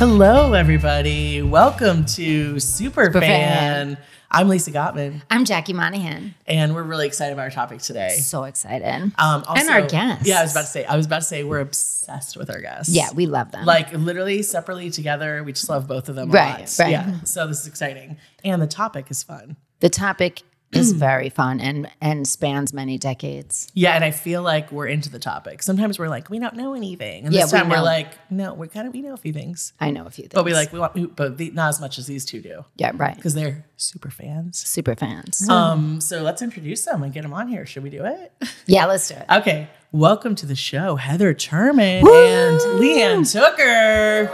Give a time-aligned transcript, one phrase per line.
[0.00, 1.42] Hello, everybody.
[1.42, 3.12] Welcome to Superfan.
[3.12, 3.98] Superfan.
[4.30, 6.34] I'm Lisa Gopman, I'm Jackie Monahan.
[6.46, 8.08] and we're really excited about our topic today.
[8.16, 9.12] So excited.
[9.18, 10.26] Um, And our guests.
[10.26, 10.84] Yeah, I was about to say.
[10.86, 12.94] I was about to say we're obsessed with our guests.
[12.94, 13.66] yeah, we love them.
[13.66, 15.44] like literally separately together.
[15.44, 16.30] We just love both of them.
[16.30, 16.76] a Right, lot.
[16.78, 16.90] right.
[16.92, 17.20] Yeah.
[17.24, 19.56] So this is exciting, and the topic is fun.
[19.80, 20.42] the topic
[20.72, 23.70] is very fun and and spans many decades.
[23.74, 25.62] Yeah, and I feel like we're into the topic.
[25.62, 28.54] Sometimes we're like, we don't know anything, and Yeah, this time we are like, no,
[28.54, 30.34] we kind of we know a few things, I know a few things.
[30.34, 32.64] but we like we want, we, but the, not as much as these two do
[32.76, 33.16] Yeah, right.
[33.16, 34.58] because they're super fans.
[34.58, 35.48] Super fans.
[35.48, 37.66] Um, so let's introduce them and get them on here.
[37.66, 38.32] Should we do it?
[38.66, 39.26] yeah, let's do it.
[39.30, 39.68] Okay.
[39.92, 44.30] Welcome to the show, Heather Turman and LeeAnn Tooker.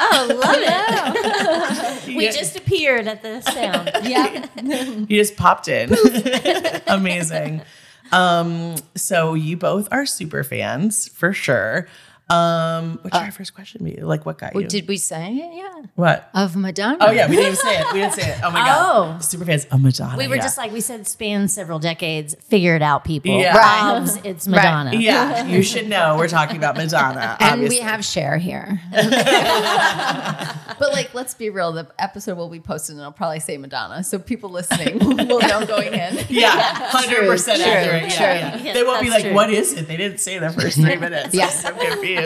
[0.00, 2.16] Oh, love it.
[2.16, 2.30] we Yeah.
[2.32, 3.90] just appeared at the sound.
[4.02, 4.46] Yeah.
[4.62, 5.94] You just popped in.
[6.86, 7.62] Amazing.
[8.10, 11.86] Um, so you both are super fans for sure.
[12.32, 13.96] Um, what should our first question be?
[13.96, 14.66] Like, what got you?
[14.66, 15.54] Did we say it?
[15.54, 15.82] Yeah.
[15.94, 16.30] what?
[16.34, 16.98] Of Madonna.
[17.00, 17.92] Oh yeah, we didn't even say it.
[17.92, 18.40] We didn't say it.
[18.42, 18.72] Oh my god.
[18.92, 19.18] Oh.
[19.20, 20.18] Super fans of Madonna.
[20.18, 20.42] We were yeah.
[20.42, 22.34] just like we said, spans several decades.
[22.40, 23.38] Figure it out, people.
[23.38, 23.56] Yeah.
[23.56, 23.92] Right.
[23.98, 24.94] Robs, it's Madonna.
[24.94, 27.36] Yeah, you should know we're talking about Madonna.
[27.42, 27.78] And obviously.
[27.78, 28.80] we have Cher here.
[30.82, 31.70] But like, let's be real.
[31.70, 35.64] The episode will be posted, and I'll probably say Madonna, so people listening will know
[35.64, 36.18] going in.
[36.28, 38.10] Yeah, hundred percent true, accurate.
[38.10, 38.26] true.
[38.26, 38.72] Yeah, yeah.
[38.72, 39.32] They won't be like, true.
[39.34, 41.34] "What is it?" They didn't say the first three minutes.
[41.34, 41.44] Yeah.
[41.44, 42.21] I'm so confused.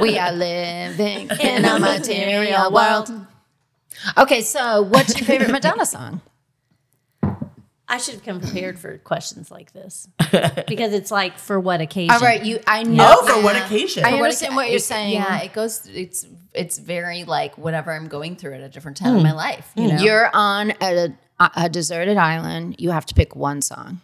[0.00, 3.10] We are living in a material world.
[4.16, 6.20] Okay, so what's your favorite Madonna song?
[7.92, 10.08] I should have come prepared for questions like this
[10.66, 12.10] because it's like for what occasion?
[12.10, 12.58] All right, you.
[12.66, 13.06] I know.
[13.06, 14.02] oh, for what occasion?
[14.02, 15.12] I For understand what it- you're saying.
[15.12, 15.86] Yeah, it goes.
[15.92, 19.36] It's it's very like whatever I'm going through at a different time in my hmm.
[19.36, 19.70] life.
[19.74, 19.96] You hmm.
[19.96, 22.76] know, You're on a, a deserted island.
[22.78, 24.00] You have to pick one song.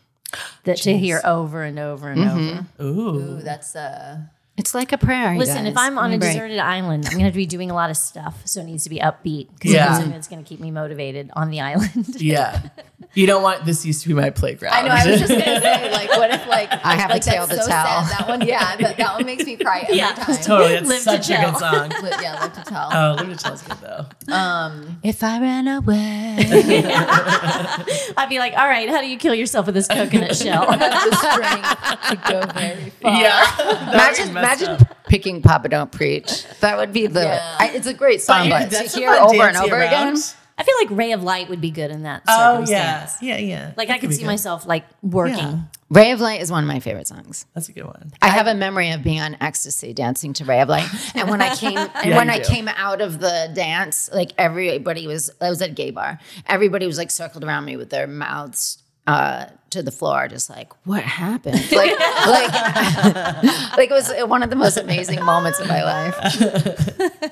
[0.65, 2.83] that to hear over and over and mm-hmm.
[2.83, 2.91] over.
[2.91, 3.39] Ooh.
[3.39, 4.19] Ooh, that's uh.
[4.59, 5.37] It's like a prayer.
[5.39, 6.33] Listen, if I'm on a break.
[6.33, 8.65] deserted island, I'm going to have to be doing a lot of stuff, so it
[8.65, 10.11] needs to be upbeat because Yeah.
[10.11, 12.07] it's going to keep me motivated on the island.
[12.21, 12.69] Yeah.
[13.15, 14.75] You don't want this used to be my playground.
[14.75, 14.89] I know.
[14.95, 17.61] I was just gonna say, like, what if like I have a like, tale that's
[17.61, 18.05] to so tell.
[18.05, 18.19] Sad.
[18.19, 20.13] That one, yeah, that, that one makes me cry every Yeah.
[20.13, 20.37] time.
[20.43, 20.75] totally.
[20.75, 21.89] It's Live to such a good song.
[22.03, 22.91] Li- yeah, live to tell.
[22.93, 24.33] Oh, Live to Tell's good though.
[24.35, 26.37] Um, If I ran away,
[28.17, 30.67] I'd be like, all right, how do you kill yourself with this coconut shell?
[30.67, 33.21] the strength to go very far.
[33.21, 33.91] Yeah.
[33.93, 36.44] imagine imagine picking Papa Don't Preach.
[36.60, 37.22] That would be the.
[37.22, 37.56] Yeah.
[37.59, 39.86] I, it's a great song, you- but, to hear over and over around.
[40.14, 40.16] again.
[40.60, 43.09] I feel like Ray of Light would be good in that Oh yeah.
[43.22, 43.72] Yeah, yeah.
[43.76, 44.26] Like That I could see good.
[44.26, 45.36] myself like working.
[45.38, 45.60] Yeah.
[45.88, 47.47] Ray of Light is one of my favorite songs.
[47.54, 48.12] That's a good one.
[48.20, 50.88] I have a memory of being on ecstasy dancing to Ray of Light.
[51.15, 52.44] And when I came and Yeah, when I do.
[52.53, 56.19] came out of the dance, like everybody was I was at a gay bar.
[56.48, 60.73] Everybody was like circled around me with their mouths uh, to the floor, just like,
[60.87, 61.56] what happened?
[61.73, 62.53] Like, like,
[63.77, 66.15] like it was one of the most amazing moments of my life.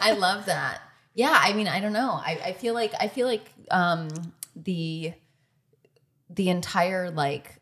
[0.01, 0.81] I love that.
[1.15, 2.11] Yeah, I mean, I don't know.
[2.13, 4.09] I, I feel like I feel like um,
[4.55, 5.13] the
[6.31, 7.61] the entire like.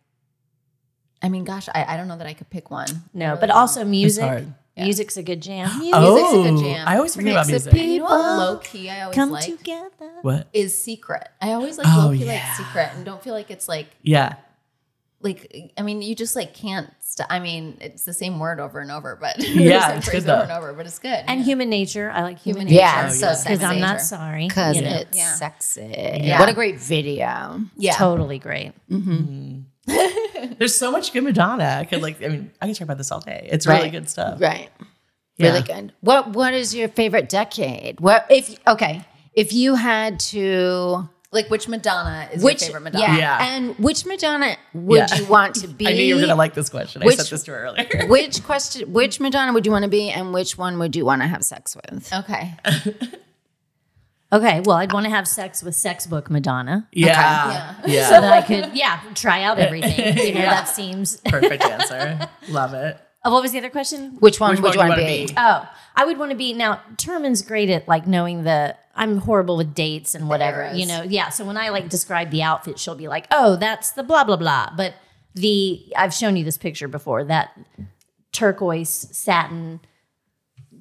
[1.22, 2.88] I mean, gosh, I, I don't know that I could pick one.
[3.14, 4.24] No, but also music.
[4.24, 4.52] hard.
[4.76, 5.70] Music's a good jam.
[5.72, 6.88] Oh, Music's a good jam.
[6.88, 7.80] I always forget about Mix of music.
[7.84, 10.10] And you know what low key I always Come like together.
[10.22, 10.48] What?
[10.52, 11.28] is secret.
[11.40, 12.32] I always like Oh, low key yeah.
[12.32, 14.34] like secret and don't feel like it's like Yeah.
[15.24, 16.88] Like I mean you just like can't.
[17.00, 20.06] St- I mean it's the same word over and over, but Yeah, the same it's
[20.08, 20.72] phrase good, over and over.
[20.74, 21.24] But it's good.
[21.26, 22.10] And human nature.
[22.10, 22.80] I like human, Human nature.
[22.80, 24.46] Yeah, Oh, it's so Because I'm not sorry.
[24.48, 24.90] Because you know.
[24.96, 25.32] it's Yeah.
[25.34, 25.92] sexy.
[26.22, 26.38] Yeah.
[26.38, 27.60] What a great video.
[27.76, 28.72] yeah, totally great.
[28.90, 29.12] Mm-hmm.
[29.88, 30.52] Mm-hmm.
[30.58, 31.78] There's so much good Madonna.
[31.80, 32.22] I could like.
[32.22, 33.48] I mean, I can talk about this all day.
[33.50, 33.92] It's really Right.
[33.92, 34.40] good stuff.
[34.40, 34.70] Right.
[35.36, 35.48] Yeah.
[35.52, 35.92] Really good.
[36.00, 38.00] What What is your favorite decade?
[38.00, 39.04] What if okay?
[39.34, 43.04] If you had to, like which Madonna is which your favorite Madonna?
[43.04, 43.54] Yeah, Yeah.
[43.54, 45.16] and which Madonna would Yeah.
[45.16, 45.86] you want to be?
[45.86, 47.02] I knew you were gonna like this question.
[47.02, 48.06] I said this to her earlier.
[48.08, 48.92] Which question?
[48.92, 51.42] Which Madonna would you want to be, and which one would you want to have
[51.44, 52.10] sex with?
[52.12, 52.54] Okay.
[54.32, 56.88] Okay, well, I'd want to have sex with sex book Madonna.
[56.92, 57.76] Yeah.
[57.86, 58.08] Yeah.
[58.08, 60.18] So that I could, yeah, try out everything.
[60.18, 61.18] You know, that seems.
[61.18, 62.28] Perfect answer.
[62.48, 62.98] Love it.
[63.24, 64.16] Oh, what was the other question?
[64.18, 65.26] Which one Which would one you want to wanna be?
[65.26, 65.34] be?
[65.36, 66.80] Oh, I would want to be now.
[66.96, 68.76] Turman's great at like knowing the.
[68.96, 71.02] I'm horrible with dates and whatever, you know.
[71.02, 74.24] Yeah, so when I like describe the outfit, she'll be like, "Oh, that's the blah
[74.24, 74.94] blah blah." But
[75.34, 77.24] the I've shown you this picture before.
[77.24, 77.58] That
[78.32, 79.80] turquoise satin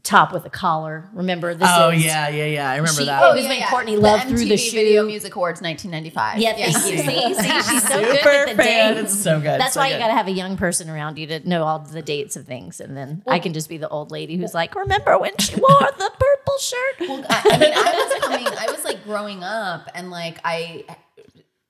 [0.04, 1.10] top with a collar.
[1.14, 1.68] Remember this?
[1.72, 2.70] Oh is, yeah, yeah, yeah.
[2.70, 3.24] I remember She- that.
[3.24, 4.76] oh, It was when Courtney Love through the MTV shoe.
[4.76, 6.40] Video Music Awards 1995.
[6.40, 6.98] Yeah, thank you.
[7.04, 8.96] See, see, she's so good Super at the fan.
[8.96, 9.14] dates.
[9.14, 9.60] It's so good.
[9.62, 11.80] That's so why you got to have a young person around you to know all
[11.80, 14.76] the dates of things, and then I can just be the old lady who's like,
[14.76, 18.48] "Remember when she wore the purple shirt?" Well, I, I mean, I was coming.
[18.48, 20.86] I was like growing up, and like I,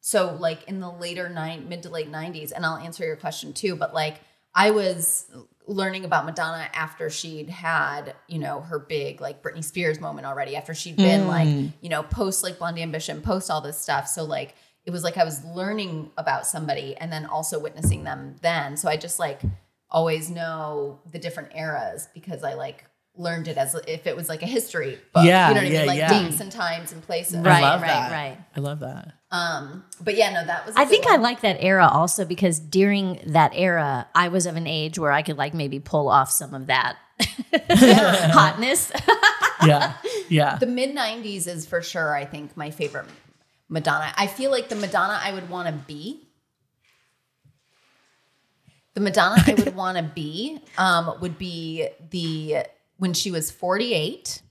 [0.01, 3.53] so like in the later nine, mid to late '90s, and I'll answer your question
[3.53, 3.75] too.
[3.75, 4.21] But like
[4.56, 5.25] I was
[5.65, 10.56] learning about Madonna after she'd had, you know, her big like Britney Spears moment already,
[10.56, 11.27] after she'd been mm.
[11.27, 14.07] like, you know, post like Blond Ambition, post all this stuff.
[14.07, 14.56] So like
[14.86, 18.75] it was like I was learning about somebody and then also witnessing them then.
[18.75, 19.42] So I just like
[19.89, 22.86] always know the different eras because I like
[23.16, 25.24] learned it as if it was like a history book.
[25.24, 25.88] Yeah, You know what I yeah, mean?
[25.88, 26.09] Like yeah.
[26.24, 27.36] dates and times and places.
[27.36, 28.12] I Right, right, that.
[28.12, 28.38] right.
[28.56, 29.13] I love that.
[29.33, 30.75] Um, but yeah, no, that was.
[30.75, 34.45] a I good think I like that era also because during that era, I was
[34.45, 36.97] of an age where I could like maybe pull off some of that
[37.69, 38.91] hotness.
[39.65, 39.94] Yeah.
[40.27, 40.57] Yeah.
[40.57, 42.13] the mid '90s is for sure.
[42.13, 43.06] I think my favorite
[43.69, 44.13] Madonna.
[44.18, 46.27] I feel like the Madonna I would want to be.
[48.94, 52.57] The Madonna I would want to be um, would be the
[52.97, 54.41] when she was 48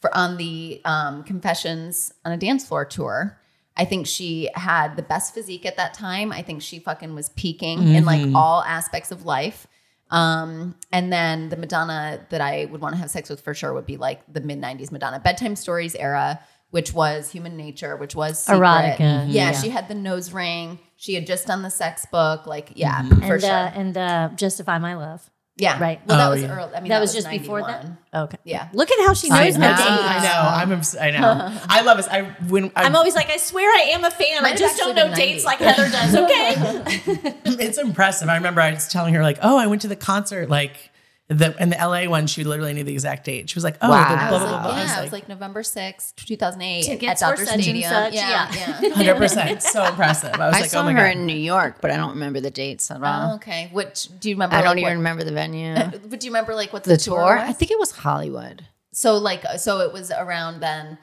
[0.00, 3.38] for on the um, Confessions on a Dance Floor tour.
[3.76, 6.30] I think she had the best physique at that time.
[6.32, 9.66] I think she fucking was peaking in like all aspects of life.
[10.10, 13.72] Um, and then the Madonna that I would want to have sex with for sure
[13.72, 16.38] would be like the mid 90s Madonna bedtime stories era,
[16.70, 18.60] which was human nature, which was Secret.
[18.60, 19.52] Erotica, Yeah, yeah.
[19.52, 20.78] she had the nose ring.
[20.96, 22.46] She had just done the sex book.
[22.46, 23.20] Like, yeah, Mm-hmm.
[23.26, 23.50] for and sure.
[23.50, 25.30] uh, and uh, Justify My Love.
[25.62, 25.78] Yeah.
[25.80, 26.00] right.
[26.06, 26.58] Well, that Oh, was yeah.
[26.58, 26.74] early.
[26.74, 27.42] I mean, that, was just 91.
[27.42, 27.86] before that.
[28.24, 28.38] Okay.
[28.44, 28.68] Yeah.
[28.72, 29.76] Look at how she I knows my know.
[29.76, 29.88] dates.
[29.88, 30.48] I know.
[30.50, 30.72] I'm.
[30.72, 31.58] Obs- I know.
[31.68, 32.08] I love this.
[32.08, 34.42] I when I, I'm always like, I swear I am a fan.
[34.42, 35.46] Might I have just don't actually know been dates 90.
[35.46, 36.14] like Heather does.
[36.22, 37.34] Okay.
[37.64, 38.28] it's impressive.
[38.28, 40.90] I remember I was telling her like, oh, I went to the concert like
[41.32, 42.26] the in the LA one.
[42.26, 43.50] She literally knew the exact date.
[43.50, 44.10] She was like, oh, Wow.
[44.10, 44.62] the blah blah blah.
[44.62, 44.70] blah.
[44.76, 47.90] yeah, I it was was like November 6th, 2008 Tickets at for Dodger Stadium.
[47.90, 48.78] such, Yeah, yeah.
[48.82, 48.88] yeah.
[48.94, 49.62] hundred percent.
[49.62, 50.34] So impressive.
[50.34, 51.16] I was I like, saw oh my her god.
[51.16, 53.34] in New York, but I don't remember the dates at Oh, all.
[53.36, 53.68] okay.
[53.72, 54.56] Which do you remember?
[54.56, 55.74] I don't like, even what- remember the venue.
[56.08, 57.20] But do you remember like what the, the tour?
[57.36, 57.48] was?
[57.48, 58.66] I think it was Hollywood.
[58.92, 59.16] so.
[59.18, 60.98] Like so, it was around then.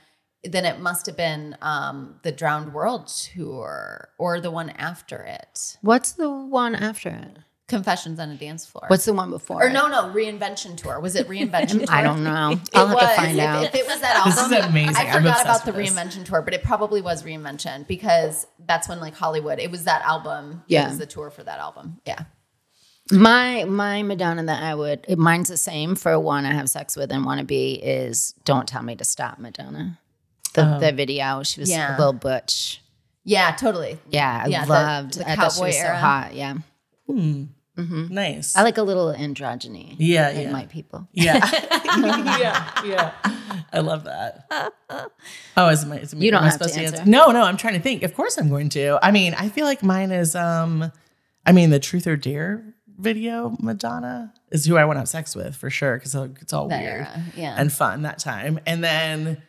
[0.45, 5.77] Then it must have been um, the Drowned World tour or the one after it.
[5.81, 7.39] What's the one after it?
[7.69, 8.85] Confessions on a Dance Floor.
[8.87, 9.63] What's the one before?
[9.63, 9.73] or it?
[9.73, 10.99] no, no, Reinvention tour.
[10.99, 11.95] Was it Reinvention tour?
[11.95, 12.59] I don't know.
[12.73, 13.09] I'll have was.
[13.09, 13.63] to find if, out.
[13.63, 14.95] If it was that album, This is amazing.
[14.97, 15.95] I I'm forgot obsessed about the with this.
[15.95, 19.59] Reinvention tour, but it probably was Reinvention because that's when like Hollywood.
[19.59, 20.63] It was that album.
[20.67, 20.85] Yeah.
[20.85, 22.01] it was the tour for that album.
[22.05, 22.23] Yeah.
[23.11, 27.11] My my Madonna that I would mine's the same for one I have sex with
[27.11, 29.97] and want to be is "Don't Tell Me to Stop" Madonna.
[30.53, 30.79] The oh.
[30.79, 31.95] the video she was Yeah.
[31.95, 32.81] a little butch.
[33.23, 33.97] Yeah, totally.
[34.09, 35.15] Yeah, I Yeah, loved.
[35.15, 35.97] the I thought she cowboy was so era.
[35.97, 36.33] hot.
[36.35, 36.55] Yeah,
[37.07, 37.43] hmm.
[38.13, 38.55] Nice.
[38.55, 39.95] I like a little androgyny.
[39.97, 40.51] Yeah, in yeah.
[40.51, 41.07] my people.
[41.13, 41.49] yeah.
[42.37, 42.81] yeah.
[42.85, 43.13] Yeah.
[43.71, 44.47] I love that.
[45.55, 47.09] Oh, is my, is You don't am I have to supposed answer.
[47.09, 47.43] No, no.
[47.43, 48.03] I'm trying to think.
[48.03, 48.99] Of course, I'm going to.
[49.01, 50.35] I mean, I feel like mine is.
[50.35, 50.91] um
[51.45, 52.63] I mean, the Truth or Dare
[52.97, 56.67] video, Madonna is who I want to have sex with for sure because it's all
[56.67, 57.55] That weird era, yeah.
[57.57, 58.59] and fun that time.
[58.65, 59.41] And then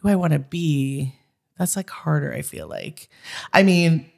[0.00, 1.14] who I want to be.
[1.58, 2.32] That's like harder.
[2.32, 3.08] I feel like.
[3.52, 4.10] I mean,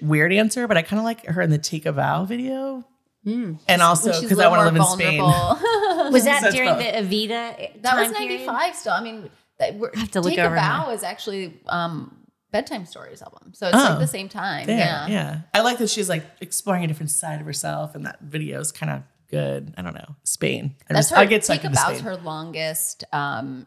[0.00, 2.84] weird answer, but I kind of like her in the Take a Bow video.
[3.24, 3.54] Hmm.
[3.68, 5.20] And also because I want to live in Spain.
[6.12, 7.80] Was that Such during the Evita?
[7.82, 8.46] that was time period?
[8.46, 8.92] 95 still.
[8.92, 10.90] I mean, that, we're, I have to look Take over a now.
[10.90, 12.14] Is actually um,
[12.52, 13.52] Bedtime Stories album.
[13.54, 13.80] So it's Oh.
[13.82, 14.66] like the same time.
[14.66, 15.06] There, yeah.
[15.06, 15.40] yeah.
[15.54, 18.70] I like that she's like exploring a different side of herself, and that video is
[18.72, 19.72] kind of good.
[19.78, 20.16] I don't know.
[20.24, 20.74] Spain.
[20.90, 21.20] I, That's just, her.
[21.22, 22.00] I get Take sucked a into Spain.
[22.00, 23.66] her longest um,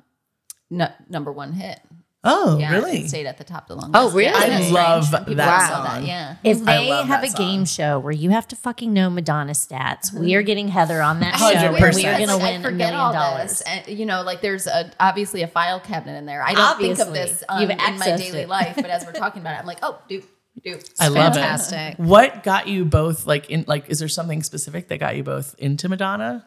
[0.69, 1.79] nu- number one hit.
[2.23, 2.99] Oh, Yeah, really?
[3.03, 3.93] It stayed at the top the longest.
[3.95, 4.25] Oh, really?
[4.25, 5.21] Yeah, I love strange?
[5.25, 6.05] People that saw song.
[6.05, 6.35] Yeah.
[6.43, 10.11] If they have a that game show where you have to fucking know Madonna stats,
[10.11, 12.63] we are getting Heather on that show, Hundred and we are going to win a
[12.63, 13.61] forget million all dollars.
[13.61, 16.41] And, you know, like there's a, obviously a file cabinet in there.
[16.43, 17.33] I don't think of Obviously.
[17.33, 18.49] this um, You've in my daily it.
[18.49, 20.21] life, but as we're talking about it, I'm like, oh, do,
[20.63, 20.79] do.
[20.99, 21.99] I love fantastic.
[21.99, 22.03] it.
[22.03, 23.89] What got you both like in like?
[23.89, 26.45] Is there something specific that got you both into Madonna?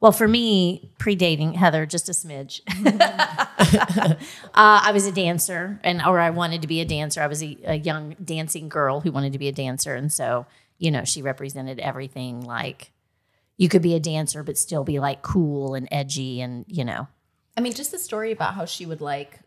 [0.00, 2.60] Well, for me, predating Heather just a smidge.
[3.00, 4.14] uh,
[4.54, 7.20] I was a dancer, and or I wanted to be a dancer.
[7.20, 10.46] I was a, a young dancing girl who wanted to be a dancer, and so
[10.78, 12.42] you know she represented everything.
[12.42, 12.92] Like
[13.56, 17.08] you could be a dancer, but still be like cool and edgy, and you know.
[17.56, 19.40] I mean, just the story about how she would like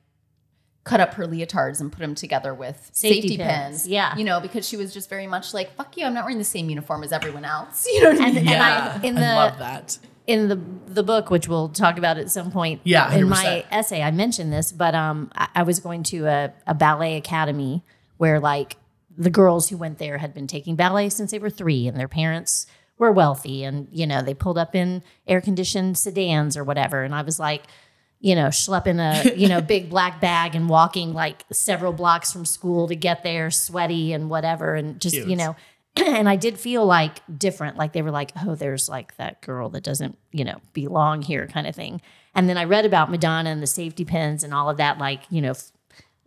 [0.83, 3.49] cut up her leotards and put them together with Safety safety, pins.
[3.49, 3.87] pins.
[3.87, 4.17] Yeah.
[4.17, 6.43] You know, because she was just very much like, fuck you, I'm not wearing the
[6.43, 7.87] same uniform as everyone else.
[7.93, 8.37] You know what I mean?
[8.39, 9.99] And, and I in the I love that.
[10.27, 12.81] In the the book, which we'll talk about at some point.
[12.83, 16.53] Yeah, in my essay, I mentioned this, but um, I, I was going to a,
[16.67, 17.83] a ballet academy
[18.17, 18.77] where like
[19.17, 22.07] the girls who went there had been taking ballet since they were three, and their
[22.07, 27.03] parents were wealthy, and you know they pulled up in air conditioned sedans or whatever,
[27.03, 27.63] and I was like.
[28.23, 32.45] You know, schlepping a you know big black bag and walking like several blocks from
[32.45, 35.55] school to get there, sweaty and whatever, and just you know,
[35.95, 37.77] and I did feel like different.
[37.77, 41.47] Like they were like, oh, there's like that girl that doesn't, you know, belong here
[41.47, 42.01] kind of thing.
[42.33, 45.23] And then I read about Madonna and the safety pins and all of that, like,
[45.29, 45.71] you know, f-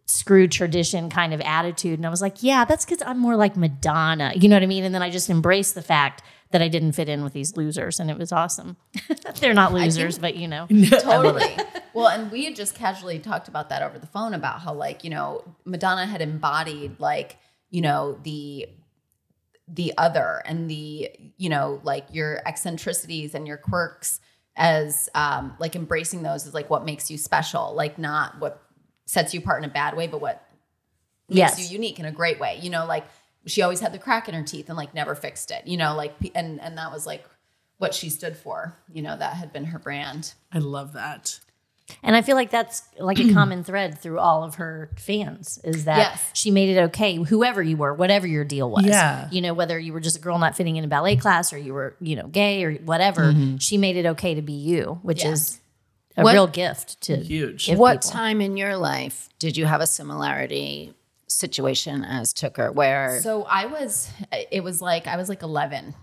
[0.06, 1.98] screw tradition kind of attitude.
[1.98, 4.32] And I was like, yeah, that's because I'm more like Madonna.
[4.36, 4.84] You know what I mean?
[4.84, 7.98] And then I just embraced the fact that I didn't fit in with these losers.
[7.98, 8.76] And it was awesome.
[9.40, 10.66] They're not losers, but you know.
[10.90, 11.56] totally.
[11.94, 15.04] well, and we had just casually talked about that over the phone about how like,
[15.04, 17.38] you know, Madonna had embodied like,
[17.70, 18.68] you know, the
[19.66, 24.20] the other and the, you know, like your eccentricities and your quirks
[24.56, 28.62] as um like embracing those is like what makes you special, like not what
[29.06, 30.46] sets you apart in a bad way, but what
[31.28, 31.70] makes Yes.
[31.70, 32.58] you unique in a great way.
[32.62, 33.04] You know, like
[33.46, 35.66] she always had the crack in her teeth and like never fixed it.
[35.66, 37.24] You know, like and and that was like
[37.78, 38.76] what she stood for.
[38.92, 40.34] You know, that had been her brand.
[40.52, 41.40] I love that.
[42.02, 45.84] And I feel like that's like a common thread through all of her fans is
[45.84, 46.30] that Yes.
[46.32, 48.86] she made it okay, whoever you were, whatever your deal was.
[48.86, 49.28] Yeah.
[49.30, 51.58] You know, whether you were just a girl not fitting in a ballet class or
[51.58, 53.58] you were, you know, gay or whatever, mm-hmm.
[53.58, 55.32] she made it okay to be you, which Yeah.
[55.32, 55.60] is
[56.16, 57.66] a What- real gift to Huge.
[57.66, 58.10] give What people.
[58.12, 60.94] time in your life did you have a similarity
[61.28, 64.08] situation as Tooker where So I was,
[64.50, 65.94] it was like I was like 11,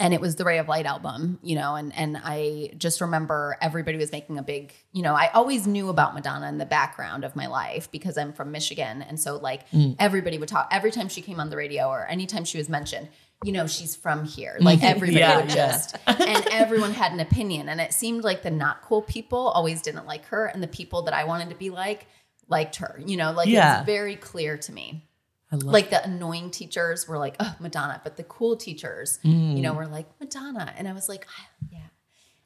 [0.00, 3.56] and it was the Ray of Light album, you know, and and I just remember
[3.60, 7.22] everybody was making a big, you know, I always knew about Madonna in the background
[7.24, 9.94] of my life because I'm from Michigan, and so like mm.
[9.98, 13.08] everybody would talk every time she came on the radio or anytime she was mentioned.
[13.42, 14.56] You know, she's from here.
[14.60, 14.64] Mm.
[14.64, 15.40] Like everybody Yeah.
[15.40, 17.68] would just, and everyone had an opinion.
[17.70, 21.02] And it seemed like the not cool people always didn't like her, and the people
[21.02, 22.06] that I wanted to be like
[22.48, 23.00] liked her.
[23.06, 23.78] You know, like it Yeah.
[23.78, 25.06] was very clear to me
[25.52, 29.60] I love like the annoying teachers were like, oh, Madonna, but the cool teachers, you
[29.62, 31.78] know, were like Madonna, and I was like, "Ah, yeah,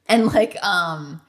[0.07, 1.21] and like, um,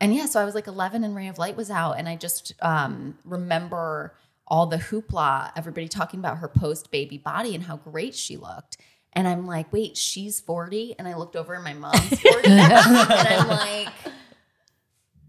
[0.00, 2.16] and yeah, so I was like 11, and Ray of Light was out, and I
[2.16, 4.14] just um remember
[4.46, 8.78] all the hoopla, everybody talking about her post baby body and how great she looked.
[9.12, 10.94] And I'm like, wait, she's 40.
[10.98, 12.38] And I looked over and my mom's 40.
[12.48, 13.88] and I'm like,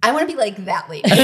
[0.02, 1.04] I want to be like that lady.
[1.12, 1.22] and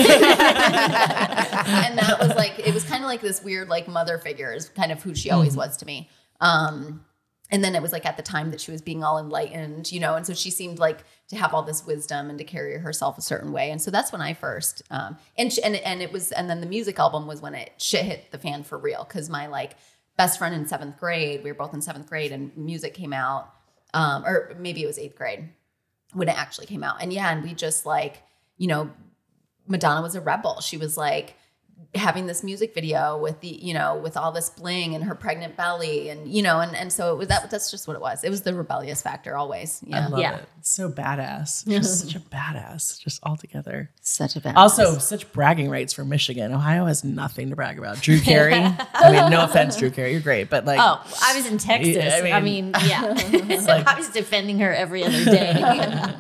[1.98, 4.92] that was like, it was kind of like this weird, like mother figure is kind
[4.92, 6.10] of who she always was to me.
[6.42, 7.06] Um,
[7.52, 10.00] and then it was like at the time that she was being all enlightened, you
[10.00, 13.18] know, and so she seemed like to have all this wisdom and to carry herself
[13.18, 13.70] a certain way.
[13.70, 16.60] And so that's when I first, um, and sh- and and it was, and then
[16.60, 19.76] the music album was when it shit hit the fan for real because my like
[20.18, 23.54] best friend in seventh grade, we were both in seventh grade, and music came out,
[23.94, 25.50] um, or maybe it was eighth grade
[26.14, 28.24] when it actually came out, and yeah, and we just like,
[28.58, 28.90] you know,
[29.68, 30.62] Madonna was a rebel.
[30.62, 31.36] She was like
[31.94, 35.56] having this music video with the, you know, with all this bling and her pregnant
[35.58, 38.24] belly and, you know, and, and so it was that, that's just what it was.
[38.24, 39.82] It was the rebellious factor always.
[39.86, 40.08] I Yeah.
[40.08, 40.36] love Yeah.
[40.38, 40.50] it.
[40.62, 41.66] So badass.
[41.70, 43.00] Just such a badass.
[43.00, 43.92] Just all together.
[44.02, 46.52] such a bad Also, such bragging rights for Michigan.
[46.54, 48.02] Ohio has nothing to brag about.
[48.02, 48.54] Drew Carey.
[48.94, 50.12] I mean, no offense, Drew Carey.
[50.14, 51.96] You're great, but like, Oh, I was in Texas.
[51.96, 53.02] Yeah, I I mean, yeah.
[53.68, 56.14] like- I was defending her every other day.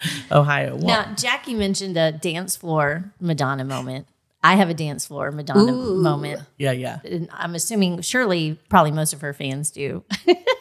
[0.32, 0.76] Ohio.
[0.76, 4.06] Well, now, Jackie mentioned a dance floor Madonna moment.
[4.42, 6.00] I have a dance floor Madonna Ooh.
[6.00, 6.42] moment.
[6.58, 7.00] yeah, yeah.
[7.04, 10.04] And I'm assuming, surely, probably most of her fans do.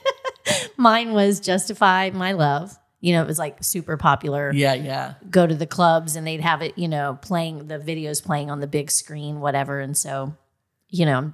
[0.77, 2.77] Mine was Justify My Love.
[2.99, 4.51] You know, it was like super popular.
[4.53, 5.13] Yeah, yeah.
[5.29, 8.59] Go to the clubs and they'd have it, you know, playing the videos playing on
[8.59, 9.79] the big screen, whatever.
[9.79, 10.35] And so,
[10.89, 11.33] you know, I'm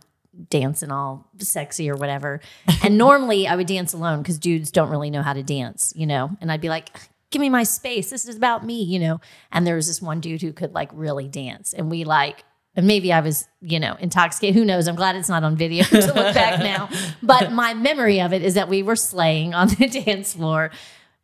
[0.50, 2.41] dancing all sexy or whatever.
[2.83, 6.05] And normally I would dance alone because dudes don't really know how to dance, you
[6.05, 6.31] know.
[6.41, 6.89] And I'd be like,
[7.34, 8.10] give me my space.
[8.10, 9.20] This is about me, you know.
[9.52, 11.74] And there was this one dude who could like really dance.
[11.74, 14.56] And we like, and maybe I was, you know, intoxicated.
[14.56, 14.88] Who knows?
[14.88, 16.90] I'm glad it's not on video to look back now.
[17.22, 20.72] But my memory of it is that we were slaying on the dance floor,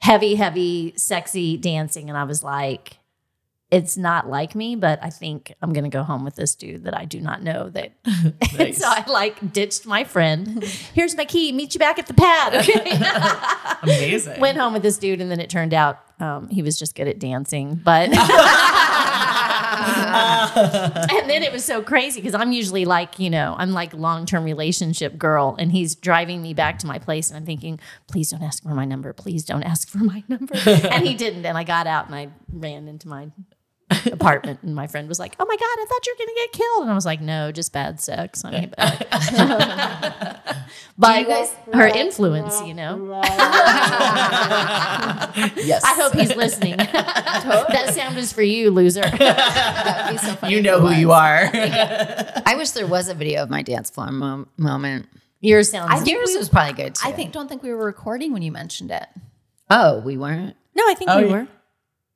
[0.01, 2.09] heavy, heavy, sexy dancing.
[2.09, 2.98] And I was like,
[3.71, 6.97] it's not like me, but I think I'm gonna go home with this dude that
[6.97, 7.69] I do not know.
[7.69, 7.91] That
[8.57, 8.79] Nice.
[8.79, 10.63] so I like ditched my friend.
[10.93, 11.51] Here's my key.
[11.51, 12.55] Meet you back at the pad.
[12.55, 12.97] Okay.
[13.83, 14.39] Amazing.
[14.39, 17.07] Went home with this dude, and then it turned out um, he was just good
[17.07, 17.75] at dancing.
[17.75, 18.17] But and
[21.29, 24.43] then it was so crazy because I'm usually like, you know, I'm like long term
[24.43, 28.41] relationship girl, and he's driving me back to my place, and I'm thinking, please don't
[28.41, 29.13] ask for my number.
[29.13, 30.55] Please don't ask for my number.
[30.65, 33.29] and he didn't, and I got out and I ran into my
[34.11, 36.51] apartment, and my friend was like, "Oh my god, I thought you were gonna get
[36.51, 39.07] killed," and I was like, "No, just bad sex." I mean, but,
[40.97, 43.21] but you guys- her influence, you know.
[45.55, 45.83] yes.
[45.85, 46.77] I hope he's listening.
[46.77, 49.01] that sound is for you, loser.
[49.01, 50.97] That'd be so funny you know who was.
[50.97, 51.49] you are.
[51.53, 55.07] I wish there was a video of my dance floor mo- moment.
[55.41, 56.07] Yours sounds.
[56.07, 57.07] Yours was probably good too.
[57.07, 59.05] I think, don't think we were recording when you mentioned it.
[59.69, 60.55] Oh, we weren't.
[60.75, 61.31] no, I think Oh, we yeah.
[61.31, 61.47] were.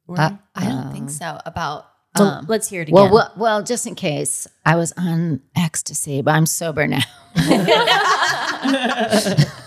[0.09, 1.39] Uh, I don't think so.
[1.45, 1.85] About,
[2.17, 2.95] So um, let's hear it again.
[2.95, 6.99] well, well, well, just in case, I was on ecstasy, but I'm sober now.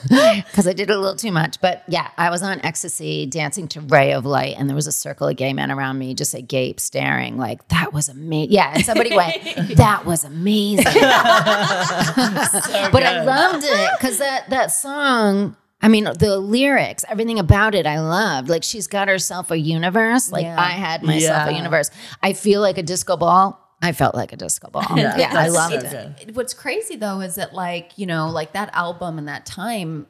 [0.07, 1.61] because I did a little too much.
[1.61, 4.93] But yeah, I was on ecstasy, dancing to "Ray of Light," and there was a
[4.93, 7.37] circle of gay men around me, just agape, staring.
[7.37, 8.53] Like that was amazing.
[8.53, 9.43] Yeah, and somebody went,
[9.77, 10.95] "That was amazing." but
[13.03, 15.57] I loved it because that that song.
[15.83, 18.49] I mean, the lyrics, everything about it, I loved.
[18.49, 20.33] Like she's got herself a universe.
[20.33, 20.59] Like Yeah.
[20.59, 21.91] I had myself a universe.
[22.23, 23.63] I feel like a disco ball.
[23.83, 24.87] I felt like a disco ball.
[24.97, 26.35] Yeah, I that's loved so it.
[26.35, 30.07] what's crazy though is that like you know like that album and that time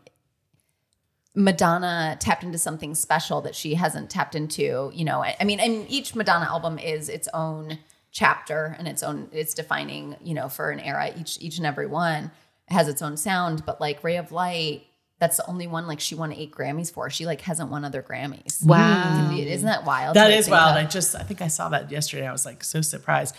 [1.35, 5.61] madonna tapped into something special that she hasn't tapped into you know i I mean
[5.61, 7.79] and each madonna album is its own
[8.11, 11.87] chapter and its own it's defining you know for an era each each and every
[11.87, 12.31] one
[12.69, 14.87] has its own sound but like ray of light
[15.19, 18.03] that's the only one like she won eight grammys for she like hasn't won other
[18.03, 19.31] grammys Wow.
[19.33, 20.77] isn't that wild That is wild.
[20.77, 20.85] of?
[20.85, 22.27] I just I think I saw that yesterday.
[22.27, 23.35] I was like so surprised.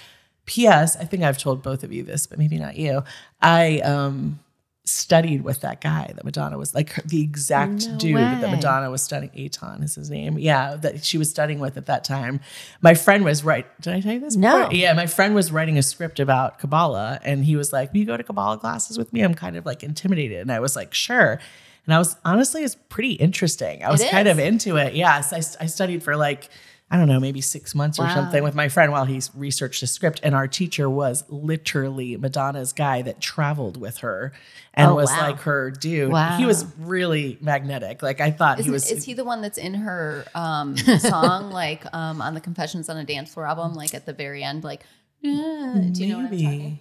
[0.46, 0.96] P.S.
[0.96, 3.04] I think I've told both of you this, but maybe not you.
[3.42, 4.40] I um
[4.86, 8.50] studied with that guy that Madonna was like her- the exact No dude that.
[8.50, 9.32] Madonna was studying.
[9.34, 10.40] Eitan is his name.
[10.40, 12.40] Yeah, that she was studying with at that time.
[12.82, 13.66] My friend was right.
[13.82, 14.38] Did I tell you this?
[14.38, 14.60] No.
[14.60, 14.74] before?
[14.74, 18.06] Yeah, my friend was writing a script about Kabbalah, and he was like, "Will you
[18.06, 20.94] go to Kabbalah classes with me?" I'm kind of like intimidated, and I was like,
[20.94, 21.40] "Sure."
[21.88, 23.84] And I was honestly, it's pretty interesting.
[23.84, 24.94] I was kind of into it.
[24.94, 26.50] Yes, I, I studied for like
[26.90, 28.14] I don't know, maybe six months or Wow.
[28.16, 30.22] something with my friend while he researched a script.
[30.24, 34.32] And our teacher was literally Madonna's guy that traveled with her
[34.74, 35.22] and Oh, was wow.
[35.28, 36.14] like her dude.
[36.14, 36.38] Wow.
[36.38, 38.02] He was really magnetic.
[38.02, 38.90] Like I thought he Isn't, was.
[38.90, 42.96] is he the one that's in her um, song, like um, on the Confessions on
[42.96, 44.86] a Dance Floor album, like at the very end, like,
[45.20, 46.80] "Yeah," do you know what I'm talking?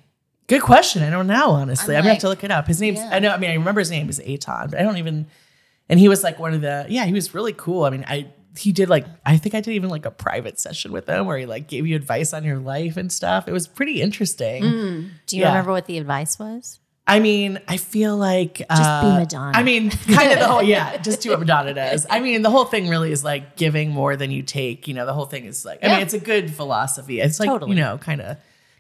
[0.49, 1.03] Good question.
[1.03, 1.95] I don't know, honestly.
[1.95, 2.67] I'm I'm, gonna have to look it up.
[2.67, 3.11] His name's Yeah.
[3.12, 5.26] I know, I mean, I remember his name is Eitan, but I don't even
[5.88, 7.85] and he was like one of the yeah, he was really cool.
[7.85, 10.93] I mean, I he did like I think I did even like a private session
[10.93, 13.49] with him where he like gave you advice on your life and stuff.
[13.49, 14.62] It was pretty interesting.
[14.62, 15.11] Mm.
[15.26, 15.49] Do you Yeah.
[15.49, 16.78] remember what the advice was?
[17.09, 18.75] I mean, I feel like just be
[19.09, 19.52] uh, Madonna.
[19.56, 22.04] I mean, kind of the whole yeah, just do what Madonna does.
[22.11, 24.89] I mean, the whole thing really is like giving more than you take.
[24.89, 27.21] You know, the whole thing is like I mean, it's a good philosophy.
[27.21, 27.71] It's like Totally.
[27.73, 28.37] you know, kind of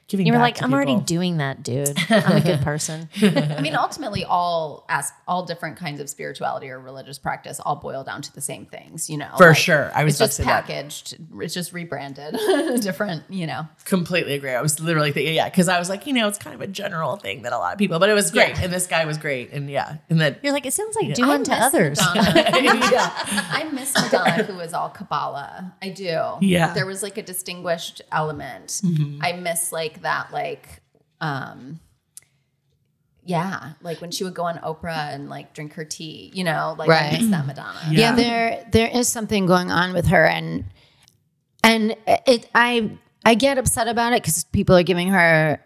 [0.08, 0.26] giving.
[0.26, 1.96] You were back like, to I'm already doing that, dude.
[2.10, 3.08] I'm a good person.
[3.22, 8.04] I mean, ultimately, all as all different kinds of spirituality or religious practice all boil
[8.04, 9.30] down to the same things, you know.
[9.36, 9.90] For sure.
[9.94, 10.66] I was it's about to just say that.
[10.66, 11.16] packaged.
[11.40, 12.34] It's just rebranded,
[12.82, 13.66] different, you know.
[13.84, 14.50] completely agree.
[14.52, 16.66] I was literally thinking, yeah, because I was like, you know, it's kind of a
[16.66, 18.64] general thing that a lot of people, but it was great, Yeah.
[18.64, 21.12] and this guy was great, and yeah, and then You're like, it sounds like I
[21.12, 21.98] do unto miss others.
[21.98, 22.42] Madonna.
[22.46, 25.74] I miss Madonna, who was all Kabbalah.
[25.82, 26.04] I do.
[26.04, 26.66] Yeah.
[26.66, 26.74] Mm-hmm.
[26.74, 28.80] There was like a distinguished element.
[29.20, 30.68] I miss like that, like,
[31.20, 31.80] um,
[33.24, 36.76] yeah, like when she would go on Oprah and like drink her tea, you know,
[36.78, 37.12] like I Right.
[37.20, 37.78] miss that Madonna.
[37.90, 37.98] Yeah.
[38.10, 38.14] yeah.
[38.14, 40.64] there there is something going on with her and
[41.64, 45.60] and it i i get upset about it because people are giving her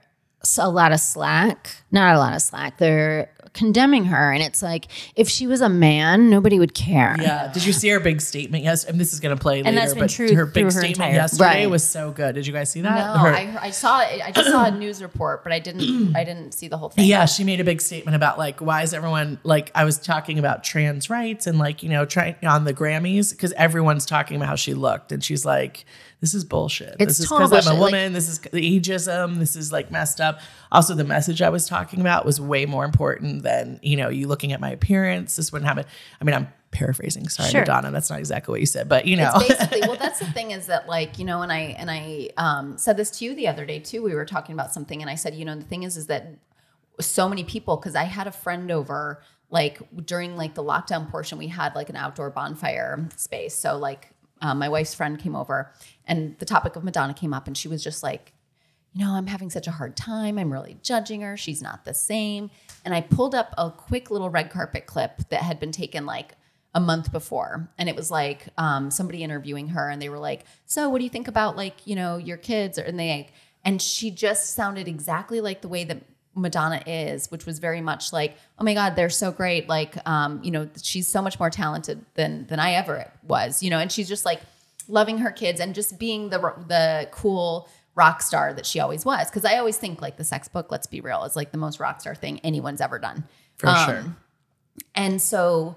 [0.59, 4.87] a lot of slack not a lot of slack they're condemning her and it's like
[5.17, 7.51] if she was a man nobody would care yeah.
[7.53, 8.63] Did you see her big statement?
[8.65, 10.97] Yes, and this is gonna play later, that's been but true her big her statement
[10.99, 11.71] entire- yesterday Right.
[11.71, 12.35] was so good.
[12.37, 13.15] Did you guys see that?
[13.17, 14.21] No, Her- I, I saw it.
[14.25, 16.15] I just saw a news report, but I didn't.
[16.17, 17.07] I didn't see the whole thing.
[17.07, 20.39] Yeah, she made a big statement about like why is everyone like I was talking
[20.39, 24.49] about trans rights and like you know trying on the Grammys because everyone's talking about
[24.49, 25.85] how she looked and she's like
[26.21, 26.97] this is bullshit.
[26.99, 28.13] It's this is because I'm a woman.
[28.13, 29.39] this is the ageism.
[29.39, 30.41] This is like messed up.
[30.71, 34.29] Also, the message I was talking about was way more important than you know you
[34.29, 35.37] looking at my appearance.
[35.37, 35.85] This wouldn't happen.
[36.21, 37.29] I mean, I'm paraphrasing.
[37.29, 37.61] Sorry, Sure.
[37.63, 37.91] Madonna.
[37.91, 40.51] That's not exactly what you said, but you know, It's basically well that's the thing
[40.53, 43.49] is that like you know and i and i um, said this to you the
[43.49, 45.83] other day too we were talking about something and i said you know the thing
[45.83, 46.29] is is that
[47.01, 51.39] so many people because i had a friend over like during like the lockdown portion
[51.39, 55.73] we had like an outdoor bonfire space so like um, my wife's friend came over
[56.07, 58.33] and the topic of madonna came up and she was just like
[58.93, 60.39] you know, I'm having such a hard time.
[60.39, 61.37] I'm really judging her.
[61.37, 62.51] She's not the same.
[62.85, 66.33] And I pulled up a quick little red carpet clip that had been taken like
[66.75, 67.71] a month before.
[67.79, 71.05] And it was like um, somebody interviewing her, and they were like, So, what do
[71.05, 72.79] you think about like, you know, your kids?
[72.79, 73.29] And they,
[73.65, 76.03] and she just sounded exactly like the way that
[76.35, 79.69] Madonna is, which was very much like, oh my God, they're so great.
[79.69, 83.71] Like, um, you know, she's so much more talented than than I ever was, you
[83.71, 84.41] know, and she's just like
[84.89, 86.39] loving her kids and just being the
[86.69, 89.29] the cool rock star that she always was.
[89.29, 91.81] Because I always think like the sex book, let's be real, is like the most
[91.81, 93.25] rock star thing anyone's ever done.
[93.57, 94.05] for Um, sure.
[94.95, 95.77] And so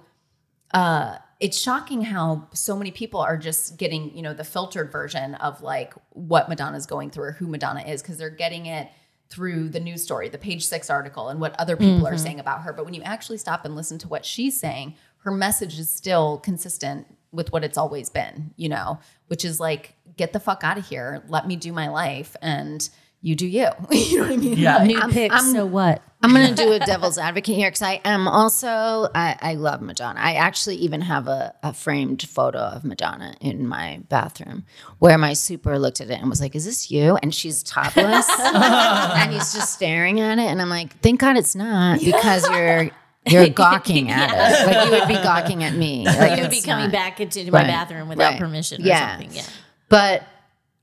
[0.73, 5.35] uh it's shocking how so many people are just getting, you know, the filtered version
[5.35, 8.87] of like what Madonna's going through or who Madonna is because they're getting it
[9.33, 12.23] through the news story, the page six article, and what other people are mm-hmm.
[12.23, 12.71] saying about her.
[12.71, 14.93] But when you actually stop and listen to what she's saying,
[15.23, 19.95] her message is still consistent with what it's always been, you know, which is like,
[20.17, 21.23] get the fuck out of here.
[21.27, 22.35] Let me do my life.
[22.43, 22.87] And
[23.23, 23.67] you do you.
[23.91, 24.57] you know what I mean?
[24.57, 24.83] Yeah.
[24.83, 25.51] New pics.
[25.51, 26.03] so what?
[26.21, 30.19] I'm gonna do a devil's advocate here because I am also I, I love Madonna.
[30.21, 34.65] I actually even have a, a framed photo of Madonna in my bathroom
[34.99, 38.29] where my super looked at it and was like, "Is this you?" And she's topless
[38.39, 42.89] and he's just staring at it, and I'm like, "Thank God it's not because you're
[43.25, 44.67] you're gawking at it.
[44.67, 46.05] Like you would be gawking at me.
[46.05, 47.67] Like You would be coming not- back into my Right.
[47.67, 48.39] bathroom without Right.
[48.39, 49.11] permission or Yeah.
[49.17, 49.33] something.
[49.35, 49.43] Yeah.
[49.89, 50.23] But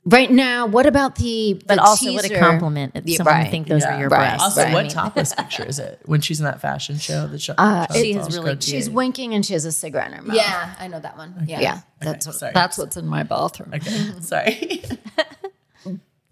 [0.05, 1.55] right now, what about the?
[1.67, 3.43] But the also, what a compliment if Yeah, someone right.
[3.45, 3.95] would think those Yeah.
[3.95, 4.19] were your Right.
[4.19, 4.43] breasts.
[4.43, 4.73] Also, Right.
[4.73, 7.27] what I mean- topless picture is it when she's in that fashion show?
[7.27, 7.55] The show.
[7.59, 10.37] Uh, She has really She's winking and she has a cigarette in her mouth.
[10.37, 11.45] Yeah, I know that one.
[11.47, 11.61] Yeah.
[11.61, 13.73] Yeah, that's what, that's what's in my bathroom.
[13.75, 14.83] Okay, sorry.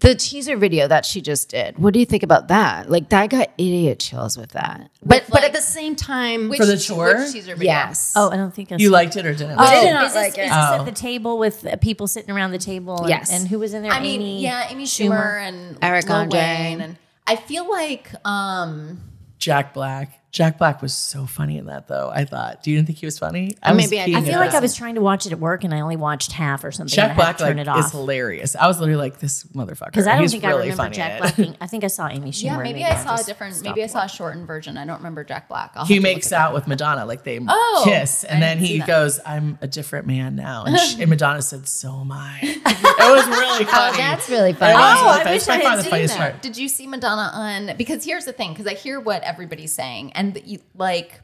[0.01, 1.77] The teaser video that she just did.
[1.77, 2.89] What do you think about that?
[2.89, 4.89] Like, that got idiot chills with that.
[5.03, 7.17] But but like- at the same time, Which, For the tour?
[7.17, 7.65] Which teaser video?
[7.73, 8.13] yes.
[8.15, 9.59] Oh, I don't think I you liked it or didn't?
[9.59, 9.93] Oh, like did it?
[9.93, 10.41] not is this, like it.
[10.45, 10.79] is this Oh.
[10.79, 12.99] at the table with uh, people sitting around the table?
[13.01, 13.29] And, Yes.
[13.29, 13.91] And who was in there?
[13.91, 16.39] I mean, Amy yeah, Amy Schumer, and Eric Lil Andre.
[16.39, 19.01] Wayne, and I feel like um
[19.37, 20.18] Jack Black.
[20.31, 22.11] Jack Black was so funny in that, though.
[22.13, 22.61] I thought.
[22.61, 23.57] Do you didn't think he was funny?
[23.63, 24.57] I Or was maybe I- I feel like that.
[24.57, 26.93] I was trying to watch it at work and I only watched half or something.
[26.95, 27.91] Jack and Black to like, it is off.
[27.91, 28.55] hilarious.
[28.55, 29.85] I was literally like, this motherfucker.
[29.87, 31.35] Because I don't He's think really I remember Jack Black.
[31.35, 32.43] Being, I think I saw Amy Schumer.
[32.43, 33.59] yeah, and maybe, I saw a different.
[33.63, 34.77] Maybe I saw a shortened version.
[34.77, 35.71] I don't remember Jack Black.
[35.75, 36.47] I'll He makes look it up.
[36.49, 40.05] out with Madonna, like they Oh, kiss, and I then he goes, "I'm a different
[40.05, 42.61] man now," and, she, and Madonna said, "So am I."
[42.99, 43.93] It was really oh, funny.
[43.93, 44.73] oh, that's really funny.
[44.75, 46.41] Oh, really I wish I had seen that.
[46.41, 47.77] Did you see Madonna on?
[47.77, 48.51] Because here's the thing.
[48.51, 51.21] Because I hear what everybody's saying, and like,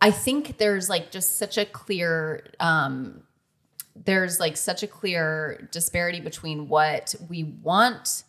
[0.00, 2.46] I think there's like just such a clear.
[2.60, 3.22] um
[3.94, 8.24] There's like such a clear disparity between what we want,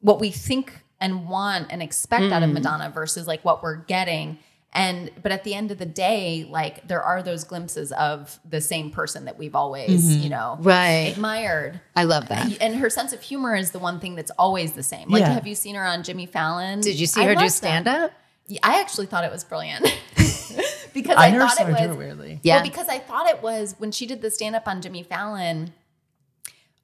[0.00, 4.38] what we think and want and expect out of Madonna versus like what we're getting.
[4.72, 8.60] And but at the end of the day, like there are those glimpses of the
[8.60, 11.12] same person that we've always, you know, Right.
[11.16, 11.80] admired.
[11.96, 12.60] I love that.
[12.60, 15.08] And her sense of humor is the one thing that's always the same.
[15.08, 15.32] Like, Yeah.
[15.32, 16.82] have you seen her on Jimmy Fallon?
[16.82, 18.12] Did you see I her do stand up?
[18.50, 19.82] Yeah, I actually thought it was brilliant
[20.92, 22.40] because I I, never thought saw it was it weirdly.
[22.42, 22.56] Yeah.
[22.56, 25.72] Well, because I thought it was when she did the stand up on Jimmy Fallon.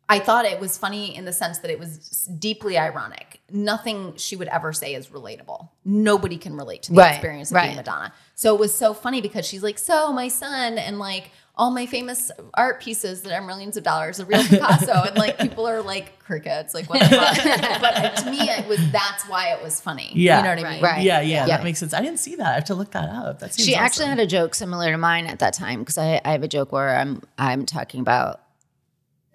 [0.08, 3.40] I thought it was funny in the sense that it was deeply ironic.
[3.50, 5.68] Nothing she would ever say is relatable.
[5.84, 7.64] Nobody can relate to the Right, experience of right.
[7.64, 8.12] being Madonna.
[8.36, 11.86] So it was so funny because she's like, "So my son and like all my
[11.86, 15.80] famous art pieces that are millions of dollars, a real Picasso," and like people are
[15.82, 17.80] like crickets, like what the fuck.
[17.80, 20.10] but to me, it was that's why it was funny.
[20.14, 20.38] Yeah.
[20.38, 20.82] you know what I mean?
[20.82, 21.02] Right.
[21.02, 21.56] Yeah, yeah, Yeah.
[21.56, 21.94] that makes sense.
[21.94, 22.46] I didn't see that.
[22.46, 23.38] I have to look that up.
[23.40, 23.84] That She awesome.
[23.84, 26.48] actually had a joke similar to mine at that time because I, I have a
[26.48, 28.40] joke where I'm I'm talking about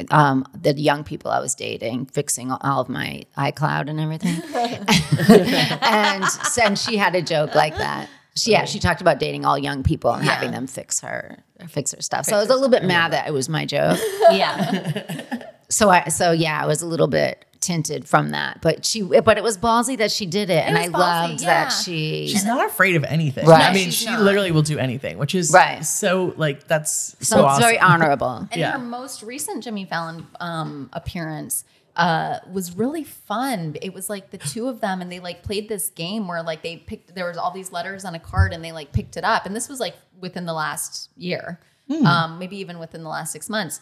[0.10, 4.42] um, the young people I was dating, fixing all of my iCloud and everything.
[5.82, 6.24] and,
[6.62, 8.10] and she had a joke like that.
[8.36, 11.92] She yeah, she talked about dating all young people and having them fix her fix
[11.92, 12.26] her stuff.
[12.26, 14.00] So I was a little bit mad that it was my joke.
[14.32, 15.44] Yeah.
[15.70, 18.60] So I so yeah, I was a little bit tinted from that.
[18.62, 21.48] But she but it was ballsy that she did it, and I ballsy, loved yeah.
[21.48, 23.46] that she She's not afraid of anything.
[23.48, 23.70] Right.
[23.70, 24.20] I mean, She's she not.
[24.22, 25.86] literally will do anything, which is Right.
[25.86, 27.62] so like that's so, so it's awesome.
[27.62, 28.48] very honorable.
[28.52, 28.74] And Yeah.
[28.74, 31.64] her most recent Jimmy Fallon um, appearance
[31.96, 33.76] uh, was really fun.
[33.82, 36.62] It was like the two of them, and they like played this game where like
[36.64, 37.14] they picked.
[37.16, 39.46] There was all these letters on a card, and they like picked it up.
[39.46, 42.06] And this was like within the last year, Hmm.
[42.06, 43.82] um, maybe even within the last six months.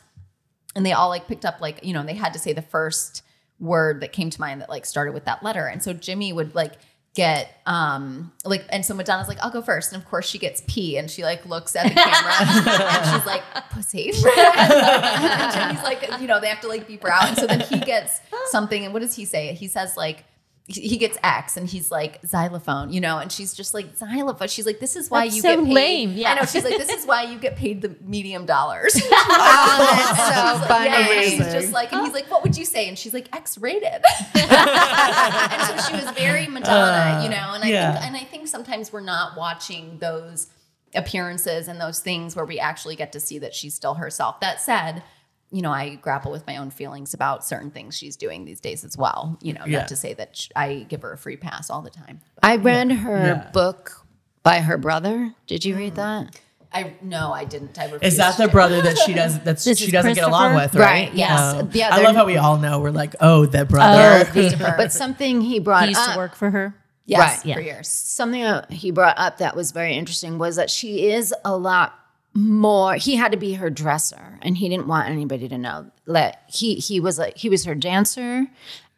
[0.76, 3.24] And they all like picked up like you know they had to say the first
[3.60, 5.67] word that came to mind that like started with that letter.
[5.67, 6.74] And so Jimmy would like
[7.19, 9.91] get um like and so Madonna's like I'll go first.
[9.91, 12.34] And of course she gets P and she like looks at the camera.
[12.39, 14.12] And she's like pussy.
[14.60, 17.79] And Jimmy's like you know they have to like her out and so then he
[17.79, 18.86] gets something.
[18.86, 19.53] And what does he say?
[19.53, 20.23] He says like
[20.69, 24.47] he gets X and he's like xylophone, you know, and she's just like xylophone.
[24.47, 25.73] She's like, this is why That's you so get paid.
[25.73, 26.32] lame, yeah.
[26.32, 26.45] I know.
[26.45, 28.99] She's like, this is why you get paid the medium dollars.
[29.32, 30.86] Oh, that's um, so funny.
[30.89, 32.88] Yeah, she's just like, and he's like, what would you say?
[32.88, 33.84] And she's like, X rated.
[34.36, 37.53] and so she was very Madonna, uh, you know.
[37.53, 37.93] And I yeah.
[37.93, 40.47] think, and I think sometimes we're not watching those
[40.95, 44.39] appearances and those things where we actually get to see that she's still herself.
[44.39, 45.03] That said,
[45.51, 48.83] you know, I grapple with my own feelings about certain things she's doing these days
[48.83, 49.38] as well.
[49.41, 49.79] You know, Yeah.
[49.79, 52.21] not to say that sh- I give her a free pass all the time.
[52.43, 53.49] I read her Yeah.
[53.51, 54.05] book
[54.43, 55.33] by her brother.
[55.47, 56.35] Did you read that?
[56.71, 57.79] I no, I didn't.
[57.79, 58.51] I Is that the to.
[58.51, 61.07] brother that she does that's This she doesn't get along with, right?
[61.07, 61.39] Right, yes.
[61.55, 64.25] Um, Yeah, I love how we all know we're like, oh, that brother.
[64.25, 64.75] Christopher.
[64.77, 66.75] But something he brought He used up, to work for her.
[67.07, 67.41] Yes, Right.
[67.41, 67.73] for Yeah.
[67.73, 67.88] years.
[67.89, 71.98] something he brought up that was very interesting was that she is a lot
[72.34, 76.44] more he had to be her dresser and he didn't want anybody to know that
[76.48, 78.46] he he was like he was her dancer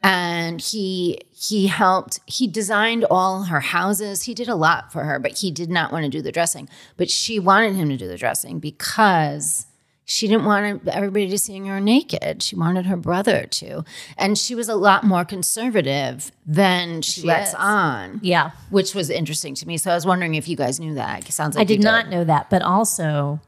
[0.04, 4.24] and he he helped he designed all her houses.
[4.24, 6.68] He did a lot for her but he did not want to do the dressing.
[6.98, 9.66] But she wanted him to do the dressing because
[10.06, 12.44] she didn't want everybody to see her naked.
[12.44, 13.84] She wanted her brother to.
[14.18, 17.56] And she was a lot more conservative than she, She lets is.
[17.56, 18.52] on, Yeah.
[18.70, 19.78] which was interesting to me.
[19.78, 21.28] So I was wondering if you guys knew that.
[21.30, 23.40] It sounds like I did you not know that, but also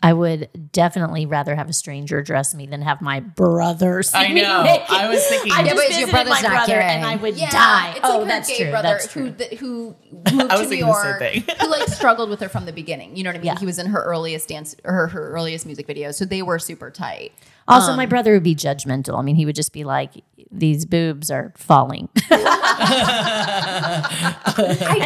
[0.00, 4.28] I would definitely rather have a stranger dress me than have my brother see I
[4.28, 4.62] know.
[4.62, 4.86] naked.
[4.90, 6.86] I was thinking- I Yeah, just but your brother's my not brother gay.
[6.86, 7.90] and I would Yeah, die.
[7.96, 8.70] It's oh, like her that's gay true.
[8.70, 9.32] brother That's who true.
[9.32, 11.44] th- who moved I to New thinking the same York, thing.
[11.60, 13.16] who like struggled with her from the beginning.
[13.16, 13.46] You know what I mean?
[13.46, 13.58] Yeah.
[13.58, 16.90] He was in her earliest dance her, her earliest music videos, so they were super
[16.92, 17.32] tight.
[17.68, 19.18] Also, my um, brother would be judgmental.
[19.18, 22.42] I mean, he would just be like, "These boobs are falling," and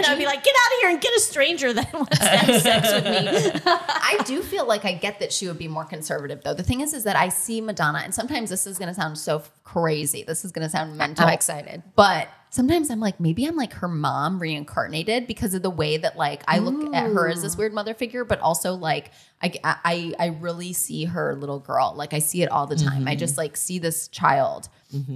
[0.06, 2.62] I'd be like, "Get out of here and get a stranger that wants to have
[2.62, 6.42] sex with me." I do feel like I get that she would be more conservative,
[6.44, 6.54] though.
[6.54, 9.18] The thing is, is that I see Madonna, and sometimes this is going to sound
[9.18, 10.22] so crazy.
[10.22, 11.26] This is going to sound mental.
[11.26, 11.82] I'm excited.
[11.96, 16.18] But sometimes I'm like, maybe I'm like her mom reincarnated because of the way that
[16.18, 19.10] like I look at her as this weird mother figure, but also like
[19.42, 21.94] I I I really see her little girl.
[21.96, 23.08] Like I see it all the time.
[23.08, 24.68] I just like see this child.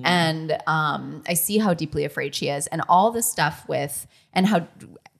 [0.06, 4.46] And um, I see how deeply afraid she is, and all this stuff with, and
[4.46, 4.66] how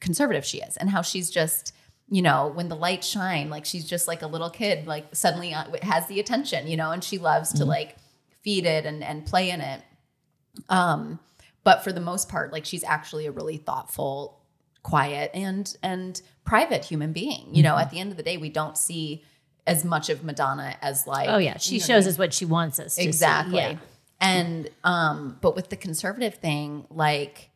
[0.00, 1.74] conservative she is, and how she's just,
[2.08, 5.52] you know, when the lights shine, like she's just like a little kid, like suddenly
[5.52, 7.96] uh, has the attention, you know, and she loves to like
[8.40, 9.82] feed it and and play in it.
[10.70, 11.18] Um,
[11.66, 14.40] but for the most part, like she's actually a really thoughtful,
[14.82, 17.54] quiet, and and private human being.
[17.54, 19.24] You know, at the end of the day, we don't see
[19.66, 22.44] as much of Madonna as like Oh yeah, she you know, shows us what she
[22.44, 23.08] wants us to see.
[23.08, 23.76] exactly Yeah.
[24.20, 27.50] and um but with the conservative thing like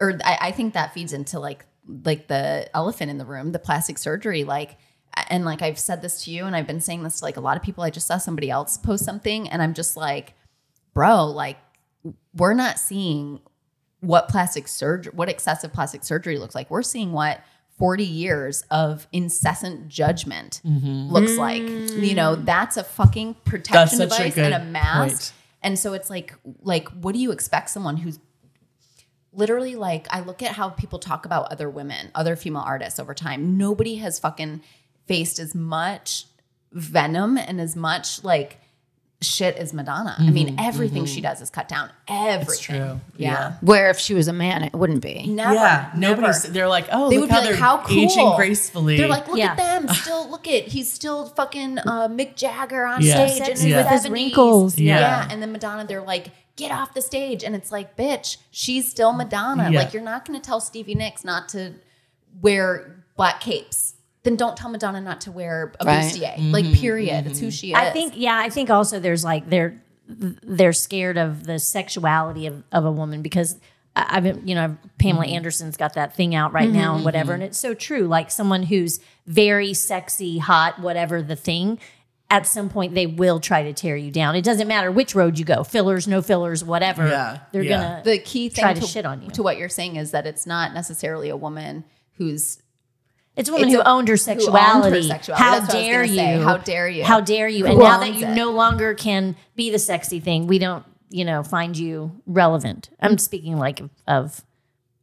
[0.00, 3.58] or I, I think that feeds into like like the elephant in the room the
[3.58, 4.78] plastic surgery like
[5.28, 7.40] and like i've said this to you and i've been saying this to like a
[7.48, 10.32] lot of people i just saw somebody else post something and i'm just like
[10.94, 11.58] bro like
[12.34, 13.40] we're not seeing
[14.00, 16.70] what plastic surgery what excessive plastic surgery looks like.
[16.70, 17.40] We're seeing what
[17.78, 21.12] 40 years of incessant judgment mm-hmm.
[21.12, 21.62] looks like.
[21.62, 22.44] You know mm.
[22.44, 25.08] that's a fucking protection That's such a device and a mask.
[25.08, 25.32] point.
[25.62, 28.18] and so it's like like what do you expect someone who's
[29.32, 33.14] literally like I look at how people talk about other women, other female artists over
[33.14, 33.56] time.
[33.56, 34.62] Nobody has fucking
[35.06, 36.26] faced as much
[36.72, 38.58] venom and as much like
[39.22, 40.14] shit is Madonna.
[40.18, 41.90] I mean, everything she does is cut down.
[42.08, 42.76] Everything.
[42.76, 43.00] true.
[43.16, 43.54] Yeah.
[43.60, 45.26] Where if she was a man, it wouldn't be.
[45.26, 45.54] Never.
[45.54, 46.20] yeah, never.
[46.20, 46.42] nobody's.
[46.44, 48.96] They're like, oh, They look would be how like, "How cool!" aging gracefully.
[48.98, 49.52] They're like, look Yeah.
[49.52, 49.88] at them.
[49.94, 53.26] Still, look at he's still fucking uh, Mick Jagger on Yeah.
[53.26, 54.12] stage Sexy in with his his 70s.
[54.12, 54.78] wrinkles.
[54.78, 54.98] Yeah.
[55.00, 55.28] Yeah.
[55.30, 59.12] and then Madonna, they're like, get off the stage, and it's like, bitch, she's still
[59.12, 59.70] Madonna.
[59.70, 59.78] Yeah.
[59.80, 61.72] Like, you're not going to tell Stevie Nicks not to
[62.40, 63.91] wear black capes.
[64.24, 66.04] Then don't tell Madonna not to wear a Right.
[66.04, 66.52] bustier.
[66.52, 66.74] Like, mm-hmm.
[66.74, 67.26] period.
[67.26, 67.50] It's who mm-hmm.
[67.50, 67.76] she is.
[67.76, 72.62] I think yeah, I think also there's like they're they're scared of the sexuality of,
[72.72, 73.56] of a woman because
[73.96, 75.34] I- I've been, you know Pamela mm-hmm.
[75.34, 78.64] Anderson's got that thing out right now and whatever and it's so true like someone
[78.64, 81.78] who's very sexy hot whatever the thing
[82.30, 85.38] at some point they will try to tear you down it doesn't matter which road
[85.38, 87.80] you go fillers no fillers whatever Yeah, they're yeah.
[87.80, 89.30] gonna the key thing try to, to shit on you.
[89.30, 92.61] to what you're saying is that it's not necessarily a woman who's
[93.36, 95.08] It's a woman It's who a- owned her who owned her sexuality.
[95.08, 96.14] How That's what I was dare you?
[96.16, 96.38] say.
[96.42, 97.04] How dare you?
[97.04, 97.64] How dare you?
[97.64, 98.34] Who and now that you it?
[98.34, 102.90] no longer can be the sexy thing, we don't, you know, find you relevant.
[103.00, 104.44] I'm speaking like of, of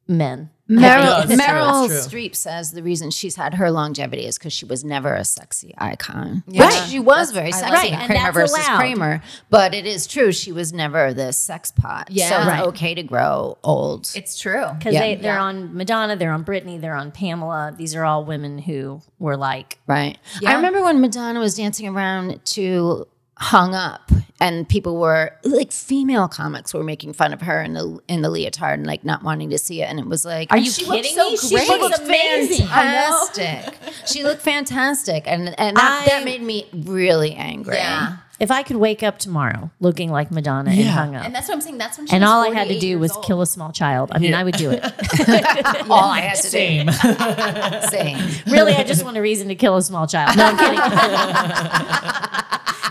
[0.08, 0.52] men.
[0.70, 1.90] Meryl, Yeah, Meryl.
[1.90, 5.74] Streep says the reason she's had her longevity is because she was never a sexy
[5.78, 6.44] icon.
[6.48, 6.68] Yeah.
[6.68, 8.00] Which she was very sexy like in that.
[8.02, 8.78] And Kramer that's versus allowed.
[8.78, 9.24] Kramer.
[9.50, 12.10] But it is true, she was never the sex pot.
[12.12, 12.30] Yeah.
[12.30, 12.64] So it's Right.
[12.68, 14.12] okay to grow old.
[14.16, 14.66] it's true.
[14.78, 15.00] Because Yeah.
[15.02, 15.42] they, they're Yeah.
[15.44, 17.74] on Madonna, they're on Britney, they're on Pamela.
[17.76, 20.18] These are all women who were like, Right.
[20.42, 20.52] Yeah.
[20.52, 23.08] I remember when Madonna was dancing around to
[23.42, 28.00] Hung Up and people were like female comics were making fun of her in the
[28.08, 29.86] in the leotard and like not wanting to see it.
[29.86, 31.38] And it was like Are you she kidding so me?
[31.50, 31.66] great.
[31.68, 32.68] She looks amazing.
[32.68, 33.76] fantastic.
[34.06, 35.24] she looked fantastic.
[35.26, 37.76] And and that, I- that made me really angry.
[37.78, 38.18] Yeah.
[38.42, 41.56] If I could wake up tomorrow looking like Madonna and hung up, And that's what
[41.56, 41.78] I'm saying.
[41.78, 43.26] That's when she and all I had to do was old.
[43.26, 44.40] kill a small child, I mean, Yeah.
[44.40, 44.82] I would do it.
[45.90, 46.86] All I had to Same.
[46.86, 46.92] do.
[47.90, 48.18] Same.
[48.54, 50.38] really, I just want a reason to kill a small child.
[50.38, 50.80] No, I'm kidding.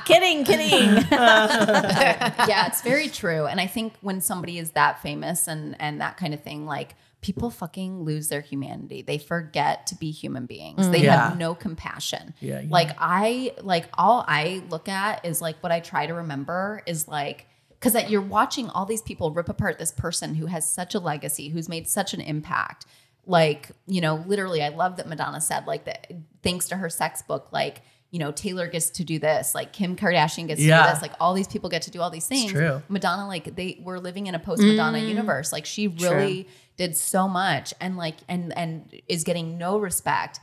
[0.09, 1.07] Kidding, kidding.
[1.13, 3.47] yeah, it's very true.
[3.47, 6.95] And I think when somebody is that famous and and that kind of thing, like
[7.21, 9.03] people fucking lose their humanity.
[9.03, 10.89] They forget to be human beings.
[10.91, 11.05] They mm.
[11.05, 11.29] Yeah.
[11.29, 12.35] have no compassion.
[12.41, 12.69] Yeah, yeah.
[12.71, 17.09] Like I like all I look at is like what I try to remember is
[17.09, 17.47] like
[17.79, 20.99] because that you're watching all these people rip apart this person who has such a
[20.99, 22.87] legacy, who's made such an impact.
[23.25, 26.11] Like, you know, literally, I love that Madonna said, like, that
[26.43, 29.95] thanks to her sex book, like, you know, Taylor gets to do this, like Kim
[29.95, 32.51] Kardashian gets to do this, like all these people get to do all these things.
[32.51, 32.83] true.
[32.89, 35.09] Madonna, like they were living in a post Madonna mm.
[35.09, 35.53] universe.
[35.53, 40.41] Like she really did so much and like and and is getting no respect.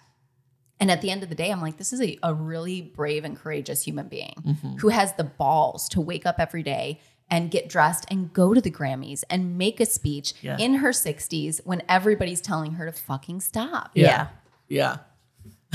[0.80, 3.23] And at the end of the day, I'm like, this is a, a really brave
[3.23, 4.75] and courageous human being mm-hmm.
[4.75, 6.99] who has the balls to wake up every day
[7.30, 10.58] and get dressed and go to the Grammys and make a speech Yeah.
[10.60, 13.91] in her 60s when everybody's telling her to fucking stop.
[13.95, 14.04] Yeah.
[14.04, 14.28] Yeah.
[14.67, 14.97] yeah.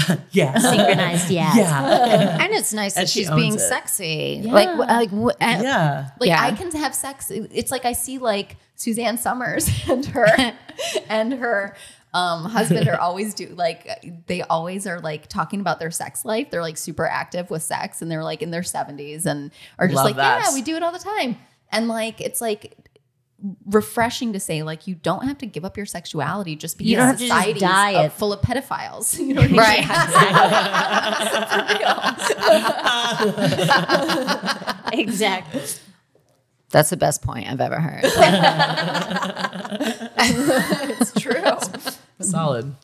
[0.61, 1.55] Synchronized, yeah.
[1.57, 2.39] Yeah.
[2.45, 3.61] and it's nice that And she she's being it.
[3.61, 4.41] sexy.
[4.45, 4.53] Yeah.
[4.53, 6.11] Like, like, wh- uh, Yeah.
[6.21, 6.43] Like Yeah.
[6.43, 7.31] I can have sex.
[7.31, 10.27] It's like I see like Suzanne Somers and her
[11.09, 11.77] and her
[12.13, 16.51] um, husband are always do like they always are like talking about their sex life.
[16.51, 19.97] They're like super active with sex and they're like in their 70s and are just
[19.97, 20.47] Love like, that.
[20.49, 21.37] yeah, we do it all the time.
[21.71, 22.75] And like it's like
[23.64, 26.96] refreshing to say like you don't have to give up your sexuality just because You
[26.96, 28.12] don't have to just die uh, it.
[28.12, 29.18] full of pedophiles.
[29.31, 30.76] You know what I
[34.92, 35.00] mean?
[35.07, 35.62] exactly.
[36.70, 38.05] that's the best point I've ever heard.
[40.20, 41.42] it's true.
[42.20, 42.74] Solid.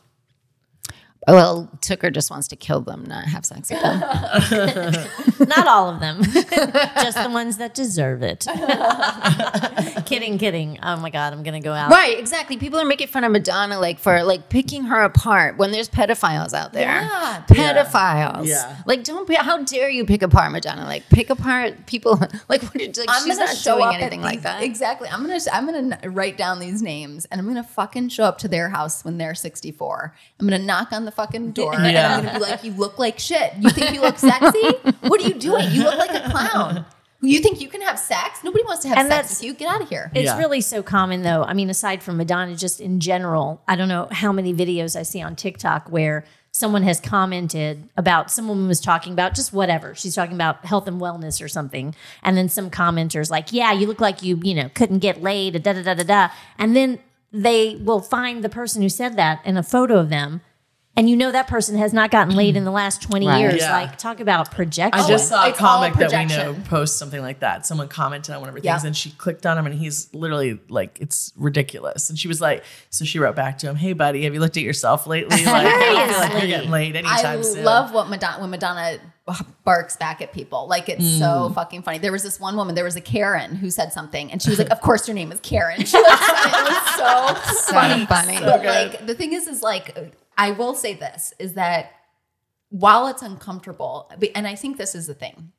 [1.27, 3.99] Well, Tucker just wants to kill them, not have sex with them.
[5.47, 8.47] Not all of them, just the ones that deserve it.
[10.05, 10.79] kidding, kidding.
[10.81, 11.91] Oh my God, I'm going to go out.
[11.91, 12.57] right, exactly.
[12.57, 16.53] People are making fun of Madonna, like for like picking her apart when there's pedophiles
[16.53, 16.87] out there.
[16.87, 17.43] Yeah.
[17.47, 18.47] pedophiles.
[18.47, 18.77] Yeah.
[18.85, 19.27] Like, don't.
[19.27, 20.85] Be, how dare you pick apart Madonna?
[20.85, 22.19] Like, pick apart people.
[22.49, 22.75] Like, what?
[22.75, 24.63] Like, I'm she's not show doing anything like these- that.
[24.63, 25.09] Exactly.
[25.09, 28.47] I'm gonna I'm gonna write down these names and I'm gonna fucking show up to
[28.47, 30.15] their house when they're 64.
[30.39, 33.19] I'm gonna knock on the fucking door and I'm gonna be like, "You look like
[33.19, 33.53] shit.
[33.59, 34.61] You think you look sexy?
[35.01, 35.65] What are you doing?
[35.71, 36.85] You look like a clown.
[37.19, 38.39] You think you can have sex?
[38.43, 39.53] Nobody wants to have And sex that's- with you.
[39.55, 40.37] Get out of here." It's Yeah.
[40.37, 41.43] really so common though.
[41.43, 45.03] I mean, aside from Madonna, just in general, I don't know how many videos I
[45.03, 49.93] see on TikTok where someone has commented about some woman was talking about just whatever.
[49.95, 51.93] She's talking about health and wellness or something.
[52.23, 55.61] And then some commenters like, yeah, you look like you, you know, couldn't get laid,
[55.61, 56.29] da da da da da.
[56.57, 56.97] And then
[57.31, 60.41] they will find the person who said that in a photo of them.
[60.97, 63.37] And you know that person has not gotten laid in the last 20 Right.
[63.39, 63.57] years.
[63.61, 63.71] Yeah.
[63.71, 64.99] Like, talk about projection.
[64.99, 67.67] I just saw a it's all comic that we know post something like that.
[67.67, 68.73] Someone commented on one of her Yeah.
[68.73, 72.09] things and she clicked on him and he's literally like, it's ridiculous.
[72.09, 74.57] And she was like, so she wrote back to him, Hey buddy, have you looked
[74.57, 75.37] at yourself lately?
[75.45, 77.59] Like, I don't feel like you're getting laid anytime I soon.
[77.59, 78.97] I love what Madonna when Madonna
[79.63, 80.67] barks back at people.
[80.67, 81.19] Like it's Mm.
[81.19, 81.99] so fucking funny.
[81.99, 84.57] There was this one woman, there was a Karen who said something, and she was
[84.57, 88.05] like, "Of course, your name is Karen." She was like, it was so So funny.
[88.07, 88.39] funny.
[88.39, 88.91] But good.
[88.93, 89.95] like the thing is, is like
[90.37, 91.91] I will say this is that
[92.69, 95.51] while it's uncomfortable, and I think this is the thing.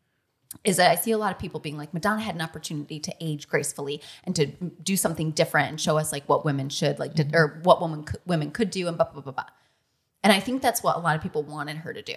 [0.64, 3.14] Is that I see a lot of people being like Madonna had an opportunity to
[3.20, 7.12] age gracefully and to do something different and show us like what women should like
[7.12, 7.32] Mm-hmm.
[7.32, 9.44] to, or what women could, women could do and blah blah blah blah.
[10.22, 12.14] And I think that's what a lot of people wanted her to do.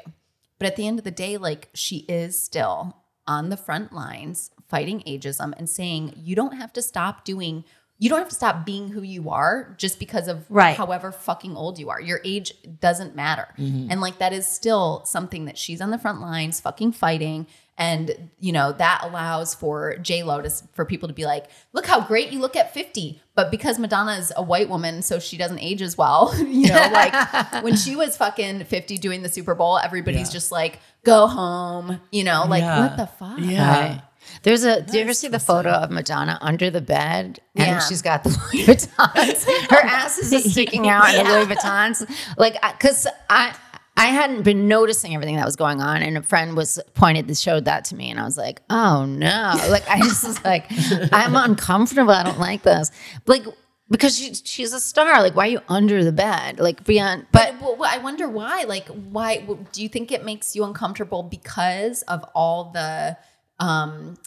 [0.60, 2.96] But at the end of the day, like she is still
[3.28, 7.66] on the front lines fighting ageism and saying you don't have to stop doing,
[8.02, 10.76] you don't have to stop being who you are just because of Right.
[10.76, 12.02] however fucking old you are.
[12.02, 13.48] Your age doesn't matter.
[13.60, 13.92] Mm-hmm.
[13.92, 17.46] And like that is still something that she's on the front lines fucking fighting.
[17.78, 21.86] And you know, that allows for J Lo to for people to be like, look
[21.86, 23.22] how great you look at 50.
[23.36, 26.34] But because Madonna is a white woman, so she doesn't age as well.
[26.40, 27.14] you know, like
[27.64, 30.34] when she was fucking 50 doing the Super Bowl, everybody's Yeah.
[30.34, 32.80] just like, go home, you know, like Yeah.
[32.88, 33.38] what the fuck?
[33.40, 33.80] Yeah.
[33.94, 34.02] Right.
[34.44, 34.82] There's a.
[34.82, 37.80] Do you ever see the photo of Madonna under the bed, and Yeah.
[37.80, 39.68] she's got the Louis Vuittons.
[39.70, 42.10] Her ass is just sticking out in the Louis Vuittons.
[42.38, 43.56] Like, because I.
[43.98, 47.66] I hadn't been noticing everything that was going on, and a friend was pointed showed
[47.66, 50.66] that to me, and I was like, "Oh no!" Like I just was like,
[51.12, 52.10] "I'm uncomfortable.
[52.12, 52.90] I don't like this."
[53.28, 53.44] Like
[53.92, 55.22] because she, she's a star.
[55.22, 56.60] Like, why are you under the bed?
[56.60, 58.64] Like beyond, but But well, I wonder why.
[58.64, 63.18] Like, why do you think it makes you uncomfortable because of all the,
[63.60, 64.18] um,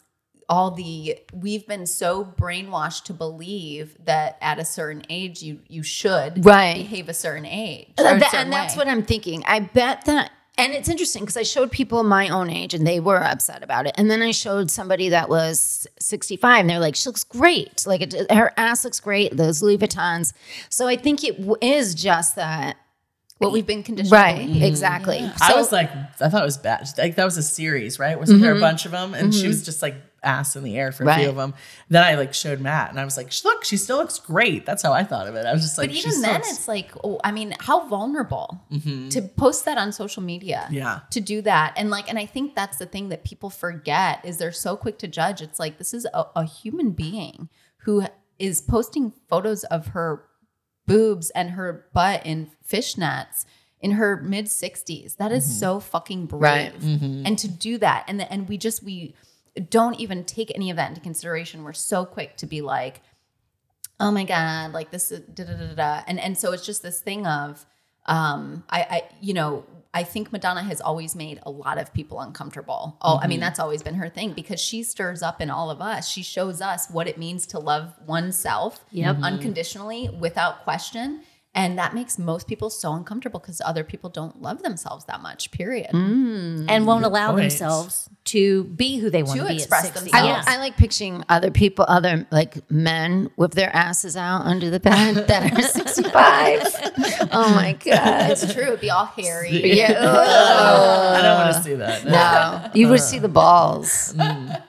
[0.49, 5.83] all the we've been so brainwashed to believe that at a certain age you you
[5.83, 6.75] should Right.
[6.75, 8.79] behave a certain age, or a certain and that's way.
[8.81, 9.43] what I'm thinking.
[9.47, 13.01] I bet that, and it's interesting because I showed people my own age and they
[13.01, 13.95] were upset about it.
[13.97, 17.85] And then I showed somebody that was 65 and they're like, she looks great.
[17.87, 20.33] Like it, her ass looks great, those Louis Vuittons.
[20.69, 22.77] So I think it w- is just that.
[23.39, 24.11] what we've been conditioned.
[24.11, 24.63] to Right, believe.
[24.63, 25.19] exactly.
[25.19, 25.43] Mm-hmm.
[25.43, 25.91] I was like,
[26.21, 26.87] I thought it was bad.
[26.97, 28.17] Like that was a series, right?
[28.19, 28.61] Wasn't there a Mm-hmm.
[28.61, 29.13] bunch of them?
[29.13, 31.55] And she was just like ass in the air for a few of them.
[31.89, 34.65] Then I like showed Matt, and I was like, look, she still looks great.
[34.67, 35.47] That's how I thought of it.
[35.47, 38.61] I was just like, But even then, looks- it's like, oh, I mean, how vulnerable
[39.11, 40.63] to post that on social media.
[40.65, 40.75] Mm-hmm.
[40.75, 41.01] Yeah.
[41.11, 41.75] To do that.
[41.77, 44.99] And like, and I think that's the thing that people forget is they're so quick
[44.99, 45.41] to judge.
[45.43, 47.49] It's like, this is a, a human being
[47.79, 48.05] who
[48.39, 50.25] is posting photos of her
[50.87, 53.45] boobs and her butt in fishnets
[53.81, 55.17] in her mid 60s.
[55.17, 56.41] That is so fucking brave.
[56.83, 57.01] Right.
[57.27, 59.15] And to do that, and the, and we just we
[59.71, 61.63] don't even take any of that into consideration.
[61.65, 63.01] We're so quick to be like,
[64.01, 66.03] oh my god, like this is da da da da, da.
[66.07, 67.65] and and so it's just this thing of
[68.07, 72.21] um, I, I, you know, I think Madonna has always made a lot of people
[72.21, 72.99] uncomfortable.
[73.01, 75.81] Oh, I mean, that's always been her thing because she stirs up in all of
[75.81, 76.09] us.
[76.09, 79.19] She shows us what it means to love oneself Yep.
[79.23, 81.23] unconditionally without question.
[81.57, 85.53] And that makes most people so uncomfortable because other people don't love themselves that much,
[85.53, 85.91] period.
[85.93, 86.67] Mm.
[86.69, 87.43] and won't allow point.
[87.43, 90.11] themselves to be who they want to To be express themselves.
[90.15, 90.43] I, Yeah.
[90.47, 95.29] I like picturing other people, other like men with their asses out under the bed
[95.29, 96.63] that are 65.
[97.33, 98.31] oh my God.
[98.33, 98.65] It's true.
[98.65, 99.51] It'd be all hairy.
[99.75, 99.93] Yeah.
[99.99, 102.05] I don't want to see that.
[102.05, 103.03] No, you would uh.
[103.03, 104.13] see the balls.
[104.17, 104.61] Mm.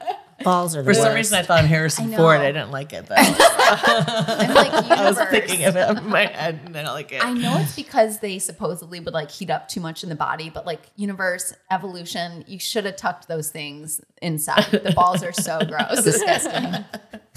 [0.46, 2.40] Balls are the For some reason, I thought of Harrison I Ford.
[2.40, 2.46] know.
[2.46, 3.16] I didn't like it though.
[3.18, 5.30] I'm like, I was universe.
[5.30, 7.24] thinking of him in my head, and I don't like it.
[7.24, 10.50] I know it's because they supposedly would like heat up too much in the body,
[10.50, 14.66] but like universe, evolution, you should have tucked those things inside.
[14.72, 16.86] The balls are so gross, disgusting.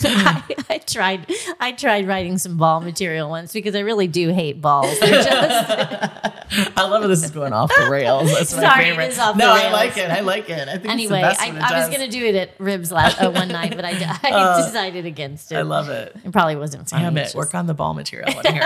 [0.05, 1.27] I, I tried
[1.59, 4.99] I tried writing some ball material once because I really do hate balls.
[5.01, 5.29] They're just
[6.77, 8.33] I love how this is going off the rails.
[8.33, 9.11] That's my Sorry, it favorite.
[9.11, 10.11] is off no, I like it.
[10.11, 10.69] I like it.
[10.69, 11.21] I think anyway.
[11.21, 13.49] it's the best I, it I was gonna do it at ribs last uh, one
[13.49, 13.91] night, but I,
[14.23, 15.57] I decided against it.
[15.57, 16.15] I love it.
[16.25, 17.03] It probably wasn't funny.
[17.03, 17.35] Damn it.
[17.35, 18.31] Work on the ball material.
[18.31, 18.63] I want to hear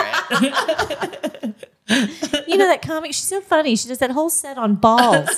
[1.88, 2.48] it.
[2.48, 3.14] you know that comic?
[3.14, 3.74] She's so funny.
[3.76, 5.28] She does that whole set on balls.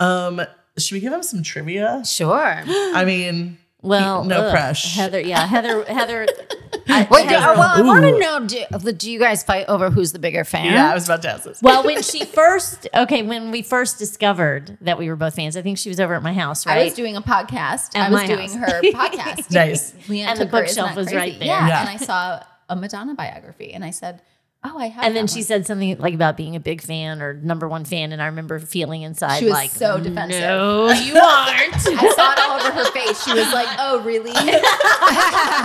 [0.00, 0.42] um,
[0.78, 2.02] should we give him some trivia?
[2.04, 2.62] Sure.
[2.66, 4.52] I mean, Well, No ugh.
[4.52, 4.96] crush.
[4.96, 6.26] Heather, yeah, Heather, Heather.
[6.88, 8.46] I, Wait, Heather- oh, well, I want to know
[8.80, 10.72] do, do you guys fight over who's the bigger fan?
[10.72, 11.60] yeah, I was about to ask this.
[11.62, 15.62] well, when she first, okay, when we first discovered that we were both fans, I
[15.62, 16.78] think she was over at my house, right?
[16.78, 17.96] I was doing a podcast.
[17.96, 18.72] At I was doing house.
[18.72, 19.50] her podcast.
[19.52, 19.92] Nice.
[20.08, 21.48] LeeAnn And the took her, bookshelf was crazy?" right there.
[21.48, 21.80] Yeah, Yeah.
[21.80, 24.22] and I saw a Madonna biography, and I said,
[24.66, 26.80] "Oh, I have." and then that she one." said something like about being a big
[26.82, 30.40] fan or number one fan, and I remember feeling inside She was like, so defensive.
[30.40, 31.74] No, you aren't.
[31.74, 33.22] I saw it all over her face.
[33.24, 34.30] She was like, "Oh, really?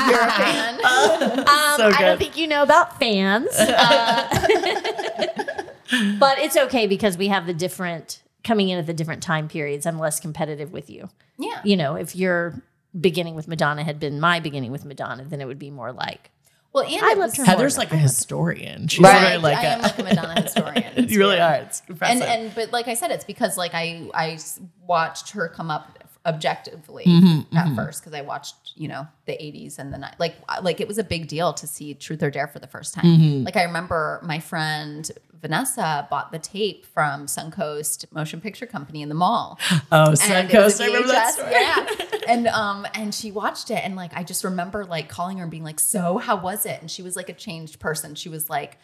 [0.09, 4.27] You're a fan?" Um, So I don't think you know about fans, Uh,
[6.19, 9.85] but it's okay because we have the different coming in at the different time periods.
[9.85, 11.09] I'm less competitive with you.
[11.37, 11.61] Yeah.
[11.63, 12.61] You know, if your
[12.99, 16.29] beginning with Madonna had been my beginning with Madonna, then it would be more like
[16.73, 18.87] Well, and I it loved her Heather's like a historian.
[18.87, 19.31] She's Right.
[19.31, 19.83] really like I am a.
[19.83, 21.09] like a Madonna historian.
[21.09, 21.55] You really are.
[21.55, 22.21] It's impressive.
[22.21, 24.39] and and but like I said, it's because like I I
[24.87, 29.79] watched her come up objectively Mm-hmm, at first because I watched you know the 80s
[29.79, 32.47] and the ni- like like it was a big deal to see Truth or Dare
[32.47, 33.05] for the first time.
[33.05, 33.43] Mm-hmm.
[33.43, 35.09] Like I remember my friend
[35.41, 39.59] Vanessa bought the tape from Suncoast Motion Picture Company in the mall.
[39.91, 40.81] oh, And it was Suncoast.
[40.81, 41.51] I remember that story.
[41.51, 41.85] Yeah.
[42.27, 45.51] and um and she watched it and like I just remember like calling her and
[45.51, 48.13] being like, "So, how was it?" And she was like a changed person.
[48.15, 48.77] She was like,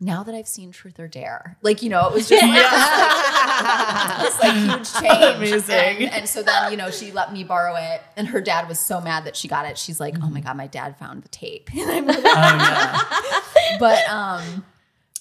[0.00, 4.40] "Now that I've seen Truth or Dare." Like, you know, it was just like this
[4.42, 5.36] like huge change.
[5.36, 6.04] Amazing.
[6.06, 8.78] And, and so then, you know, she let me borrow it and her dad was
[8.78, 9.78] so mad that she got it.
[9.78, 13.78] She's like, "Oh my god, my dad found the tape." And I'm like, Oh, yeah.
[13.80, 14.64] but um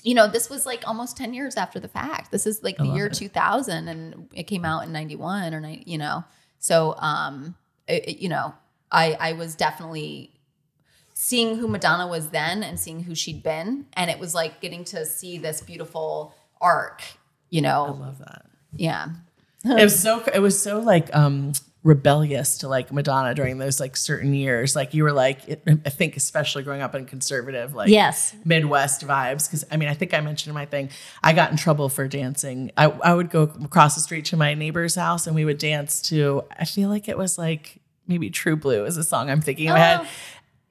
[0.03, 2.85] you know this was like almost 10 years after the fact this is like the
[2.87, 3.13] year it.
[3.13, 6.23] 2000 and it came out in 91 or you know
[6.59, 7.55] so um
[7.87, 8.53] it, it- you know
[8.91, 10.31] i i was definitely
[11.13, 14.83] seeing who madonna was then and seeing who she'd been and it was like getting
[14.83, 17.01] to see this beautiful arc
[17.49, 17.85] you know?
[17.85, 18.45] I love that.
[18.75, 19.09] yeah
[19.65, 21.51] it was so it was so like um
[21.83, 24.75] rebellious to like Madonna during those like certain years.
[24.75, 29.05] Like you were like it, I think especially growing up in conservative like yes, Midwest
[29.05, 29.47] vibes.
[29.47, 30.89] Because I mean, I think I mentioned in my thing,
[31.23, 32.71] I got in trouble for dancing.
[32.77, 36.01] I, I would go across the street to my neighbor's house and we would dance
[36.03, 39.67] to, I feel like it was like maybe True Blue is a song I'm thinking
[39.67, 40.07] had oh.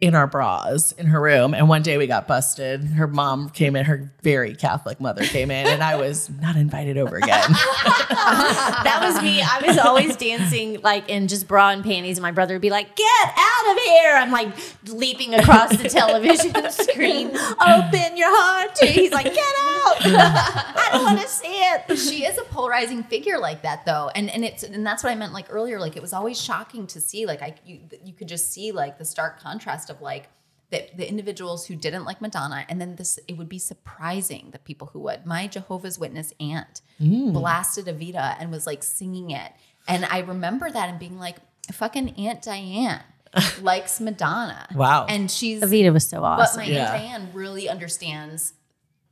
[0.00, 1.52] In our bras in her room.
[1.52, 2.82] And one day we got busted.
[2.84, 6.96] Her mom came in, her very Catholic mother came in, and I was not invited
[6.96, 7.28] over again.
[7.50, 9.42] that was me.
[9.42, 12.70] I was always dancing like in just bra and panties, and my brother would be
[12.70, 14.54] like, "Get out of here!" I'm like
[14.88, 17.28] leaping across the television screen.
[17.28, 18.74] Open your heart.
[18.76, 19.96] To, he's like, "Get out!
[20.06, 24.30] I don't want to see it." she is a polarizing figure like that though and
[24.30, 27.00] and it's and that's what i meant like earlier like it was always shocking to
[27.00, 30.28] see like i you, you could just see like the stark contrast of like
[30.70, 34.58] the, the individuals who didn't like madonna and then this it would be surprising the
[34.60, 39.52] people who would my jehovah's witness aunt blasted evita and was like singing it
[39.88, 41.36] and i remember that and being like
[41.72, 43.02] fucking aunt diane
[43.62, 45.06] likes madonna Wow.
[45.08, 46.60] and she's Evita was so awesome.
[46.60, 46.92] but my Yeah.
[46.92, 48.54] Aunt Diane really understands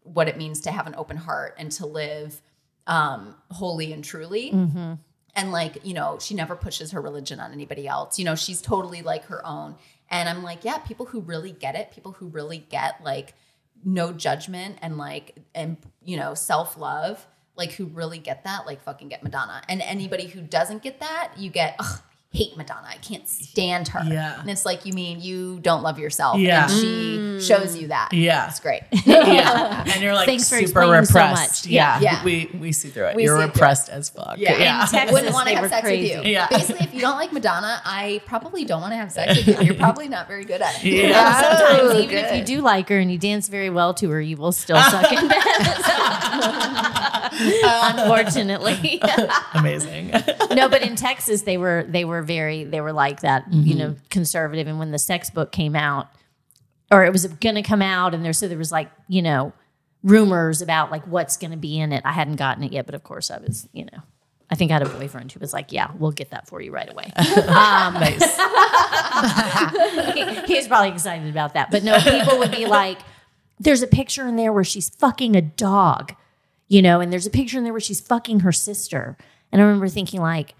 [0.02, 2.40] what it means to have an open heart and to live
[2.86, 4.50] um, wholly and truly.
[4.50, 4.94] Mm-hmm.
[5.36, 8.18] And like, you know, she never pushes her religion on anybody else.
[8.18, 9.76] You know, she's totally like her own.
[10.10, 13.34] And I'm like, yeah, people who really get it, people who really get like
[13.84, 18.82] no judgment and like, and, you know, self love, like who really get that, like
[18.82, 19.62] fucking get Madonna.
[19.68, 22.00] And anybody who doesn't get that, you get, ugh,
[22.30, 22.86] hate Madonna.
[22.86, 24.04] I can't stand her.
[24.04, 24.38] Yeah.
[24.38, 26.38] And it's like, you mean you don't love yourself.
[26.38, 26.64] Yeah.
[26.64, 27.40] And she mm.
[27.46, 28.12] shows you that.
[28.12, 28.48] Yeah.
[28.48, 28.82] It's great.
[29.06, 29.82] yeah.
[29.86, 31.64] And you're like Thanks for super explaining so repressed.
[31.64, 31.70] much.
[31.72, 31.98] yeah.
[32.00, 32.22] Yeah.
[32.22, 33.16] We we see through it.
[33.16, 33.54] We you're see through it.
[33.54, 34.36] repressed as fuck.
[34.36, 34.58] Yeah.
[34.58, 34.82] Yeah.
[34.82, 36.16] In Texas, Wouldn't want to have sex crazy.
[36.16, 36.32] with you.
[36.32, 36.48] Yeah.
[36.50, 39.64] Basically, if you don't like Madonna, I probably don't want to have sex with you.
[39.64, 40.92] You're probably not very good at it.
[40.92, 41.40] Yeah.
[41.56, 44.20] Sometimes, Oh, even if you do like her and you dance very well to her,
[44.20, 47.04] you will still suck in bed.
[47.64, 49.00] Unfortunately,
[49.54, 50.12] Amazing.
[50.50, 50.68] no.
[50.68, 54.06] But in Texas, they were they were very they were like that, you know, mm-hmm.
[54.10, 54.66] conservative.
[54.66, 56.08] And when the sex book came out,
[56.90, 59.52] or it was going to come out, and there so there was like you know
[60.02, 62.02] rumors about like what's going to be in it.
[62.04, 64.02] I hadn't gotten it yet, but of course I was you know.
[64.50, 66.72] I think I had a boyfriend who was like, "Yeah, we'll get that for you
[66.72, 67.12] right away."
[67.48, 68.36] Um, nice.
[70.14, 71.70] he, he was probably excited about that.
[71.70, 72.98] But no, people would be like,
[73.60, 76.14] there's a picture in there where she's fucking a dog,
[76.68, 79.16] you know, and there's a picture in there where she's fucking her sister.
[79.50, 80.54] And I remember thinking, like,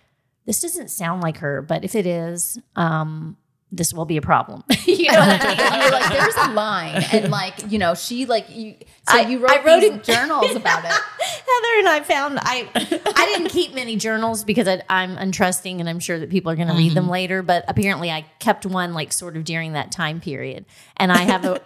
[0.47, 3.37] this doesn't sound like her, but if it is, um,
[3.71, 4.65] this will be a problem.
[4.87, 5.61] you know what I mean?
[5.61, 8.77] And you're like, there's a line, and like, you know, she like you.
[9.11, 10.91] So I- you wrote, I wrote journals about it.
[10.91, 15.89] Heather and I found I I didn't keep many journals because I, I'm untrusting and
[15.89, 17.43] I'm sure that people are going to read them later.
[17.43, 20.65] But apparently, I kept one like sort of during that time period,
[20.97, 21.61] and I have a.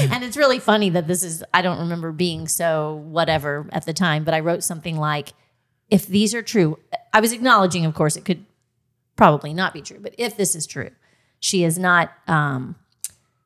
[0.12, 3.92] and it's really funny that this is I don't remember being so whatever at the
[3.92, 5.32] time, but I wrote something like,
[5.90, 6.78] "If these are true,"
[7.12, 8.44] I was acknowledging, of course, it could
[9.16, 10.90] probably not be true, but if this is true,
[11.40, 12.10] she is not.
[12.26, 12.76] Um,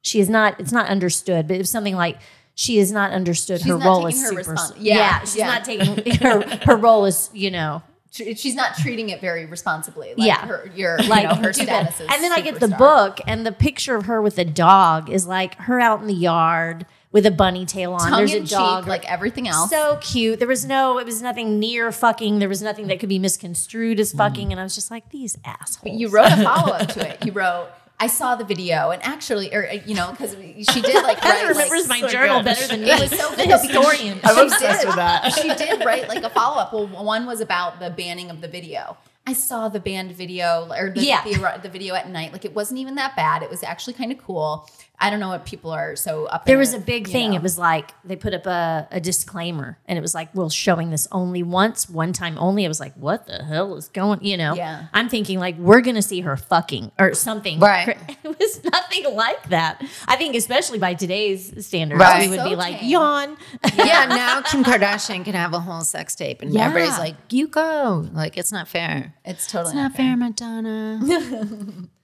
[0.03, 0.59] she is not.
[0.61, 2.18] It's not understood, but it was something like.
[2.55, 3.61] She is not understood.
[3.61, 4.57] She's her not role is her super.
[4.78, 5.46] yeah, Yeah, she's yeah.
[5.46, 6.40] not taking her.
[6.64, 10.15] Her role is, you know, She's not treating it very responsibly.
[10.17, 10.47] Like Yeah.
[10.47, 13.53] her, your, like you know, her status And then I get the book, and the
[13.53, 17.31] picture of her with a dog is like her out in the yard with a
[17.31, 18.01] bunny tail on.
[18.11, 19.71] tongue There's a dog, cheek, like everything else.
[19.71, 20.39] so cute.
[20.39, 22.39] There was no, it was nothing near fucking.
[22.39, 24.49] There was nothing that could be misconstrued as fucking.
[24.49, 24.53] Mm.
[24.53, 25.99] And I was just like, these assholes.
[25.99, 27.25] you wrote a follow up to it.
[27.25, 27.69] You wrote,
[28.01, 30.36] I saw the video, and actually, or uh, you know, because
[30.70, 32.90] she did like write, Heather remembers like, my so journal better than me.
[32.90, 34.20] It was so good though, historian.
[34.22, 34.86] I'm obsessed did.
[34.86, 35.32] with that.
[35.38, 36.72] She did write like a follow up.
[36.72, 38.96] Well, one was about the banning of the video.
[39.26, 41.22] I saw the banned video or the, Yeah.
[41.22, 42.32] the, the video at night.
[42.32, 43.42] Like it wasn't even that bad.
[43.42, 44.68] It was actually kind of cool.
[45.01, 46.42] I don't know what people are so up.
[46.46, 47.30] in There was a big thing.
[47.30, 47.36] know.
[47.36, 50.90] It was like they put up a, a disclaimer, and it was like, "We're showing
[50.90, 54.36] this only once, one time only." I was like, "What the hell is going?" You
[54.36, 54.55] know?
[54.55, 54.86] Yeah.
[54.92, 57.61] I'm thinking like we're gonna see her fucking or something.
[57.61, 57.96] Right.
[58.24, 59.82] It was nothing like that.
[60.07, 62.28] I think, especially by today's standards, Right.
[62.28, 62.90] we would be like, tame.
[62.90, 63.36] "Yawn."
[63.76, 66.66] yeah, now Kim Kardashian can have a whole sex tape, and Yeah.
[66.66, 69.14] everybody's like, "You go!" Like it's not fair.
[69.24, 71.01] It's totally It's not fair, Madonna.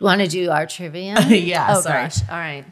[0.00, 1.20] Want to do our trivia?
[1.28, 1.66] yeah.
[1.76, 2.04] Oh sorry.
[2.04, 2.28] gosh.
[2.28, 2.64] All right.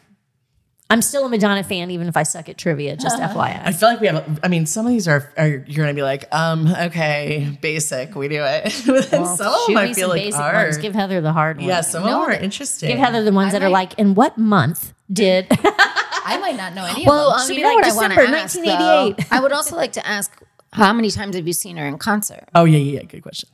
[0.90, 2.96] I'm still a Madonna fan, even if I suck at trivia.
[2.96, 3.60] Just FYI.
[3.62, 4.40] I feel like we have.
[4.42, 8.28] I mean, some of these are, are you're gonna be like, um, okay, basic, we
[8.28, 8.82] do it.
[8.86, 10.54] But then some of Shoot them I me feel some like basic are.
[10.64, 10.78] ones.
[10.78, 11.68] Give Heather the hard ones.
[11.68, 12.88] yeah, some No, of them are they- interesting.
[12.88, 15.46] Give Heather the ones I that are might- like, in what month did?
[15.52, 17.40] I might not know any well, of them.
[17.42, 18.56] um, Should you know like what I want to December ask.
[18.56, 19.28] 1988.
[19.30, 19.36] though?
[19.36, 22.48] I would also like to ask, how many times have you seen her in concert?
[22.54, 23.02] Oh yeah, yeah, yeah.
[23.06, 23.50] Good question.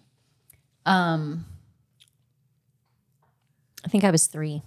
[0.87, 1.47] Um,
[3.85, 4.63] I think I was three.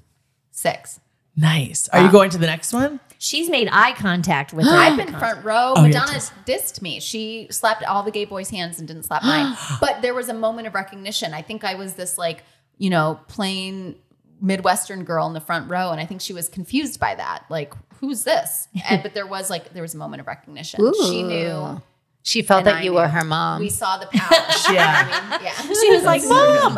[0.52, 1.00] six.
[1.40, 1.88] Nice.
[1.90, 3.00] Are you going to the next one?
[3.20, 4.72] She's made eye contact with her.
[4.76, 5.74] I've been front row.
[5.76, 7.00] Oh, yeah, Madonna just- dissed me.
[7.00, 9.56] She slapped all the gay boys' hands and didn't slap mine.
[9.80, 11.34] But there was a moment of recognition.
[11.34, 12.44] I think I was this like,
[12.80, 13.96] you know, plain
[14.42, 17.46] Midwestern girl in the front row, and I think she was confused by that.
[17.50, 18.68] Like, who's this?
[18.90, 20.80] And but there was like there was a moment of recognition.
[21.06, 21.82] She knew.
[22.24, 22.98] She felt And that I you knew.
[22.98, 23.62] were her mom.
[23.62, 24.38] We saw the power.
[24.74, 25.30] Yeah.
[25.32, 25.74] I mean, yeah.
[25.82, 26.76] She was like, "Mom."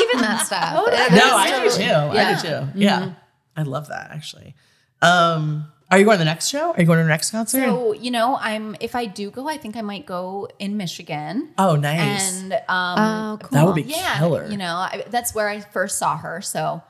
[0.00, 0.74] I believe in that stuff.
[1.12, 2.18] No, I do too.
[2.18, 2.78] I do too.
[2.78, 3.12] Yeah.
[3.56, 4.54] I love that actually.
[5.02, 6.72] Um, are you going to the next show?
[6.72, 7.64] Are you going to the next concert?
[7.64, 11.50] So you know, I'm if I do go, I think I might go in Michigan.
[11.58, 12.40] oh, nice.
[12.42, 13.48] And um, Oh, cool.
[13.50, 14.46] that would be yeah, killer.
[14.48, 16.40] you know, I, that's where I first saw her.
[16.42, 16.82] So,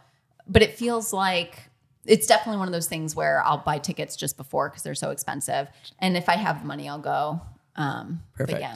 [0.47, 1.71] but it feels like
[2.05, 5.11] it's definitely one of those things where I'll buy tickets just before because they're so
[5.11, 7.41] expensive, and if I have money, I'll go.
[7.77, 8.61] Um, but Perfect.
[8.61, 8.75] yeah.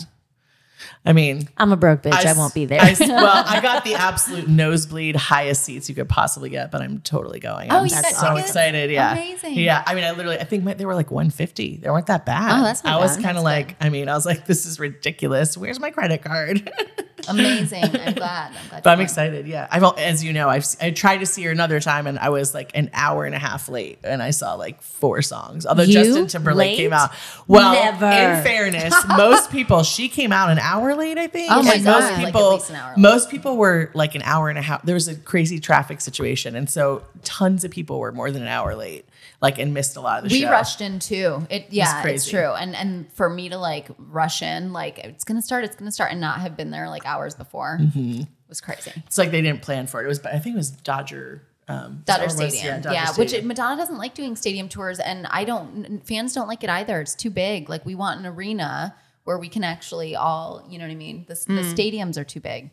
[1.05, 2.13] I mean, I'm a broke bitch.
[2.25, 2.81] I won't be there.
[2.81, 7.01] I well, I got the absolute nosebleed highest seats you could possibly get, but I'm
[7.01, 7.71] totally going.
[7.71, 8.49] Oh, I'm so tickets?
[8.49, 8.91] excited.
[8.91, 9.13] Yeah.
[9.13, 9.55] Amazing.
[9.55, 9.83] Yeah.
[9.87, 11.77] I mean, I literally, I think my, they were like 150.
[11.79, 12.61] They weren't that bad.
[12.61, 14.81] Oh, that's not I was kind of like, I mean, I was like, this is
[14.81, 15.57] ridiculous.
[15.57, 16.73] Where's my credit card?
[17.29, 17.85] Amazing.
[17.85, 18.53] I'm glad.
[18.53, 18.83] I'm glad.
[18.83, 19.47] but I'm excited.
[19.47, 19.67] Yeah.
[19.71, 22.53] I've, as you know, I've, I tried to see her another time and I was
[22.55, 25.65] like an hour and a half late and I saw like four songs.
[25.67, 26.77] Although You Justin Timberlake late?
[26.77, 27.11] came out.
[27.47, 28.07] Well, Never.
[28.07, 31.51] in fairness, most people, she came out an hour late, I think.
[31.53, 31.93] Oh my and God.
[32.01, 32.99] most Like, at people, least an hour late.
[32.99, 34.83] most people were like an hour and a half.
[34.83, 36.57] There was a crazy traffic situation.
[36.57, 39.07] And so tons of people were more than an hour late,
[39.41, 40.47] like, and missed a lot of the we show.
[40.49, 41.47] We rushed in too.
[41.51, 42.31] It yeah, it's crazy.
[42.33, 42.53] true.
[42.53, 46.11] And and for me to like rush in, like it's gonna start, it's gonna start,
[46.13, 48.23] and not have been there like hours before Mm-hmm.
[48.49, 48.93] was crazy.
[49.07, 50.05] It's like they didn't plan for it.
[50.05, 51.43] It was, I think it was Dodger.
[51.67, 53.49] Um, Dodger so it was- Stadium, yeah, Dodger which Stadium.
[53.49, 56.07] Madonna doesn't like doing stadium tours, and I don't.
[56.07, 57.01] Fans don't like it either.
[57.01, 57.71] It's too big.
[57.71, 58.95] Like we want an arena
[59.25, 61.25] where we can actually all, you know what I mean.
[61.27, 61.75] The, the mm.
[61.75, 62.71] stadiums are too big.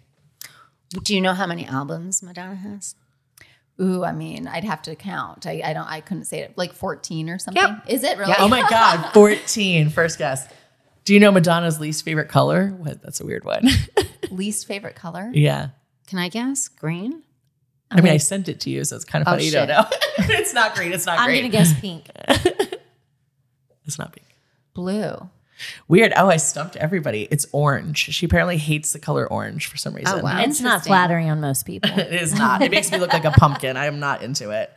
[1.03, 2.95] Do you know how many albums Madonna has?
[3.81, 5.47] Ooh, I mean, I'd have to count.
[5.47, 5.87] I, I don't.
[5.87, 6.57] I couldn't say it.
[6.57, 7.63] Like fourteen or something.
[7.63, 7.83] Yep.
[7.87, 8.33] Is it really?
[8.37, 9.89] Oh my God, 14.
[9.89, 10.47] First guess.
[11.05, 12.67] Do you know Madonna's least favorite color?
[12.77, 13.01] What?
[13.01, 13.67] That's a weird one.
[14.29, 15.31] Least favorite color?
[15.33, 15.69] yeah.
[16.07, 16.67] Can I guess?
[16.67, 17.23] Green?
[17.89, 19.51] I mean, um, I sent it to you, so it's kind of Oh, funny you
[19.51, 19.83] don't know.
[20.19, 20.93] it's not green.
[20.93, 21.29] It's not green.
[21.29, 22.09] I'm gonna guess pink.
[23.85, 24.27] It's not pink.
[24.73, 25.29] Blue.
[25.87, 26.13] Weird.
[26.15, 27.27] Oh, I stumped everybody.
[27.31, 27.97] It's orange.
[27.99, 30.21] She apparently hates the color orange for some reason.
[30.21, 30.41] wow.
[30.41, 31.91] It's not flattering on most people.
[31.97, 32.61] It is not.
[32.61, 33.77] It makes me look like a pumpkin.
[33.77, 34.71] I am not into it.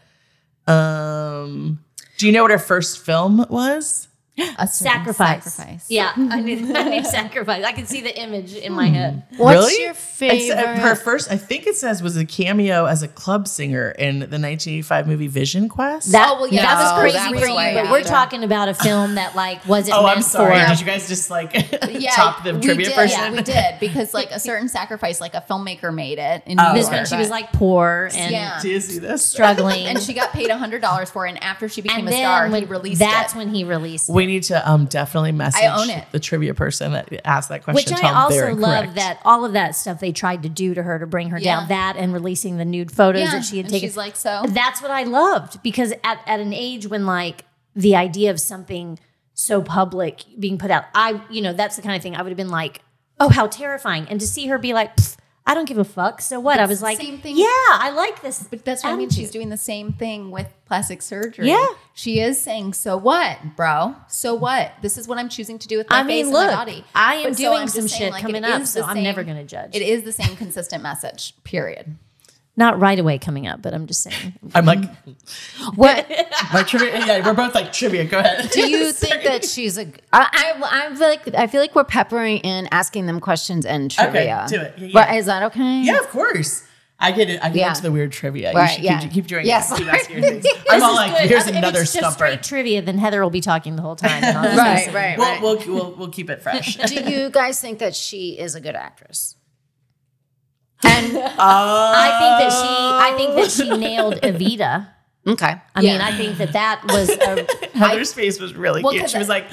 [0.70, 1.84] Um,
[2.18, 4.03] do you know what her first film was?
[4.58, 5.44] A sacrifice.
[5.44, 5.86] Sacrifice.
[5.88, 7.64] Yeah, I need, I need sacrifice.
[7.64, 9.22] I can see the image in my head.
[9.36, 9.82] What's really?
[9.82, 10.78] your It's, uh, favorite?
[10.78, 14.38] her first, I think it says, was a cameo as a club singer in the
[14.38, 16.10] 1985 movie Vision Quest.
[16.12, 18.68] That, Oh, well, yeah, that was crazy that for you, way but we're talking about
[18.68, 20.58] a film that like wasn't oh, meant I'm sorry.
[20.60, 20.66] for.
[20.68, 21.52] Did you guys just like
[21.90, 23.18] Yeah, top the trivia did, person?
[23.20, 26.74] Yeah, we did because like a certain sacrifice, like a filmmaker made it in Oh,
[26.74, 26.96] this okay.
[26.96, 28.58] one, she was like poor and Yeah.
[28.60, 29.24] Do you see this?
[29.24, 31.30] struggling, and she got paid hundred dollars for it.
[31.30, 33.38] And after she became and a star, he released that's it.
[33.38, 34.08] when he released.
[34.08, 34.12] it.
[34.26, 36.04] We need to um definitely message I own it.
[36.12, 37.94] the trivia person that asked that question.
[37.94, 40.98] Which I also love that all of that stuff they tried to do to her
[40.98, 41.60] to bring her Yeah.
[41.60, 41.68] down.
[41.68, 43.88] That and releasing the nude photos yeah, that she had and taken.
[43.88, 47.44] she's like, so That's what I loved because at, at an age when like
[47.76, 48.98] the idea of something
[49.34, 52.30] so public being put out, I you know that's the kind of thing I would
[52.30, 52.80] have been like,
[53.20, 55.16] oh how terrifying, and to see her be like, "Pff,
[55.46, 56.22] I don't give a fuck.
[56.22, 56.58] So what?
[56.58, 58.44] I was like, same thing- yeah, I like this.
[58.48, 59.10] But that's what I mean.
[59.10, 61.48] She's doing the same thing with plastic surgery.
[61.48, 61.66] Yeah.
[61.92, 63.94] She is saying, so what, bro?
[64.08, 64.72] So what?
[64.80, 66.56] This is what I'm choosing to do with my I mean, face look, and my
[66.64, 66.84] body.
[66.94, 69.22] I am But doing just some saying, shit like, coming up, so I'm same- never
[69.22, 69.74] gonna judge.
[69.76, 71.96] It is the same consistent message, period.
[72.56, 74.34] Not right away coming up, but I'm just saying.
[74.54, 74.84] I'm like
[75.74, 76.08] what
[76.52, 77.04] my trivia.
[77.04, 78.04] Yeah, we're both like trivia.
[78.04, 78.48] Go ahead.
[78.52, 79.86] do you think that she's a?
[80.12, 83.90] I, I I feel like I feel like we're peppering in asking them questions and
[83.90, 84.46] trivia.
[84.48, 84.74] do it.
[84.78, 85.82] Yeah, But is that okay?
[85.82, 86.62] Yeah, of course.
[87.00, 87.40] I get it.
[87.42, 87.68] I get Yeah.
[87.70, 88.52] into the weird trivia.
[88.52, 89.00] Right, you should yeah.
[89.00, 89.72] keep, keep doing Yes.
[89.72, 89.78] it.
[89.78, 90.46] Keep asking things.
[90.70, 91.28] I'm all like, Good.
[91.28, 92.14] here's If another it's just stumper.
[92.14, 94.22] straight trivia, then Heather will be talking the whole time.
[94.22, 94.94] and Right, listen.
[94.94, 96.76] right, We'll, we'll, we'll, we'll keep it fresh.
[96.76, 99.34] Do you guys think that she is a good actress?
[100.86, 102.68] And I think that she.
[102.68, 104.88] I think that she nailed Evita.
[105.26, 107.46] okay, I mean, I think that that was a.
[107.78, 109.02] Heather's face was really Well, cute.
[109.04, 109.46] 'cause She was like,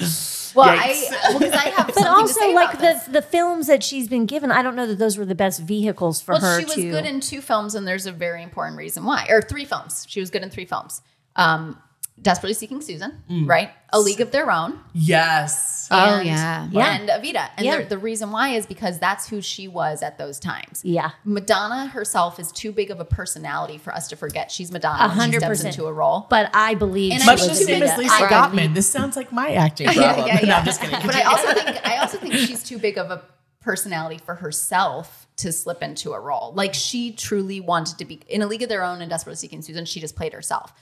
[0.54, 1.12] Well, Yikes.
[1.12, 3.04] I well, because I have But something to also, say like about this.
[3.04, 5.60] the the films that she's been given, I don't know that those were the best
[5.62, 6.90] vehicles for Well, her she was to.
[6.90, 10.06] good in two films, and there's a very important reason why, or three films.
[10.08, 11.00] She was good in three films.
[11.36, 11.80] Um,
[12.22, 13.48] Desperately Seeking Susan, Mm.
[13.48, 13.70] right?
[13.92, 15.88] A League of Their Own, yes.
[15.90, 16.68] Oh, yeah.
[16.70, 16.94] Yeah.
[17.00, 17.48] and Evita.
[17.56, 17.78] And Yeah.
[17.82, 20.80] the, the reason why is because that's who she was at those times.
[20.84, 25.04] yeah, Madonna herself is too big of a personality for us to forget she's Madonna.
[25.04, 25.74] A when she hundred steps percent.
[25.74, 26.26] into a role.
[26.30, 27.84] but I believe And she Much the was she same Evita.
[27.84, 28.74] as did Lisa I Gopman.
[28.74, 30.26] This sounds like my acting problem.
[30.26, 30.58] yeah, No, yeah.
[30.58, 31.04] I'm just kidding.
[31.04, 33.22] but I also think I also think she's too big of a
[33.60, 36.52] personality for herself to slip into a role.
[36.54, 39.60] Like she truly wanted to be in a league of their own and Desperately Seeking
[39.62, 39.84] Susan.
[39.84, 40.72] She just played herself.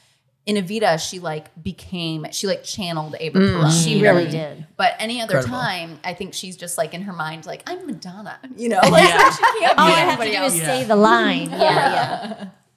[0.47, 3.65] In Evita, she like became she like channeled Eva Perón.
[3.65, 4.67] Mm, She you know really did.
[4.77, 5.59] But any other Incredible.
[5.63, 8.39] time, I think she's just like in her mind, like I'm Madonna.
[8.57, 9.31] You know, like Yeah.
[9.31, 10.55] she can't be All I have to do else.
[10.55, 10.67] is Yeah.
[10.67, 11.51] say the line.
[11.51, 11.59] Yeah,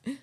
[0.05, 0.13] yeah.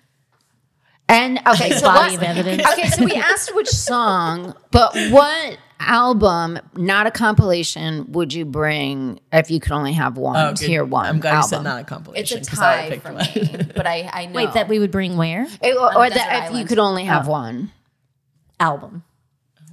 [1.09, 2.63] And okay, so Body what, of evidence.
[2.71, 9.19] okay, so we asked which song, but what album, not a compilation, would you bring
[9.33, 10.37] if you could only have one?
[10.37, 11.05] Oh, tier one.
[11.05, 11.63] I'm glad you said album.
[11.65, 12.37] not a It's compilation.
[12.39, 13.25] a 'cause I tie picked for one.
[13.35, 14.33] me, but I I know.
[14.33, 17.05] Wait, that we would bring where It- or On that Desert if you could only
[17.05, 17.31] have oh.
[17.31, 17.71] one.
[18.59, 19.03] album?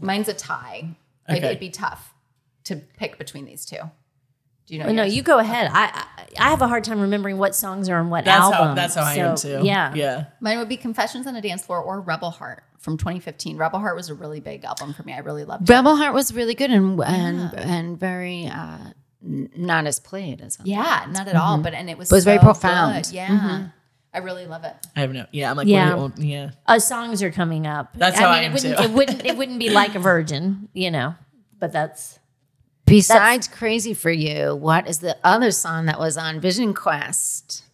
[0.00, 0.96] Mine's a tie.
[1.28, 1.46] Like, Okay.
[1.48, 2.14] it'd be tough
[2.64, 3.76] to pick between these two.
[4.66, 4.86] Do you know?
[4.86, 5.70] Well, no, you go ahead.
[5.72, 8.68] I, I I have a hard time remembering what songs are on what That's album.
[8.68, 9.66] how that's how I am so, too.
[9.66, 10.24] Yeah, Yeah.
[10.40, 13.56] Mine would be Confessions on a Dance Floor or Rebel Heart from 2015.
[13.56, 15.12] Rebel Heart was a really big album for me.
[15.12, 15.72] I really loved it.
[15.72, 18.78] Rebel Heart was really good and and and very uh,
[19.20, 21.58] not as played as Yeah, not at all.
[21.58, 23.04] But and it was it was very profound.
[23.04, 23.12] good.
[23.12, 23.68] Yeah,
[24.14, 24.74] I really love it.
[24.96, 25.26] I have no.
[25.32, 25.88] Yeah, I'm like, Yeah.
[25.88, 25.94] yeah.
[25.96, 26.50] Old, yeah.
[26.66, 27.90] Uh, songs are coming up.
[27.94, 28.82] That's how I it am, wouldn't, too.
[28.84, 29.26] It wouldn't.
[29.26, 31.14] It wouldn't be like a virgin, you know.
[31.58, 32.18] But that's
[32.86, 37.64] Besides Crazy for You, what is the other song that was on Vision Quest?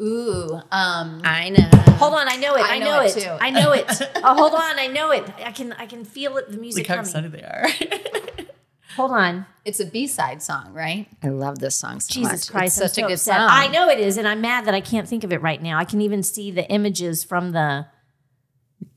[0.00, 1.68] Ooh, um, I know.
[1.96, 2.28] hold on.
[2.28, 2.62] I know it.
[2.62, 3.16] I, I know, know it.
[3.16, 3.30] it, too.
[3.40, 3.84] I know it.
[4.16, 4.78] oh, hold on.
[4.78, 5.24] I know it.
[5.44, 5.72] I can.
[5.74, 6.50] I can feel it.
[6.50, 7.08] The music Look how coming.
[7.08, 7.66] excited they are.
[8.96, 9.46] Hold on.
[9.64, 11.08] it's a B side song, right?
[11.20, 12.48] I love this song so Jesus much.
[12.48, 13.36] Christ, it's such I'm a good upset.
[13.38, 13.48] song.
[13.50, 15.78] I know it is, and I'm mad that I can't think of it right now.
[15.78, 17.86] I can even see the images from the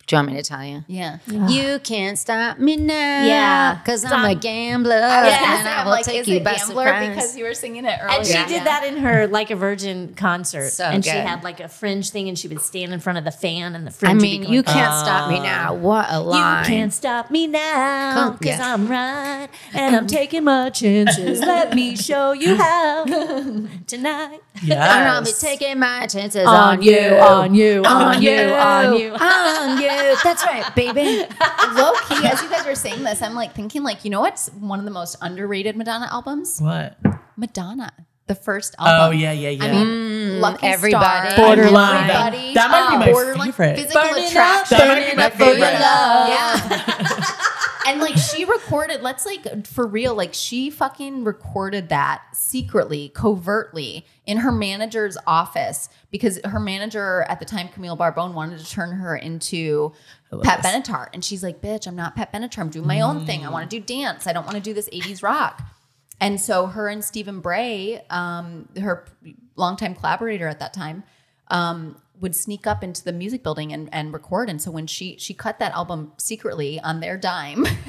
[0.08, 0.86] Do you want me to tell you?
[0.88, 1.18] Yeah.
[1.28, 3.26] You can't stop me now.
[3.26, 3.76] Yeah.
[3.76, 4.94] Because I'm, I'm- a gambler.
[4.96, 7.10] I was and I will like, take is you it by Gambler surprise.
[7.10, 8.18] because you were singing it earlier?
[8.20, 11.60] And she did that in her like a virgin concert, So and she had like
[11.60, 13.94] a fringe thing, and she would stand in front of the fan, and the I
[13.94, 14.14] fringe.
[14.14, 15.74] would mean, be you going, can't stop me now.
[15.74, 16.64] What a line.
[16.64, 18.74] You can't stop me now, because yeah.
[18.74, 21.40] I'm right, and I'm taking my chances.
[21.42, 23.04] Let me show you how
[23.88, 24.40] tonight.
[24.64, 24.72] Yes.
[24.96, 28.98] And I'll be taking my chances On on, you, you, on you, on you, on
[28.98, 29.12] you.
[29.14, 29.97] on you.
[30.24, 31.26] That's right, baby.
[31.74, 34.50] Low key, as you guys were saying this, I'm like thinking, like, you know what's
[34.50, 36.60] one of the most underrated Madonna albums?
[36.62, 36.98] What?
[37.36, 37.92] Madonna,
[38.28, 38.94] the first album.
[38.94, 39.20] Oh album.
[39.20, 39.64] yeah, yeah, yeah.
[39.66, 41.30] I mean, mm, Lucky everybody.
[41.32, 42.08] Star, Borderline.
[42.08, 42.54] That- Everybody.
[42.56, 43.76] that might be Oh, my favorite.
[43.80, 44.78] Physical Burning up, attraction.
[44.78, 45.80] That might be my Burning up for your favorite.
[45.80, 46.30] love.
[46.30, 47.54] Yeah.
[47.88, 54.06] and like she recorded, let's like for real, like she fucking recorded that secretly, covertly
[54.26, 58.92] in her manager's office because her manager at the time, Camille Barbone, wanted to turn
[58.92, 59.94] her into
[60.44, 60.72] Pat this.
[60.72, 61.08] Benatar.
[61.14, 62.60] And she's like, bitch, I'm not Pat Benatar.
[62.60, 63.46] I'm doing my own thing.
[63.46, 64.28] I want to do dance.
[64.28, 65.62] I don't want to do this 80s rock.
[66.20, 69.06] And so her and Stephen Bray, um, her
[69.56, 71.04] longtime collaborator at that time,
[71.50, 74.50] um, would sneak up into the music building and, and record.
[74.50, 77.66] And so when she she cut that album secretly on their dime,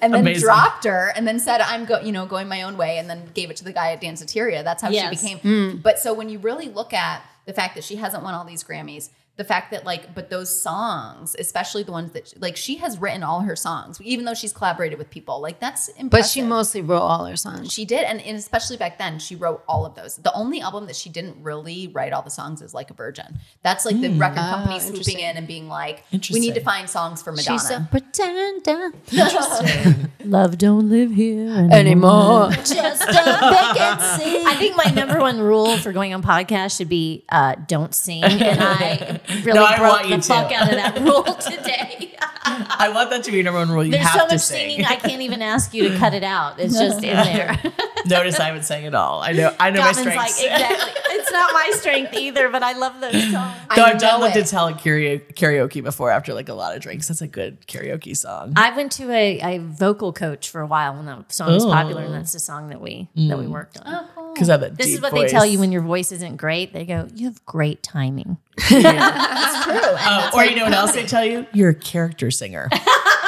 [0.00, 0.42] and then Amazing.
[0.42, 3.30] dropped her, and then said, "I'm go you know going my own way," and then
[3.34, 4.62] gave it to the guy at Danceteria.
[4.64, 5.18] That's how Yes.
[5.20, 5.38] she became.
[5.40, 5.82] Mm.
[5.82, 8.62] But so when you really look at the fact that she hasn't won all these
[8.62, 9.08] Grammys.
[9.38, 13.22] The fact that like, but those songs, especially the ones that like she has written
[13.22, 16.10] all her songs, even though she's collaborated with people, like that's impressive.
[16.10, 17.72] But she mostly wrote all her songs.
[17.72, 20.16] She did, and, and especially back then, she wrote all of those.
[20.16, 23.38] The only album that she didn't really write all the songs is "Like a Virgin."
[23.62, 27.22] That's like the record company swooping in and being like, "We need to find songs
[27.22, 28.92] for Madonna." She's a pretender
[30.24, 32.50] Love don't live here anymore.
[32.52, 34.42] Just a vacancy.
[34.46, 38.24] I think my number one rule for going on podcast should be uh, don't sing,
[38.24, 40.22] and I really No, I broke want the you to.
[40.22, 42.14] fuck out of that rule today.
[42.50, 43.84] I want that to be your number one rule.
[43.84, 44.70] You There's have so to much sing.
[44.70, 46.58] singing, I can't even ask you to cut it out.
[46.58, 47.60] It's just in there.
[48.06, 49.20] Notice I haven't sang at all.
[49.20, 49.54] I know.
[49.60, 50.92] I know my Gopman's like exactly.
[51.10, 53.32] It's not my strength either, but I love those songs.
[53.76, 54.46] Though I I've done know lived to it.
[54.46, 57.08] tell karaoke, karaoke before after like a lot of drinks.
[57.08, 58.54] That's a good karaoke song.
[58.56, 61.70] I went to a, a vocal coach for a while when that song was Oh.
[61.70, 62.16] popular, and oh.
[62.16, 63.50] that's the song that we that we mm.
[63.50, 64.08] worked on.
[64.16, 65.30] Oh, because I have that This is what voice.
[65.30, 66.72] they tell you when your voice isn't great.
[66.72, 68.38] They go, "You have great timing."
[68.70, 69.80] It's true.
[69.82, 71.46] Oh, or you know what else they tell you?
[71.52, 72.68] You're a character singer.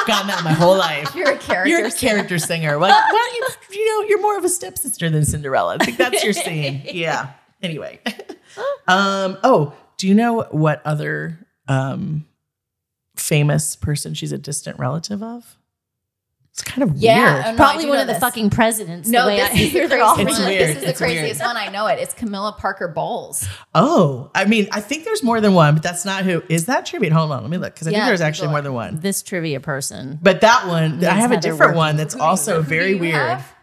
[0.06, 1.14] Gotten that my whole life.
[1.14, 1.68] you're a character.
[1.68, 2.14] You're a singer.
[2.14, 2.78] character singer.
[2.78, 5.76] Well, well you, you know, you're more of a stepsister than Cinderella.
[5.78, 6.82] I think that's your scene.
[6.84, 7.32] Yeah.
[7.62, 8.00] Anyway.
[8.88, 12.26] Um, oh, do you know what other um
[13.16, 15.56] famous person she's a distant relative of?
[16.60, 17.46] It's kind of Yeah, weird.
[17.46, 19.08] oh, no, Probably one know of the fucking presidents.
[19.08, 20.48] No, the way this I is the hear they're all craziest It's one.
[20.48, 20.60] weird.
[20.68, 21.12] This is the It's weird.
[21.18, 21.56] craziest one.
[21.56, 21.98] I know it.
[22.00, 23.48] It's Camilla Parker Bowles.
[23.74, 26.84] Oh, I mean, I think there's more than one, but that's not who is that
[26.84, 27.14] trivia?
[27.14, 29.00] Hold on, let me look because I think there's actually Google more than one.
[29.00, 30.18] this trivia person.
[30.20, 31.76] But that one, I have a different working.
[31.76, 33.14] one that's also Who do very weird.
[33.14, 33.54] have?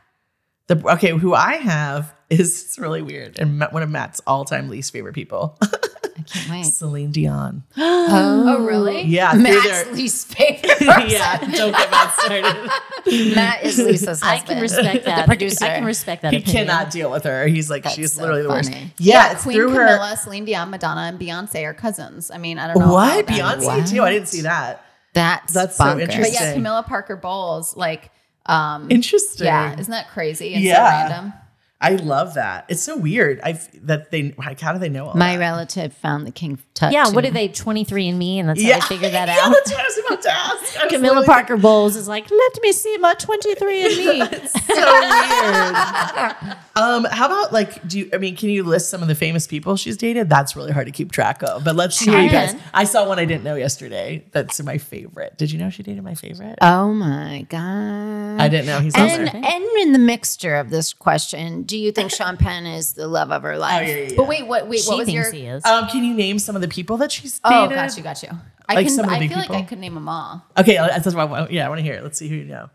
[0.68, 4.92] The okay, who I have is it's really weird and one of Matt's all-time least
[4.92, 5.58] favorite people,
[6.18, 6.64] I can't wait.
[6.66, 7.64] Celine Dion.
[7.78, 9.02] Oh, really?
[9.04, 12.70] Yeah, through Matt's their- least favorite yeah, don't get Matt started.
[13.36, 14.32] Matt is Lisa's husband.
[14.32, 15.22] I can respect that.
[15.22, 15.66] The producer.
[15.66, 16.34] I can respect that.
[16.34, 16.68] he opinion.
[16.68, 17.48] cannot deal with her.
[17.48, 18.72] He's like, she's so literally the worst.
[18.72, 18.94] funny.
[18.98, 20.16] Yeah, it's Queen through Camilla, her.
[20.16, 22.32] Celine Dion, Madonna, and Beyonce are cousins.
[22.32, 22.86] I mean, I don't know.
[22.88, 24.04] how What that- Beyonce too?
[24.04, 24.84] I didn't see that.
[25.14, 25.94] That's That's so bonkers.
[25.96, 26.34] But interesting.
[26.48, 28.12] yeah, Camilla Parker Bowles, like,
[28.46, 29.46] um, Interesting.
[29.46, 30.76] yeah, isn't that crazy and Yeah.
[31.08, 31.34] so random?
[31.80, 32.66] I love that.
[32.70, 33.40] It's so weird.
[33.44, 35.40] I that they like, how do they know all My that?
[35.40, 36.96] relative found the king tattoo.
[36.96, 39.46] Yeah, what did they 23 and me and that's how Yeah, they figured that yeah,
[39.46, 39.54] out.
[39.54, 40.78] that's what I was about to ask.
[40.80, 44.20] I Camilla literally Parker Bowles is like, let me see my 23 and me.
[44.48, 46.58] so weird.
[46.76, 48.10] um, how about like, do you?
[48.12, 50.30] I mean, can you list some of the famous people she's dated?
[50.30, 51.64] That's really hard to keep track of.
[51.64, 52.56] But let's see, what you guys.
[52.74, 54.26] I saw one I didn't know yesterday.
[54.32, 55.38] That's my favorite.
[55.38, 56.58] Did you know she dated my favorite?
[56.62, 58.42] Oh my god!
[58.42, 59.36] I didn't know he's and there.
[59.36, 63.32] and in the mixture of this question, do you think Sean Penn is the love
[63.32, 63.88] of her Oh life?
[63.88, 64.14] yeah, yeah, yeah.
[64.18, 64.68] But wait, what?
[64.68, 65.32] Wait, she what was thinks your?
[65.32, 65.64] he is.
[65.66, 67.72] Um, can you name some of the people that she's dated?
[67.74, 68.30] Oh, got you, got you.
[68.68, 68.96] I Like can.
[68.96, 69.68] some of the I big feel like I people?
[69.70, 70.44] could name them all.
[70.58, 71.52] Okay, that's what I want.
[71.52, 72.04] Yeah, I want to hear it.
[72.04, 72.70] Let's see who you know.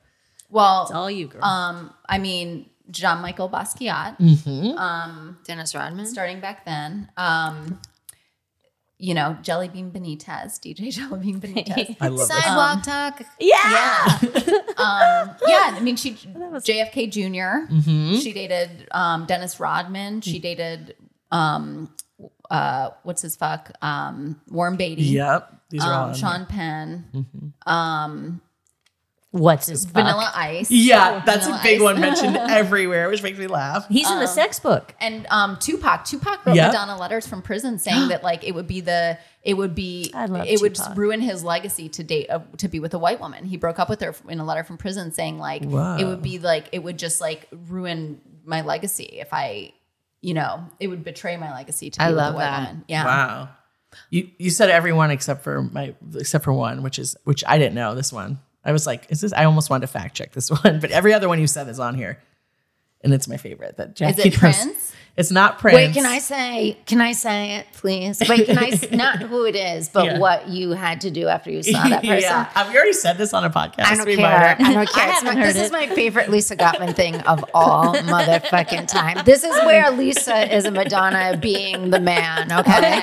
[0.51, 1.43] Well, It's all you, girl.
[1.43, 4.21] um, I mean, Jean Michel Basquiat,
[4.79, 6.07] um Dennis Rodman.
[6.07, 7.11] starting back then.
[7.17, 7.81] Um,
[9.03, 11.97] you know, Jelly Bean Benitez, DJ Jelly Bean Benitez.
[12.01, 12.29] I love this.
[12.29, 13.21] Sidewalk talk.
[13.41, 14.19] yeah.
[14.79, 20.21] um, yeah, I mean, she JFK junior She dated um, Dennis Rodman.
[20.21, 20.95] She dated
[21.33, 21.93] um,
[22.49, 25.03] uh, what's his fuck um, Warren Beatty.
[25.03, 27.27] Yep, these are all Um, on Sean Penn.
[27.67, 28.41] Um,
[29.33, 29.95] What's his fuck?
[29.95, 30.71] Vanilla Ice.
[30.71, 31.83] Yeah, that's Vanilla a big Ice.
[31.83, 33.87] one mentioned everywhere, which makes me laugh.
[33.89, 34.95] He's in the sex book.
[35.01, 36.67] And um, Tupac, Tupac wrote Yeah.
[36.67, 40.27] Madonna letters from prison saying that like it would be the it would be I
[40.27, 43.47] love it would ruin his legacy to date uh, to be with a white woman.
[43.47, 45.97] He broke up with her in a letter from prison saying like Wow.
[45.97, 49.73] it would be like it would just like ruin my legacy if I
[50.21, 52.69] you know it would betray my legacy to be I with love a white that.
[52.69, 52.85] woman.
[52.87, 53.05] Yeah.
[53.07, 53.49] Wow.
[54.11, 57.75] You you said everyone except for my except for one, which is which I didn't
[57.75, 58.39] know this one.
[58.65, 59.33] I was like, is this?
[59.33, 61.81] I almost wanted to fact check this one, but every other one you said is
[61.81, 62.19] on here,
[63.03, 63.77] and it's my favorite.
[63.77, 64.92] That Jackie it knows- Prince?
[65.15, 65.75] It's not Prince.
[65.75, 66.79] Wait, can I say?
[66.87, 68.23] Can I say it, please?
[68.27, 68.69] Wait, can I?
[68.69, 70.19] s- Not who it is, but Yeah.
[70.19, 72.21] what you had to do after you saw that person.
[72.21, 73.85] yeah, have you already said this on a podcast?
[73.85, 74.57] I don't care.
[74.59, 74.83] I don't care.
[74.83, 75.73] It's my- haven't heard this is it.
[75.73, 79.19] my favorite Lisa Gopman thing of all motherfucking time.
[79.27, 82.51] This is where Lisa is a Madonna being the man.
[82.51, 83.03] Okay.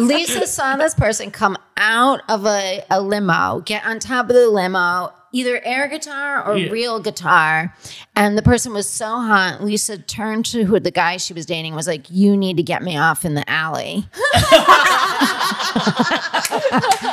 [0.00, 4.48] Lisa saw this person come out of a, a limo, get on top of the
[4.48, 6.70] limo, either air guitar or Yeah.
[6.70, 7.74] real guitar.
[8.16, 9.62] And the person was so hot.
[9.62, 12.62] Lisa turned to who the guy she was dating and was like, You need to
[12.62, 14.04] get me off in the alley.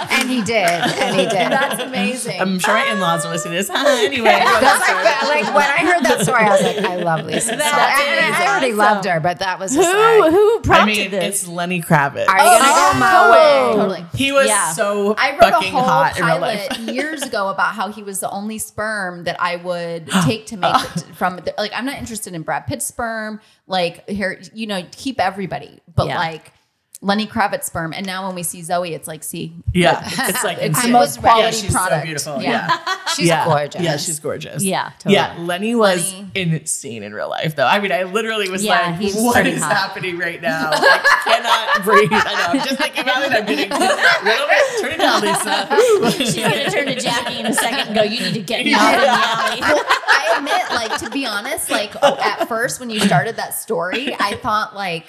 [0.09, 0.65] and he did.
[0.65, 1.51] And he did.
[1.51, 2.39] That's amazing.
[2.41, 3.69] I'm sure my in-laws will listen to this.
[3.73, 7.49] anyway, That's like, like when I heard that story, I was like, I love Lisa.
[7.51, 8.77] so- That's and I already awesome.
[8.77, 11.41] loved her, but that was Who like, who I prompted mean, this?
[11.43, 12.27] it's Lenny Kravitz.
[12.27, 13.75] are you gonna Oh, go my way?
[13.77, 14.05] totally.
[14.15, 14.71] he was Yeah.
[14.73, 16.69] so I wrote a fucking whole hot in real life.
[16.69, 20.57] pilot years ago about how he was the only sperm that I would take to
[20.57, 20.83] make uh.
[20.95, 21.39] it from.
[21.59, 23.39] Like, I'm not interested in Brad Pitt's sperm.
[23.67, 26.17] Like, here, you know, keep everybody, but Yeah.
[26.17, 26.51] like
[26.99, 27.93] Lenny Kravitz sperm.
[27.93, 30.91] And now when we see Zoe, it's like, see, Yeah, it's like It's insane.
[30.91, 32.01] the most quality yeah, she's product.
[32.01, 32.41] So beautiful.
[32.41, 32.49] Yeah.
[32.69, 32.95] Yeah.
[33.15, 33.45] She's yeah.
[33.45, 33.81] gorgeous.
[33.81, 34.61] Yeah, she's gorgeous.
[34.63, 35.15] Yeah, totally.
[35.15, 36.29] Yeah, Lenny was Lenny.
[36.35, 37.65] insane in real life, though.
[37.65, 39.71] I mean, I literally was Yeah, like, he's "What hot.
[39.71, 40.69] happening right now?
[40.73, 42.59] I cannot breathe." I know.
[42.59, 43.31] I'm just thinking about it.
[43.31, 44.81] I'm getting a little bit.
[44.81, 46.11] Turn it down, Lisa.
[46.25, 48.73] She's gonna turn to Jackie in a second and go, "You need to get me
[48.75, 52.89] out of the alley." I admit, like, to be honest, like, oh, at first when
[52.91, 55.05] you started that story, I thought, like,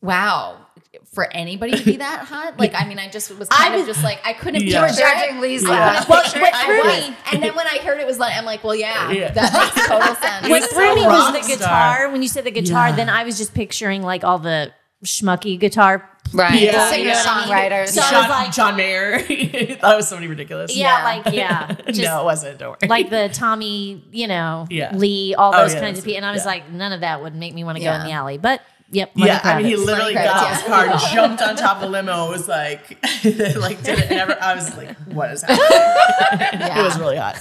[0.00, 0.65] wow.
[1.12, 3.86] For anybody to be that hot, like I mean, I just was kind I of
[3.86, 4.82] was- just like I couldn't Yeah.
[4.82, 5.14] You picture were it.
[5.18, 5.68] judging Lisa.
[5.68, 6.04] Yeah.
[6.08, 8.62] Well, Picture what threw me- And then when I heard it was like, I'm like,
[8.64, 9.30] well, yeah, Yeah.
[9.32, 10.48] that makes total sense.
[10.48, 11.56] What He's threw a me was the rock star.
[11.58, 12.10] guitar.
[12.12, 12.96] When you said the guitar, Yeah.
[12.96, 14.72] then I was just picturing like all the
[15.04, 16.08] schmucky guitar.
[16.32, 16.60] Right.
[16.60, 17.22] Yeah, Singer yeah.
[17.22, 17.88] songwriters.
[17.90, 19.18] So I John, was like- John Mayer.
[19.80, 20.74] that was somebody ridiculous.
[20.76, 21.04] Yeah, Yeah.
[21.04, 22.58] like yeah, just no, it wasn't.
[22.58, 22.88] Don't worry.
[22.88, 24.92] like the Tommy, you know, Yeah.
[24.96, 26.16] Lee, all Oh, those yeah, kinds of people.
[26.16, 26.46] And I was yeah.
[26.50, 28.38] like, none of that would make me want to go in the alley.
[28.38, 30.86] But yep, yeah, I mean, he literally Lenny got Kravitz, his yeah.
[30.86, 32.98] car, jumped on top of the limo, was like,
[33.56, 34.10] like did it.
[34.10, 34.36] Never.
[34.40, 36.60] I was like, what is happening?
[36.66, 36.80] Yeah.
[36.80, 37.38] It was really hot.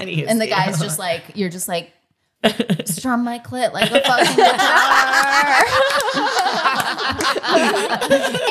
[0.00, 1.92] and, he and the guy's just like, you're just like,
[2.84, 5.62] strum my clit like a fucking guitar.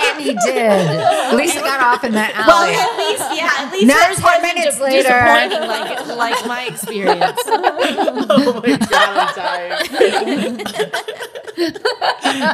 [0.01, 1.35] and he did.
[1.35, 4.77] Lisa got off in that well, at least yeah, at least Not hers 10 minutes
[4.77, 5.09] dis- later.
[5.09, 7.41] disappointing like like my experience.
[7.47, 10.57] oh my god, I'm dying.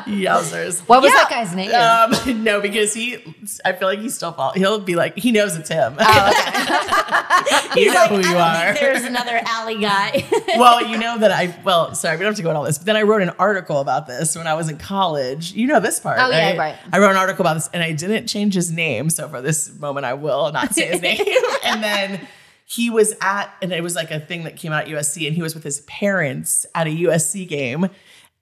[0.08, 0.82] Yowzers.
[0.88, 1.72] what was that guy's name?
[1.74, 3.18] Um, no, because he,
[3.64, 4.52] I feel like he still fall.
[4.54, 5.96] He'll be like, he knows it's him.
[6.00, 8.74] Oh, you know Like, who you don't are.
[8.74, 10.26] There's another alley guy.
[10.58, 11.56] well, you know that I.
[11.64, 12.78] Well, sorry, we don't have to go into all this.
[12.78, 15.54] But then I wrote an article about this when I was in college.
[15.54, 16.20] You know this part.
[16.20, 16.58] Oh, yeah, right?
[16.58, 16.76] right.
[16.92, 19.10] I wrote an article about this, and I didn't change his name.
[19.10, 21.20] So for this moment, I will not say his name.
[21.64, 22.28] and then
[22.66, 25.36] he was at, and it was like a thing that came out at USC, and
[25.36, 27.90] he was with his parents at a USC game.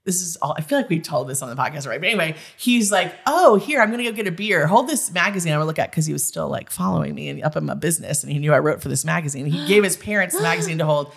[0.04, 0.54] This is all.
[0.58, 2.00] I feel like we told this on the podcast, right?
[2.00, 4.68] But anyway, he's like, "Oh, here, I'm gonna go get a beer.
[4.68, 5.52] Hold this magazine.
[5.52, 7.74] I'm gonna look at because he was still like following me and up in my
[7.74, 9.48] business, and he knew I wrote for this magazine.
[9.48, 11.12] He gave his parents the magazine to hold."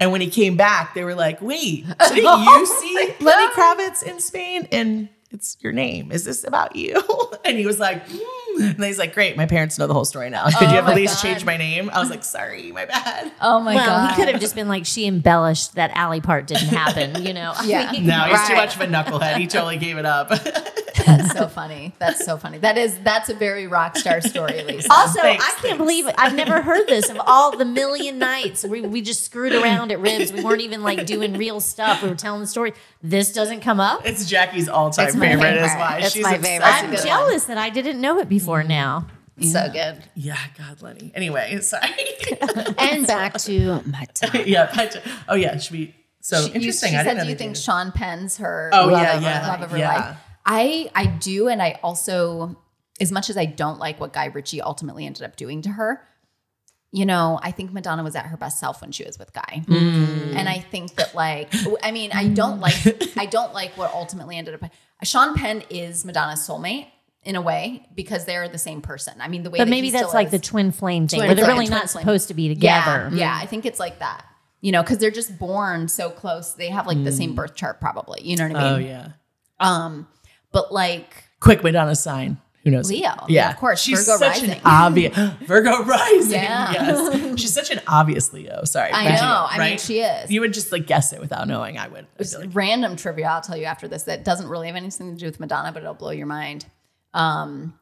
[0.00, 4.20] And when he came back, they were like, "Wait, didn't you see Lenny Kravitz in
[4.20, 4.68] Spain?
[4.70, 6.12] And it's your name.
[6.12, 7.02] Is this about you?"
[7.44, 10.28] And he was like, "Hmm." and he's like, "Great, my parents know the whole story
[10.28, 10.44] now.
[10.58, 11.28] Could you have at least God.
[11.28, 14.10] changed my name?" I was like, "Sorry, my bad." Oh my well, god.
[14.10, 17.52] he could have just been like, she embellished that alley part didn't happen, you know?
[17.56, 17.92] I Yeah.
[17.92, 19.36] mean, No, he's too much of a knucklehead.
[19.38, 20.30] He totally gave it up.
[21.06, 21.94] That's so funny.
[21.98, 22.58] That's so funny.
[22.58, 24.88] That is that's a very rock star story, Lisa.
[24.92, 25.78] Also, Thanks, I can't thanks.
[25.78, 26.08] believe.
[26.18, 30.00] I've never heard this of all the million nights we, we just screwed around at
[30.00, 30.32] ribs.
[30.32, 32.02] We weren't even like doing real stuff.
[32.02, 32.72] We were telling the story.
[33.02, 34.04] This doesn't come up.
[34.04, 35.56] it's Jackie's all-time It's my favorite.
[35.56, 36.66] Is why It's she's my favorite.
[36.66, 37.04] I'm with it.
[37.06, 38.68] jealous that I didn't know it before mm.
[38.68, 39.06] now.
[39.40, 40.02] so good.
[40.14, 41.12] Yeah, God, Lenny.
[41.14, 41.90] Anyway, sorry.
[42.78, 44.44] And back to Madonna.
[44.44, 45.94] yeah, but, oh yeah, should we?
[46.20, 46.90] So She- you- interesting.
[46.90, 49.48] She I said, didn't "Do you think Sean Penn's her Oh, love, yeah, of, yeah,
[49.48, 49.94] love of her yeah.
[49.94, 50.16] life?"
[50.48, 52.56] I I do, and I also,
[53.00, 56.02] as much as I don't like what Guy Ritchie ultimately ended up doing to her,
[56.90, 59.62] you know, I think Madonna was at her best self when she was with Guy,
[59.66, 60.34] Mm.
[60.34, 61.50] and I think that like,
[61.82, 62.74] I mean, I don't like,
[63.18, 64.70] I don't like what ultimately ended up.
[65.04, 66.86] Sean Penn is Madonna's soulmate.
[67.24, 69.12] in a way because they're the same person.
[69.20, 70.32] I mean, the way But that maybe that's like is.
[70.32, 72.02] the twin flame thing, Twin where they're flame, really not flame.
[72.04, 73.10] supposed to be together.
[73.12, 74.24] Yeah, yeah, I think it's like that.
[74.62, 76.52] You know, because they're just born so close.
[76.54, 78.22] They have like the same birth chart, probably.
[78.22, 78.72] You know what I mean?
[78.72, 79.08] Oh yeah.
[79.60, 80.08] Um,
[80.52, 82.38] but like Quick Madonna sign.
[82.64, 82.90] Who knows?
[82.90, 83.00] Leo.
[83.00, 83.80] Yeah, Yeah, of course.
[83.80, 84.50] She's Virgo such rising.
[84.50, 86.32] an obvious Virgo rising.
[86.32, 86.72] Yeah.
[86.72, 87.40] Yes.
[87.40, 88.64] She's such an obvious Leo.
[88.64, 88.90] Sorry.
[88.92, 89.46] I know.
[89.48, 89.80] I mean, right?
[89.80, 90.30] she is.
[90.30, 91.78] You would just like guess it without knowing.
[91.78, 92.06] I would.
[92.18, 95.26] Like, random trivia I'll tell you after this that doesn't really have anything to do
[95.26, 96.66] with Madonna, but it'll blow your mind.
[97.14, 97.78] Um,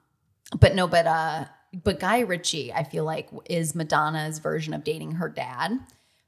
[0.60, 1.46] but no, but uh,
[1.82, 5.72] but Guy Ritchie, I feel like is Madonna's version of dating her dad.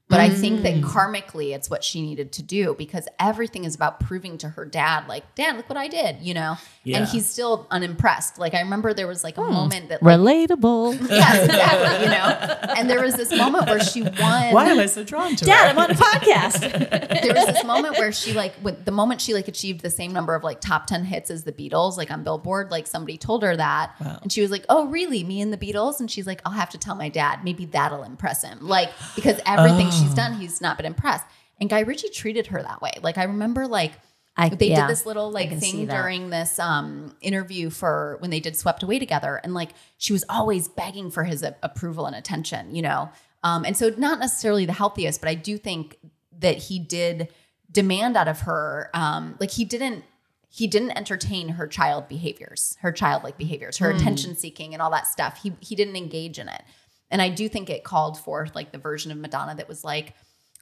[0.09, 0.81] But I think that Mm.
[0.83, 5.07] karmically, it's what she needed to do because everything is about proving to her dad,
[5.07, 6.57] like, Dad, look what I did, you know.
[6.83, 6.97] Yeah.
[6.99, 8.39] And he's still unimpressed.
[8.39, 10.99] Like I remember there was like a moment that, like, Relatable.
[11.09, 12.73] yes, exactly, you know.
[12.79, 15.65] And there was this moment where she won why am I so drawn to Dad,
[15.65, 15.69] her?
[15.71, 16.59] I'm on a podcast.
[17.21, 20.11] there was this moment where she like with the moment she like achieved the same
[20.13, 23.43] number of like top 10 hits as the Beatles like on Billboard like somebody told
[23.43, 26.41] her that and she was like oh really me and the Beatles and she's like
[26.45, 30.33] I'll have to tell my dad maybe that'll impress him like because everything she's done
[30.39, 31.25] he's not been impressed.
[31.61, 32.93] And Guy Ritchie treated her that way.
[33.01, 33.93] Like I remember like
[34.37, 38.39] I- they yeah, did this little like thing during this um interview for when they
[38.39, 39.39] did swept away together.
[39.43, 43.09] And like she was always begging for his a- approval and attention you know?
[43.43, 45.97] Um and so not necessarily the healthiest but i do think
[46.39, 47.27] that he did
[47.71, 50.03] demand out of her um like he didn't
[50.51, 55.05] he didn't entertain her child behaviors her childlike behaviors her attention seeking and all that
[55.07, 55.39] stuff.
[55.43, 56.63] He he didn't engage in it
[57.11, 60.13] and i do think it called forth like the version of madonna that was like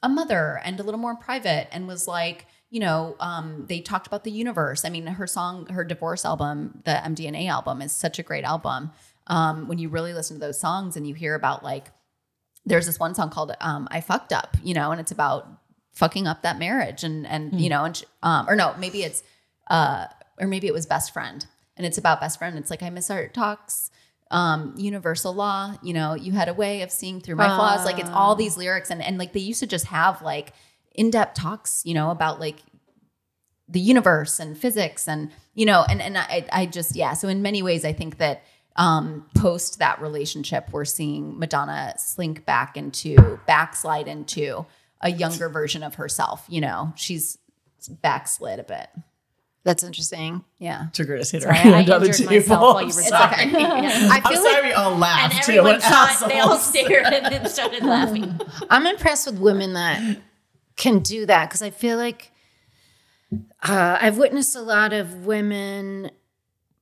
[0.03, 4.07] a mother and a little more private and was like you know um, they talked
[4.07, 4.83] about the universe.
[4.83, 8.91] I mean her song her divorce album the mdna album is such a great album.
[9.27, 11.87] Um, when you really listen to those songs and you hear about like
[12.65, 15.47] there's this one song called um, i fucked up you know and it's about
[15.93, 19.23] fucking up that marriage and and you know and um, or no maybe it's
[19.69, 20.07] uh,
[20.39, 21.45] or maybe it was best friend.
[21.75, 22.57] And it's about best friend.
[22.57, 23.91] It's like i miss our talks
[24.31, 27.97] um, universal law you know you had a way of seeing through my flaws like
[27.99, 30.53] it's all these lyrics and and like they used to just have like
[30.95, 32.57] in-depth talks you know about like
[33.69, 37.41] the universe and physics and you know and and I I just yeah so in
[37.41, 38.43] many ways I think that
[38.75, 44.65] um post that relationship we're seeing Madonna slink back into backslide into
[45.01, 46.93] a younger version of herself you know?
[46.95, 47.37] She's
[48.01, 48.89] backslid a bit
[49.67, 50.43] That's interesting.
[50.59, 52.39] yeah Took her to hit her Sorry, I hand on the injured table.
[52.39, 53.29] myself while you I'm were sorry.
[53.51, 53.55] talking.
[53.57, 55.51] I I'm feel sorry like we all and laughed too.
[55.51, 56.27] everyone What saw.
[56.27, 58.39] They all stared and then started laughing.
[58.69, 60.19] I'm impressed with women that
[60.77, 62.31] can do that because I feel like
[63.61, 66.11] uh, I've witnessed a lot of women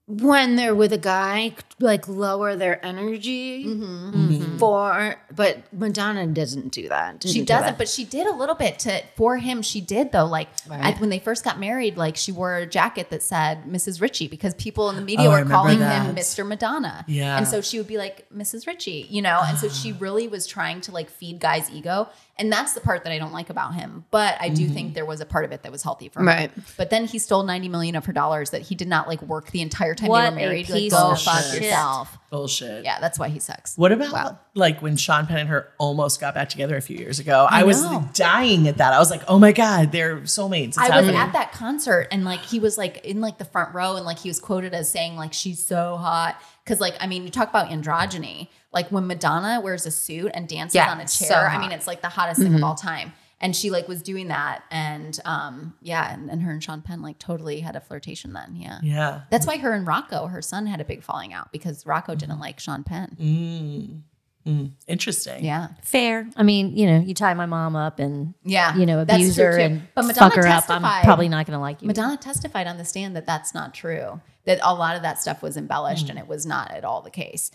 [0.08, 4.58] when they're with a guy like lower their energy mm-hmm.
[4.60, 7.78] for but madonna doesn't do that she Didn't do doesn't that.
[7.80, 10.96] but she did a little bit to for him she did though like Right.
[10.96, 14.28] I, when they first got married like she wore a jacket that said mrs ritchie
[14.28, 16.06] because people in the media Oh, were calling that.
[16.06, 17.38] him mr madonna Yeah.
[17.38, 19.96] and so she would be like mrs ritchie you know and so she ah.
[20.00, 23.32] really was trying to like feed guys ego and that's the part that i don't
[23.34, 24.94] like about him but i do think mm-hmm.
[24.96, 26.52] there was a part of it that was healthy for him Right.
[26.78, 29.52] but then he stole 90 million of her dollars that he did not like work
[29.52, 31.64] the entire time What they a were married like piece go of fuck shit.
[31.64, 32.84] yourself Bullshit.
[32.84, 36.34] yeah that's why he sucks What about like when Sean Penn and her almost got
[36.34, 37.46] back together a few years ago?
[37.50, 37.82] I, was
[38.14, 38.94] dying at that.
[38.94, 40.70] I was like, oh my God, they're soulmates.
[40.70, 43.76] It's I was at that concert and like he was like in like the front
[43.76, 47.08] row and like he was quoted as saying like she's so hot because like I
[47.08, 51.00] mean you talk about androgyny like when Madonna wears a suit and dances Yeah, on
[51.00, 53.70] a so chair I mean it's like the hottest thing of all time and she
[53.70, 57.60] like was doing that and um yeah and, and her and Sean Penn like totally
[57.60, 58.80] had a flirtation then yeah.
[58.84, 59.22] yeah.
[59.30, 62.40] That's why her and Rocco, her son, had a big falling out because Rocco didn't
[62.40, 63.16] like Sean Penn.
[63.20, 64.02] Mm.
[64.46, 64.74] Mm.
[64.88, 65.44] Interesting.
[65.44, 66.30] Yeah, Fair.
[66.36, 69.58] I mean, you know, you tie my mom up and yeah, you know abuse her
[69.58, 70.66] and but Madonna fuck her up.
[70.70, 71.88] I'm probably not going to like you.
[71.88, 74.22] Madonna testified on the stand that that's not true.
[74.46, 76.12] That a lot of that stuff was embellished mm.
[76.12, 77.50] and it was not at all the case.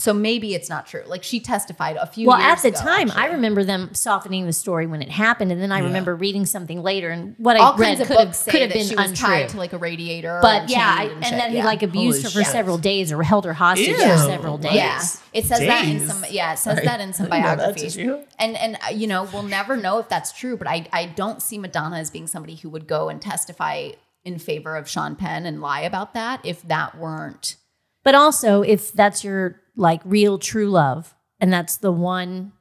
[0.00, 1.02] So maybe it's not true.
[1.06, 4.46] Like she testified a few well, years at the ago, time, I remember them softening
[4.46, 5.84] the story when it happened, and then I Yeah.
[5.88, 8.60] remember reading something later, and what all I read kinds of could have, say could
[8.62, 9.26] have that been she was untrue.
[9.28, 10.38] tied to like a radiator.
[10.40, 11.38] but and yeah, I, chained and, shit.
[11.38, 12.52] then he like abused Holy her for shit.
[12.52, 13.94] several days or held her hostage Ew.
[13.96, 14.72] for several days.
[14.72, 15.02] Yeah,
[15.34, 16.24] it says that in some.
[16.30, 16.86] Yeah, it says Sorry.
[16.86, 17.96] that in some I didn't know biographies.
[18.38, 21.42] And and uh, you know we'll never know if that's true, but I I don't
[21.42, 23.90] see Madonna as being somebody who would go and testify
[24.24, 27.56] in favor of Sean Penn and lie about that if that weren't.
[28.02, 32.52] But also, if that's your like real true love, and that's the one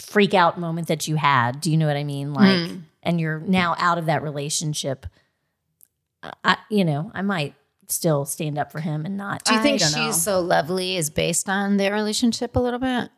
[0.00, 2.32] freak out moment that you had, do you know what I mean?
[2.32, 2.70] Like,
[3.02, 5.06] and you're now out of that relationship.
[6.44, 7.54] I, you know, I might
[7.88, 9.44] still stand up for him and not.
[9.44, 10.10] do you think she's know.
[10.12, 13.08] so lovely is based on their relationship a little bit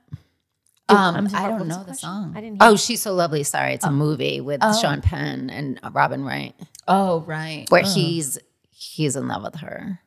[0.88, 1.94] Um, I'm I don't know the question?
[1.96, 2.34] song.
[2.36, 2.58] I didn't.
[2.60, 4.78] Oh she's so lovely sorry it's a movie with Oh.
[4.80, 6.54] sean penn and robin wright
[6.86, 7.66] Oh right.
[7.70, 8.38] where he's
[8.70, 9.98] he's in love with her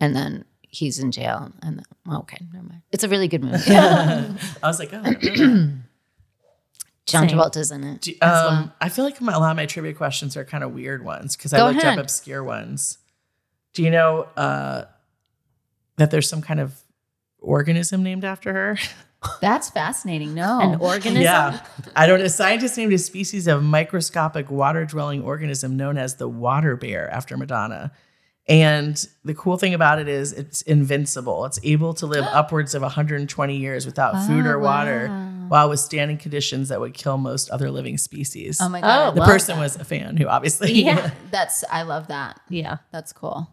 [0.00, 1.52] and then he's in jail.
[1.62, 2.82] And well, okay, never mind.
[2.92, 3.56] It's a really good movie.
[3.74, 5.84] I was like, oh, I don't.
[7.06, 7.38] John Same.
[7.38, 8.00] Travolta's in it.
[8.02, 10.74] Do- um, I feel like my, a lot of my trivia questions are kind of
[10.74, 11.98] weird ones because I Go looked ahead.
[11.98, 12.98] up obscure ones.
[13.72, 14.84] Do you know uh,
[15.96, 16.78] that there's some kind of
[17.40, 18.78] organism named after her?
[19.40, 20.34] That's fascinating.
[20.34, 20.60] No.
[20.60, 21.22] An organism.
[21.22, 21.64] Yeah,
[21.96, 22.20] I don't.
[22.20, 27.36] A scientist named a species of microscopic water-dwelling organism known as the water bear after
[27.36, 27.90] Madonna.
[28.48, 31.44] And the cool thing about it is it's invincible.
[31.44, 35.08] It's able to live upwards of 120 years without ah, food or water
[35.48, 38.60] while withstanding conditions that would kill most other living species.
[38.60, 39.08] oh my oh, god.
[39.08, 41.10] Oh, the well- person was a fan who obviously Yeah.
[41.30, 42.40] That's I love that.
[42.48, 42.78] Yeah.
[42.90, 43.50] That's cool.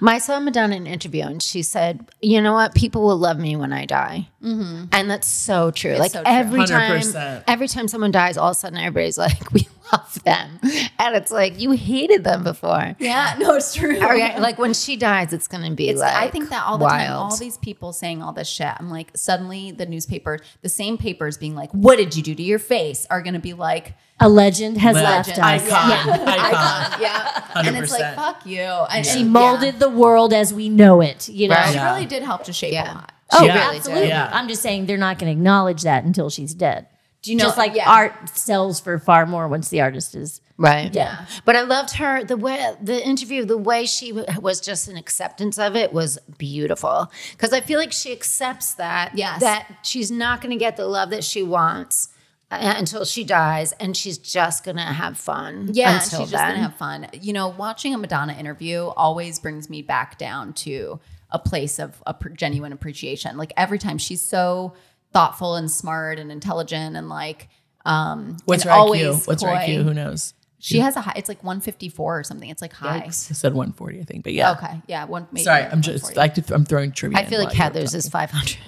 [0.00, 2.74] My son Madonna in an interview, and she said, "You know what?
[2.74, 4.84] People will love me when I die," mm-hmm.
[4.92, 5.94] and that's so true.
[5.96, 6.32] like so true.
[6.32, 7.44] every time, 100%.
[7.46, 10.58] every time someone dies, all of a sudden everybody's like, "We love them,"
[10.98, 12.94] and it's like you hated them before.
[12.98, 13.96] Yeah, no, it's true.
[13.96, 16.86] Okay, like when she dies, it's gonna be It's, like I think that all the
[16.88, 18.68] time, all these people saying all this shit.
[18.78, 22.42] I'm like, suddenly the newspaper, the same papers being like, "What did you do to
[22.42, 25.38] your face?" are going to be like, A legend has Legend.
[25.38, 25.72] left us.
[25.72, 25.90] Icon.
[25.90, 26.24] Yeah.
[26.26, 27.00] Icon.
[27.02, 31.00] "Yeah," and it's like, "Fuck you." And, She and- molded the world as we know
[31.00, 31.28] it.
[31.28, 31.54] You know.
[31.56, 31.68] Right.
[31.68, 31.92] She Yeah.
[31.94, 32.92] really did help to shape Yeah.
[32.92, 33.11] a lot.
[33.32, 33.70] Oh, Yeah.
[33.74, 34.08] absolutely.
[34.08, 34.30] Yeah.
[34.32, 36.86] I'm just saying they're not going to acknowledge that until she's dead.
[37.22, 37.44] Do you know?
[37.44, 37.88] just like yeah.
[37.88, 40.40] art sells for far more once the artist is.
[40.58, 40.92] right.
[40.92, 41.26] Yeah.
[41.44, 44.96] but I loved her the way the interview, the way she w- was just an
[44.96, 49.40] acceptance of it was beautiful because I feel like she accepts that Yes.
[49.40, 52.08] that she's not going to get the love that she wants.
[52.50, 55.70] uh, Until she dies, and she's just gonna have fun.
[55.72, 57.06] Yeah, and until she's just gonna have fun.
[57.14, 61.00] You know, watching a Madonna interview always brings me back down to
[61.32, 63.36] a place of a genuine appreciation.
[63.36, 64.74] Like every time she's so
[65.12, 67.48] thoughtful and smart and intelligent and like
[67.84, 69.26] um What's and her always IQ?
[69.26, 69.48] What's her.
[69.48, 69.82] IQ?
[69.84, 70.34] Who knows?
[70.64, 72.48] She has a high it's like 154 or something.
[72.48, 73.06] It's like high.
[73.06, 74.52] I said 140, I think, but yeah.
[74.52, 74.80] Okay.
[74.86, 77.18] Yeah, one maybe Sorry, I'm just like th- I'm throwing trivia.
[77.18, 78.58] I feel like while Heather's is five hundred.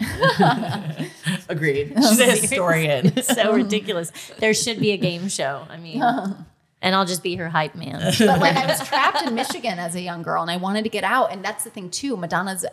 [1.48, 1.92] agreed.
[1.96, 3.22] She's a historian.
[3.22, 4.10] so ridiculous.
[4.38, 5.66] There should be a game show.
[5.70, 6.02] I mean,
[6.84, 8.12] and I'll just be her hype man.
[8.18, 10.90] but like I was trapped in Michigan as a young girl and I wanted to
[10.90, 11.32] get out.
[11.32, 12.16] And that's the thing too.
[12.16, 12.64] Madonna's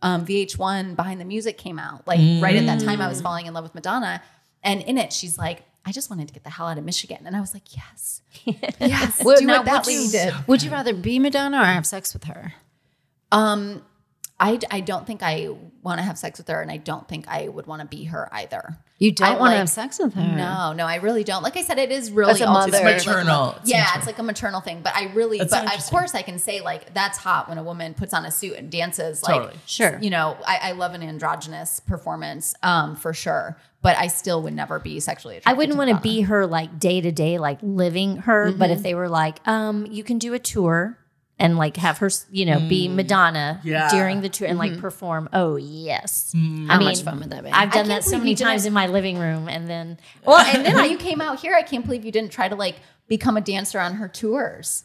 [0.00, 2.06] um, VH1 Behind the Music came out.
[2.08, 4.22] Like right at that time, I was falling in love with Madonna.
[4.64, 7.18] And in it, she's like, I just wanted to get the hell out of Michigan.
[7.26, 10.34] And I was like, yes, yes, do what that lady did.
[10.46, 12.54] Would you rather be Madonna or have sex with her?
[13.32, 13.82] Um,
[14.44, 15.48] I, I don't think I
[15.82, 18.04] want to have sex with her, and I don't think I would want to be
[18.04, 18.76] her either.
[18.98, 20.20] You don't want to like- have sex with her.
[20.22, 21.42] No, no, I really don't.
[21.42, 22.68] Like I said, it is really As a mother.
[22.68, 23.56] It's like- maternal.
[23.60, 23.98] It's yeah, maternal.
[23.98, 24.80] it's like a maternal thing.
[24.82, 27.62] But I really, That's but of course, I can say like that's hot when a
[27.62, 29.22] woman puts on a suit and dances.
[29.22, 29.60] Like, Totally.
[29.66, 29.98] Sure.
[30.00, 33.56] you know, I, I love an androgynous performance, um, for sure.
[33.80, 35.50] But I still would never be sexually attracted.
[35.56, 38.52] I wouldn't want to be her like day to day, like living her.
[38.52, 38.72] But Mm-hmm.
[38.76, 40.96] if they were like, um, you can do a tour
[41.42, 43.64] and like have her, you know, be Madonna Mm.
[43.64, 43.88] Yeah.
[43.90, 45.28] during the tour and like perform.
[45.32, 46.68] Oh yes, Mm.
[46.68, 47.50] How I much mean, fun would that be?
[47.50, 50.76] I've done that so many times in my living room, and then Well, and then
[50.90, 52.76] you came out here, I can't believe you didn't try to like
[53.08, 54.84] become a dancer on her tours.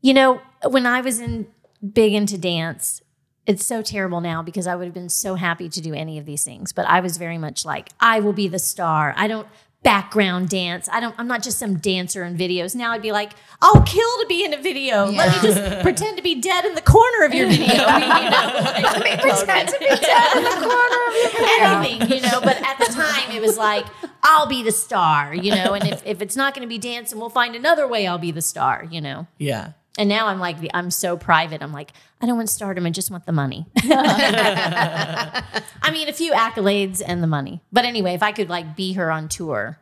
[0.00, 1.46] You know, when I was in
[1.92, 3.02] big into dance,
[3.46, 6.26] it's so terrible now because I would have been so happy to do any of
[6.26, 6.72] these things.
[6.72, 9.14] But I was very much like, I will be the star.
[9.16, 9.46] I don't
[9.86, 10.88] background dance.
[10.90, 12.74] I don't I'm not just some dancer in videos.
[12.74, 15.06] Now I'd be like, I'll kill to be in a video.
[15.06, 17.68] Let me just pretend to be dead in the corner of your video.
[17.68, 21.76] You know, let me pretend to be dead in the corner of your video.
[21.86, 23.86] Anything, you know, but at the time it was like,
[24.24, 27.30] I'll be the star, you know, and if, if it's not gonna be dancing, we'll
[27.30, 29.28] find another way I'll be the star, you know.
[29.38, 29.72] Yeah.
[29.98, 31.62] And now I'm like, I'm so private.
[31.62, 32.84] I'm like, I don't want stardom.
[32.86, 33.66] I just want the money.
[33.76, 37.60] I mean, a few accolades and the money.
[37.72, 39.78] But anyway, if I could like be her on tour,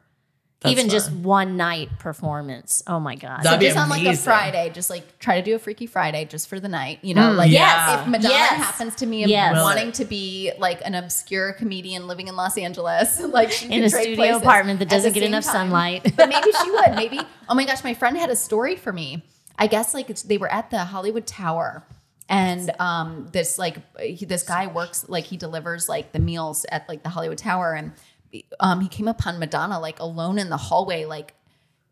[0.60, 1.22] That's even just fun.
[1.22, 2.82] one night performance.
[2.86, 3.42] Oh my God.
[3.42, 4.24] That'd be just on like a amazing.
[4.24, 7.00] Friday, just like try to do a Freaky Friday just for the night.
[7.02, 8.02] You know, mm, like Yeah.
[8.02, 8.50] if Madonna Yes.
[8.64, 9.60] happens to me Yes.
[9.60, 13.84] wanting to be like an obscure comedian living in Los Angeles, like she in could
[13.84, 15.52] a trade studio places apartment that at the doesn't get same enough time.
[15.70, 16.12] sunlight.
[16.16, 16.94] But maybe she would.
[16.94, 17.20] Maybe.
[17.48, 19.24] Oh my gosh, my friend had a story for me.
[19.58, 21.84] I guess like it's, they were at the Hollywood Tower.
[22.28, 26.88] And um, this like he, this guy works like he delivers like the meals at
[26.88, 27.92] like the Hollywood Tower, and
[28.60, 31.34] um, he came upon Madonna like alone in the hallway, like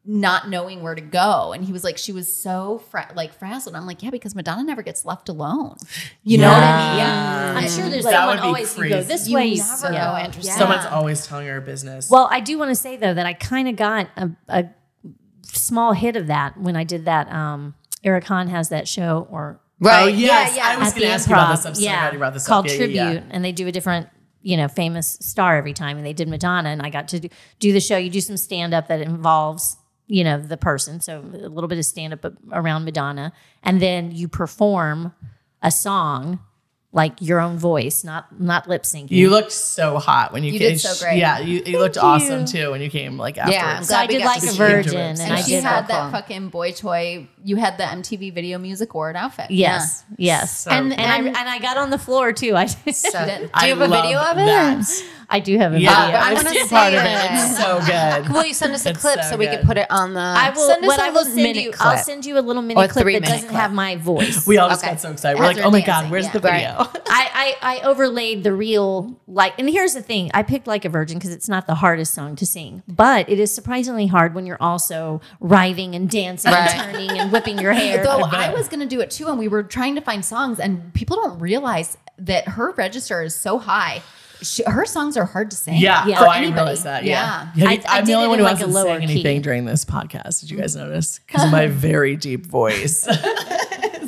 [0.05, 1.53] not knowing where to go.
[1.53, 3.77] And he was like, she was so fra- like frazzled.
[3.77, 5.77] I'm like, yeah, because Madonna never gets left alone.
[6.25, 6.99] You know what I mean?
[6.99, 7.55] Yeah.
[7.59, 9.55] I'm sure there's That someone would be always you go this You way.
[9.55, 10.05] never yeah.
[10.05, 10.43] know, Andrew.
[10.43, 10.57] Yeah.
[10.57, 12.11] Someone's always telling her business.
[12.11, 14.65] Well, I do want to say though that I kind of got a, a
[15.53, 17.31] small hit of that when I did that.
[17.33, 17.75] Um,
[18.05, 20.05] Eric Hahn has that show or Right.
[20.05, 20.57] Oh, yes.
[20.57, 20.77] Yeah, yeah.
[20.77, 21.57] I was the going to ask you about improv.
[21.57, 21.67] this.
[21.67, 22.71] I'm so yeah, glad you brought this called up.
[22.71, 23.23] Yeah, Tribute, yeah, yeah.
[23.31, 24.09] and they do a different,
[24.41, 27.29] you know, famous star every time, and they did Madonna, and I got to do,
[27.59, 27.97] do the show.
[27.97, 29.77] You do some stand up that involves,
[30.07, 33.33] you know, the person, so a little bit of stand up around Madonna,
[33.65, 35.15] and then you perform
[35.63, 36.39] a song,
[36.95, 39.11] like your own voice, not not lip syncing.
[39.11, 40.69] You looked so hot when you, You came.
[40.73, 41.19] did so great.
[41.19, 43.65] Yeah, you, you looked awesome too when you came like afterwards.
[43.65, 45.51] I'm so I glad we did got like a virgin, And and And I she
[45.53, 45.65] did.
[45.65, 45.97] had cool.
[45.97, 47.29] that fucking boy toy.
[47.45, 49.51] You had the MTV Video Music Award outfit.
[49.51, 51.01] Yes, yes, So and cool.
[51.01, 52.55] and I and I got on the floor too.
[52.57, 54.45] I So, do you have a video of it?
[54.47, 55.05] that.
[55.33, 56.19] I do have a Yeah, video.
[56.19, 57.07] I I've wanna see part of it.
[57.07, 57.31] it.
[57.33, 58.29] It's so good.
[58.33, 60.21] Will you send us a It's clip so so, we can put it on the?
[60.21, 60.67] I will.
[60.69, 61.71] Send us What a I will send minute you.
[61.73, 61.87] clip.
[61.89, 63.61] I'll send you a little mini Or clip that three-minute doesn't clip.
[63.61, 64.47] have my voice.
[64.47, 64.93] We all just Okay.
[64.93, 65.39] got so excited.
[65.39, 66.33] We're As like, oh my dancing, god, where's yeah.
[66.33, 66.67] the Right.
[66.67, 67.03] video?
[67.09, 70.91] I, I I overlaid the real like, and here's the thing: I picked like a
[70.91, 74.45] virgin because it's not the hardest song to sing, but it is surprisingly hard when
[74.45, 76.75] you're also writhing and dancing Right.
[76.75, 78.05] and turning and whipping your hair.
[78.05, 78.35] Though bet.
[78.35, 81.17] I was gonna do it too, and we were trying to find songs, and people
[81.17, 84.03] don't realize that her register is so high.
[84.43, 85.77] She, her songs are hard to sing.
[85.77, 86.17] Yeah, Yeah.
[86.17, 86.55] oh, For I anybody.
[86.61, 87.05] realized that.
[87.05, 87.45] Yeah, Yeah.
[87.45, 89.39] Have you- I- I I'm did the only one who like hasn't lower sang anything
[89.39, 89.43] key.
[89.43, 90.41] during this podcast.
[90.41, 91.21] Did you guys notice?
[91.27, 93.07] Because of my very deep voice.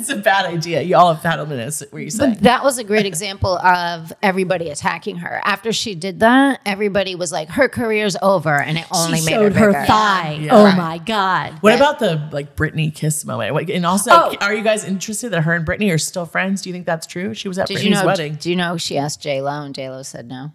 [0.09, 0.81] it's a bad idea.
[0.81, 2.33] You all have had a minute where you sang.
[2.35, 5.41] But that was a great example of everybody attacking her.
[5.43, 9.31] After she did that, everybody was like, "Her career's over," and it only she made
[9.31, 9.85] showed her, her bigger.
[9.85, 10.37] thigh.
[10.41, 10.55] Yeah.
[10.55, 10.77] Oh Right.
[10.77, 11.53] my god!
[11.61, 13.69] What about the like Britney kiss moment?
[13.69, 14.35] And also, Oh.
[14.41, 16.61] are you guys interested that her and Britney are still friends?
[16.61, 17.33] Do you think that's true?
[17.33, 18.05] She was at Did Britney's you know?
[18.05, 18.35] wedding.
[18.35, 20.51] Do you know she asked J Lo and J Lo said no?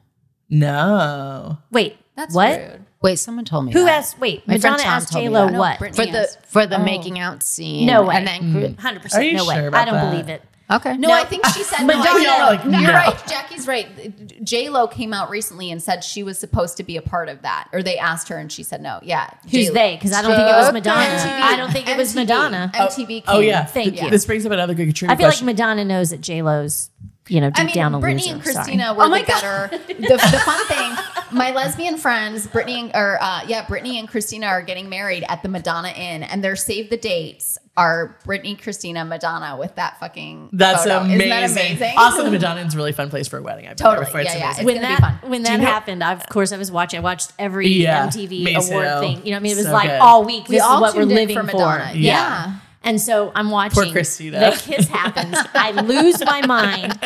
[0.48, 1.58] No.
[1.70, 2.58] Wait, That's what?
[2.58, 2.84] rude.
[3.02, 3.98] Wait, someone told me Who that.
[3.98, 4.18] asked?
[4.20, 5.52] Wait, My Madonna asked told me J Lo that.
[5.52, 5.78] No, what?
[5.78, 6.46] Britney for the asked.
[6.46, 6.84] for the Oh.
[6.84, 7.86] making out scene?
[7.86, 8.16] No way.
[8.16, 8.74] And then mm-hmm.
[8.80, 9.24] Hundred Are percent.
[9.26, 9.54] you No way.
[9.56, 10.10] sure about I don't that?
[10.10, 10.42] believe it.
[10.70, 12.10] okay, No, I think she said Madonna- no.
[12.10, 13.26] I- You're like, no, You're right.
[13.26, 14.44] Jackie's right.
[14.44, 17.40] J Lo came out recently and said she was supposed to be a part of
[17.40, 19.00] that, or they asked her and she said no.
[19.02, 19.74] Yeah, Who's J-Lo.
[19.74, 19.94] they?
[19.96, 21.00] Because I don't think it was Madonna.
[21.00, 21.40] MTV.
[21.40, 22.16] I don't think it was MTV.
[22.16, 22.70] Madonna.
[22.74, 23.22] MTV.
[23.26, 23.48] Oh, oh came.
[23.48, 23.64] yeah.
[23.64, 24.10] Thank Th- you.
[24.10, 25.46] This brings up another good trivia I feel like question.
[25.46, 26.90] Madonna knows that J Lo's,
[27.28, 28.34] you know, deep I mean, down a Brittany loser.
[28.34, 28.54] and Sorry.
[28.56, 29.68] Christina were Oh my the better.
[29.86, 34.46] the, the fun thing, my lesbian friends, Brittany and, or uh, yeah, Brittany and Christina
[34.46, 39.04] are getting married at the Madonna Inn, and their save the dates are Brittany, Christina,
[39.04, 40.50] Madonna with that fucking.
[40.52, 40.98] That's photo.
[41.00, 41.20] amazing.
[41.20, 41.94] Isn't that amazing?
[41.98, 43.66] Also, the Madonna is a really fun place for a wedding.
[43.68, 43.96] I've been Totally.
[43.96, 44.20] there before.
[44.22, 44.44] It's Yeah, yeah.
[44.46, 44.64] amazing.
[44.66, 45.30] when gonna be that fun.
[45.30, 46.98] when that you know- happened, I, of course I was watching.
[46.98, 48.66] I watched every Yeah, MTV me award
[49.00, 49.24] thing.
[49.24, 50.00] You know, what I mean, it was So like good.
[50.00, 50.48] all week.
[50.48, 51.46] We is all what we're living for for.
[51.58, 51.92] Madonna.
[51.94, 52.54] Yeah.
[52.82, 53.92] And so I'm watching.
[53.92, 54.40] Christina.
[54.40, 55.36] The kiss happens.
[55.54, 56.98] I lose my mind.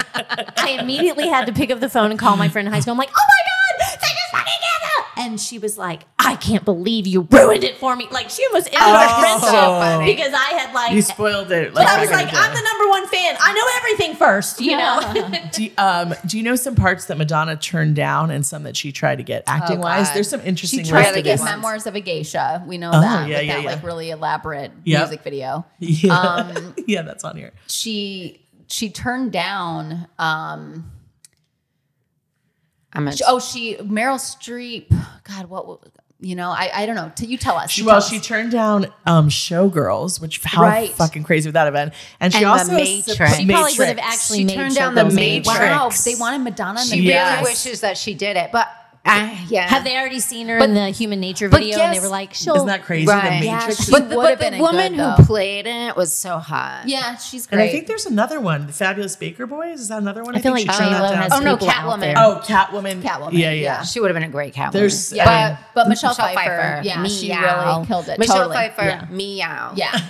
[0.56, 2.92] I immediately had to pick up the phone and call my friend in high school.
[2.92, 4.94] I'm like, oh my god, they just fucking kissed!
[5.16, 8.06] And she was like, I can't believe you ruined it for me.
[8.10, 9.20] Like she almost ended our Oh.
[9.20, 10.92] friendship So because I had like.
[10.92, 11.72] you spoiled it.
[11.74, 13.36] but I was like, I'm the number one fan.
[13.40, 15.00] I know everything first, you know.
[15.52, 18.76] Do you, um, do you know some parts that Madonna turned down and some that
[18.76, 20.12] she tried to get acting wise?
[20.12, 20.78] There's some interesting.
[20.78, 21.50] She interesting tried to listed get ones.
[21.50, 22.64] memoirs of a geisha.
[22.66, 23.28] We know Oh, that.
[23.28, 23.70] yeah, with yeah, that yeah.
[23.70, 25.00] like really elaborate Yep.
[25.00, 25.64] music video.
[25.78, 26.12] Yeah.
[26.18, 27.52] Um, yeah, that's on here.
[27.68, 30.08] She she turned down.
[30.18, 30.90] Um,
[32.94, 34.88] I'm a, she- oh, she Meryl Streep.
[35.24, 35.80] God, what?
[36.20, 37.12] You know, I I don't know.
[37.14, 37.70] T- You tell us.
[37.72, 38.26] She, You well, tell she us.
[38.26, 40.90] turned down um, Showgirls, which how Right.
[40.90, 41.92] fucking crazy would that have been?
[42.20, 43.36] And she And The also Matrix.
[43.36, 45.44] She probably would have actually She made turned down The age.
[45.46, 45.48] Matrix.
[45.48, 45.90] wow.
[46.04, 46.80] They wanted Madonna.
[46.82, 47.40] in the she Yes.
[47.40, 48.68] really wishes that she did it, but
[49.06, 49.68] uh, yeah.
[49.68, 51.78] Have they already seen her But- in the Human Nature but video?
[51.78, 52.54] and they were like, she'll.
[52.56, 53.06] Isn't that crazy?
[53.06, 53.40] Right.
[53.40, 53.84] The Yeah, Matrix.
[53.84, 55.24] she- but the, would've but the woman good, who though.
[55.26, 56.84] played it was so hot.
[56.86, 57.60] Yeah, she's great.
[57.60, 57.68] and.
[57.68, 59.80] I think there's another one, the Fabulous Baker Boys.
[59.80, 60.34] Is that another one?
[60.34, 61.32] I feel think like she J-Lo that has.
[61.32, 62.00] Oh, no, people out Catwoman.
[62.00, 62.14] there.
[62.16, 63.02] Oh, Catwoman.
[63.02, 63.62] Catwoman, Yeah, yeah.
[63.62, 63.82] yeah.
[63.82, 64.72] She would have been a great Catwoman.
[64.72, 68.18] There's yeah, I mean, but Michelle, Pfeiffer, yeah, she really killed it.
[68.18, 68.54] Michelle totally.
[68.56, 69.06] Pfeiffer, Yeah.
[69.10, 69.72] meow.
[69.76, 69.92] yeah,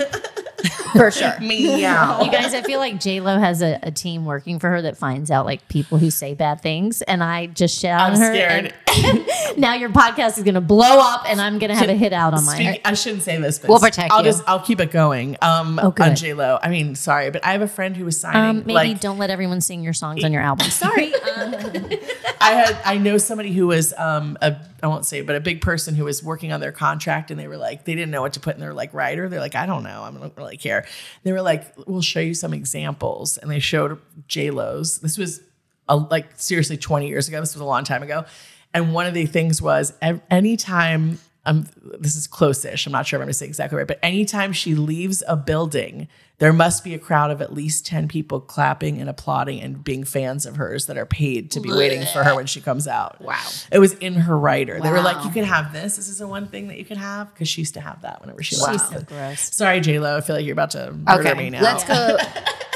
[0.97, 1.39] for sure.
[1.41, 2.23] meow.
[2.23, 4.97] You guys, I feel like J Lo has a, a team working for her that
[4.97, 8.35] finds out like people who say bad things, and I just shit on I'm her.
[8.35, 8.75] scared.
[9.05, 9.27] and
[9.59, 12.45] now your podcast is gonna blow up, and I'm gonna have a hit out on
[12.47, 12.81] my.
[12.85, 14.25] I shouldn't say this, but We'll protect I'll you.
[14.31, 15.37] just I'll keep it going.
[15.43, 16.09] Um, Oh, good.
[16.11, 16.59] on J Lo.
[16.63, 18.41] I mean, sorry, but I have a friend who was signing.
[18.43, 20.69] Um, maybe like, don't let everyone sing your songs on your album.
[20.71, 21.13] Sorry.
[21.15, 21.55] Um,
[22.41, 25.63] I had I know somebody who was um a I won't say, but a big
[25.63, 28.35] person who was working on their contract, and they were like they didn't know what
[28.35, 29.29] to put in their like writer.
[29.29, 30.84] They're like, I don't know, I don't really care.
[31.23, 34.99] They were like, we'll show you some examples, and they showed J Lo's.
[34.99, 35.41] This was
[35.89, 37.41] a, like seriously twenty years ago.
[37.41, 38.25] This was a long time ago,
[38.73, 39.93] and one of the things was
[40.31, 41.19] anytime.
[41.47, 41.67] Um,
[41.99, 42.87] this is close-ish.
[42.87, 45.37] I'm not sure if I'm going to say exactly right, but anytime she leaves a
[45.37, 46.09] building,
[46.45, 50.05] there must be a crowd of at least 10 people clapping and applauding and being
[50.05, 53.19] fans of hers that are paid to be waiting for her when she comes out.
[53.23, 53.41] Wow.
[53.73, 54.79] It was in her writer.
[54.79, 55.97] They were like, you can have this.
[55.97, 57.33] This is the one thing that you can have.
[57.33, 58.73] Because she used to have that whenever she was Wow.
[58.73, 58.93] left.
[58.93, 59.55] so gross.
[59.57, 60.19] Sorry, J-Lo.
[60.19, 61.63] I feel like you're about to murder Okay, me now.
[61.63, 62.19] let's go.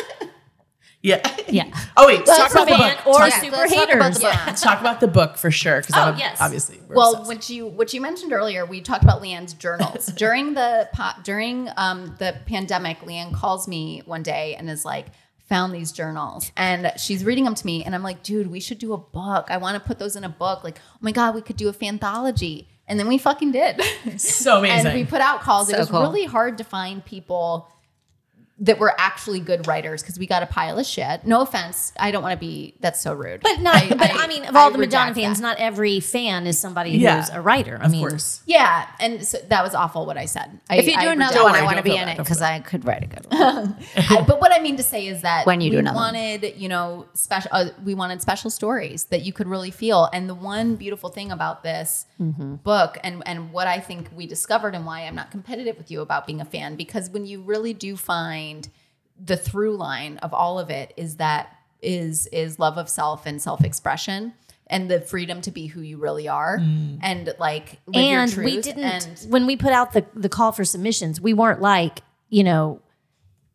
[1.03, 1.23] Yeah.
[1.49, 1.65] Yeah.
[1.97, 2.25] Oh, wait.
[2.27, 3.07] Talk about the book.
[3.09, 4.15] or Talk, super let's talk about haters.
[4.19, 4.33] the book.
[4.47, 4.53] Yeah.
[4.55, 5.81] talk about the book for sure.
[5.81, 6.39] Because Oh, yes.
[6.41, 6.81] obviously.
[6.89, 7.29] Well, obsessed.
[7.29, 10.89] what you what you mentioned earlier, we talked about LeeAnn's journals during the
[11.25, 13.01] during um, the pandemic.
[13.01, 15.07] Leanne calls me one day and is like,
[15.49, 18.79] "Found these journals," and she's reading them to me, and I'm like, "Dude, we should
[18.79, 19.47] do a book.
[19.51, 20.62] I want to put those in a book.
[20.62, 23.83] Like, oh my god, we could do a fanthology." And then we fucking did.
[24.20, 24.87] so amazing.
[24.87, 25.69] and we put out calls.
[25.69, 26.01] it was cool.
[26.01, 27.69] really hard to find people
[28.60, 31.24] that were actually good writers because we got a pile of shit.
[31.24, 32.74] No offense, I don't want to be.
[32.80, 33.40] That's so rude.
[33.43, 33.89] But not.
[33.90, 35.43] but I, mean, of I all the Madonna fans, that.
[35.43, 37.78] not every fan is somebody Yeah, who's a writer.
[37.80, 38.43] I Of mean, course.
[38.47, 40.59] Yeah, and so that was awful what I said.
[40.68, 42.59] I, If you do I another one, I want to be in it because I
[42.60, 43.76] could write a good one.
[43.97, 46.14] I- but what I mean to say is that When you do we another one.
[46.14, 47.51] wanted, you know, special.
[47.52, 50.09] Uh, we wanted special stories that you could really feel.
[50.12, 52.56] And the one beautiful thing about this Mm-hmm.
[52.56, 56.01] book, and and what I think we discovered, and why I'm not competitive with you
[56.01, 58.48] about being a fan, because when you really do find
[59.23, 63.41] the through line of all of it is that is is love of self and
[63.41, 64.35] self expression.
[64.70, 66.99] And the freedom to be who you really are, mm.
[67.01, 70.53] and like live your and we didn't and when we put out the the call
[70.53, 72.79] for submissions we weren't like you know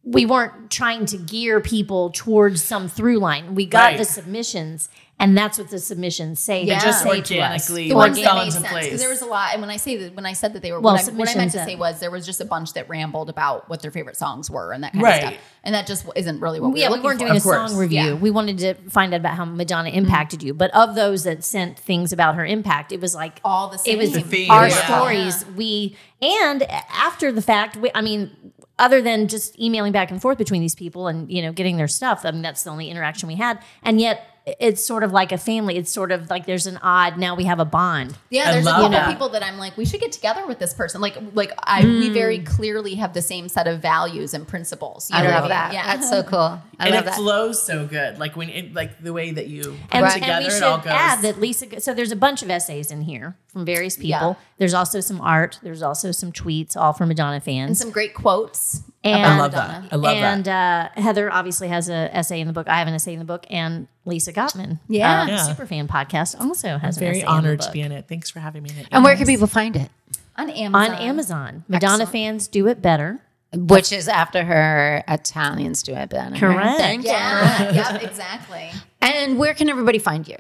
[0.06, 3.98] we weren't trying to gear people towards some through line we got Right.
[3.98, 4.90] the submissions
[5.20, 6.80] and that's what the submissions say Yeah.
[6.80, 8.86] Just say to us organically the like ones that fell made into sense place.
[8.86, 9.54] because there was a lot.
[9.54, 11.30] And when I say that, when I said that they were, Well, what, I, what
[11.30, 13.92] I meant to say was there was just a bunch that rambled about what their
[13.92, 15.24] favorite songs were and that kind Right.
[15.24, 16.82] of stuff, and that just isn't really what we were doing.
[16.82, 17.26] yeah, were we weren't for.
[17.28, 17.72] doing a course.
[17.72, 18.00] song review.
[18.02, 18.14] Yeah.
[18.16, 20.54] We wanted to find out about how Madonna impacted you.
[20.54, 24.02] But of those that sent things about her impact, it was like All the same.
[24.02, 24.24] It was.
[24.30, 24.86] The our yeah.
[24.88, 25.46] stories.
[25.56, 28.32] We and after the fact, we, I mean,
[28.80, 31.88] other than just emailing back and forth between these people and you know getting their
[31.88, 32.26] stuff.
[32.26, 33.62] I mean, that's the only interaction we had.
[33.84, 35.78] And yet, it's sort of like a family.
[35.78, 37.18] It's sort of like there's an odd.
[37.18, 38.18] Now we have a bond.
[38.30, 39.10] Yeah, there's a love couple that.
[39.10, 41.00] people that I'm like, we should get together with this person.
[41.00, 42.46] Like, like I, we very Mm.
[42.46, 45.10] clearly have the same set of values and principles.
[45.12, 45.72] You I know love that.
[45.74, 46.40] Yeah, That's so cool.
[46.40, 47.16] I and love it that.
[47.16, 48.20] flows so good.
[48.20, 50.64] Like when it, like the way that you put And, it and together, we should
[50.64, 50.88] all goes.
[50.88, 51.80] add that Lisa.
[51.80, 54.10] So there's a bunch of essays in here from various people.
[54.10, 54.34] Yeah.
[54.58, 55.60] There's also some art.
[55.64, 57.70] There's also some tweets, all from Madonna fans.
[57.70, 58.82] and some great quotes.
[59.04, 59.84] And- I love that.
[59.92, 60.92] I love and that.
[60.98, 62.70] uh, Heather obviously has an essay in the book.
[62.70, 65.24] I have an essay in the book, and Lisa Gopman, Yeah.
[65.24, 65.38] uh, Yeah.
[65.54, 68.06] Superfan podcast, also has I'm an very essay honored in the to be in it.
[68.08, 68.88] Thanks for having me in it.
[68.92, 69.90] and where can people find it?
[70.36, 70.96] on Amazon.
[70.96, 71.64] on Amazon.
[71.68, 73.20] Madonna fans do it better.
[73.56, 76.36] Which is after her Italians do it better.
[76.36, 76.78] Correct.
[76.80, 77.12] Thank you.
[77.12, 78.72] Yeah, yeah, exactly.
[79.00, 80.38] And where can everybody find you?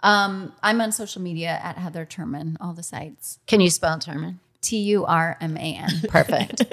[0.00, 3.38] Um, I'm on social media at Heather Turman, all the sites.
[3.46, 4.36] Can you spell Turman?
[4.66, 5.88] T U R M A N.
[6.08, 6.64] Perfect.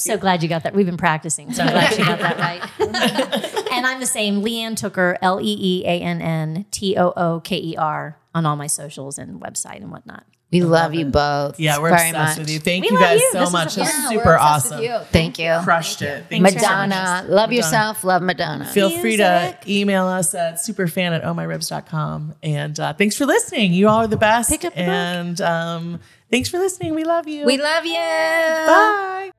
[0.00, 0.74] So glad you got that.
[0.74, 2.38] We've been practicing, so I'm glad you got that
[2.80, 3.70] right.
[3.72, 7.40] and I'm the same, LeeAnn Tooker, L E E A N N T O O
[7.40, 10.24] K E R, on all my socials and website and whatnot.
[10.50, 11.60] We love you both.
[11.60, 12.46] Yeah, we're very obsessed much.
[12.46, 12.58] with you.
[12.58, 13.28] Thank We you love guys you.
[13.32, 13.74] so This much.
[13.74, 14.82] This is Yeah, we're super obsessed with awesome.
[14.82, 14.98] you.
[15.12, 15.58] Thank you.
[15.62, 16.24] Crushed it.
[16.30, 16.62] Thanks so much.
[16.88, 17.24] Madonna.
[17.28, 17.54] Love Madonna.
[17.54, 18.02] yourself.
[18.02, 18.64] Love Madonna.
[18.64, 22.34] Feel free to email us at superfan at ohmyribs.com.
[22.42, 23.74] And uh, thanks for listening.
[23.74, 24.48] You all are the best.
[24.48, 24.88] Pick up the book.
[24.88, 26.00] and um,
[26.30, 26.94] thanks for listening.
[26.94, 27.44] We love you.
[27.46, 27.94] we love you.
[27.94, 29.30] Bye.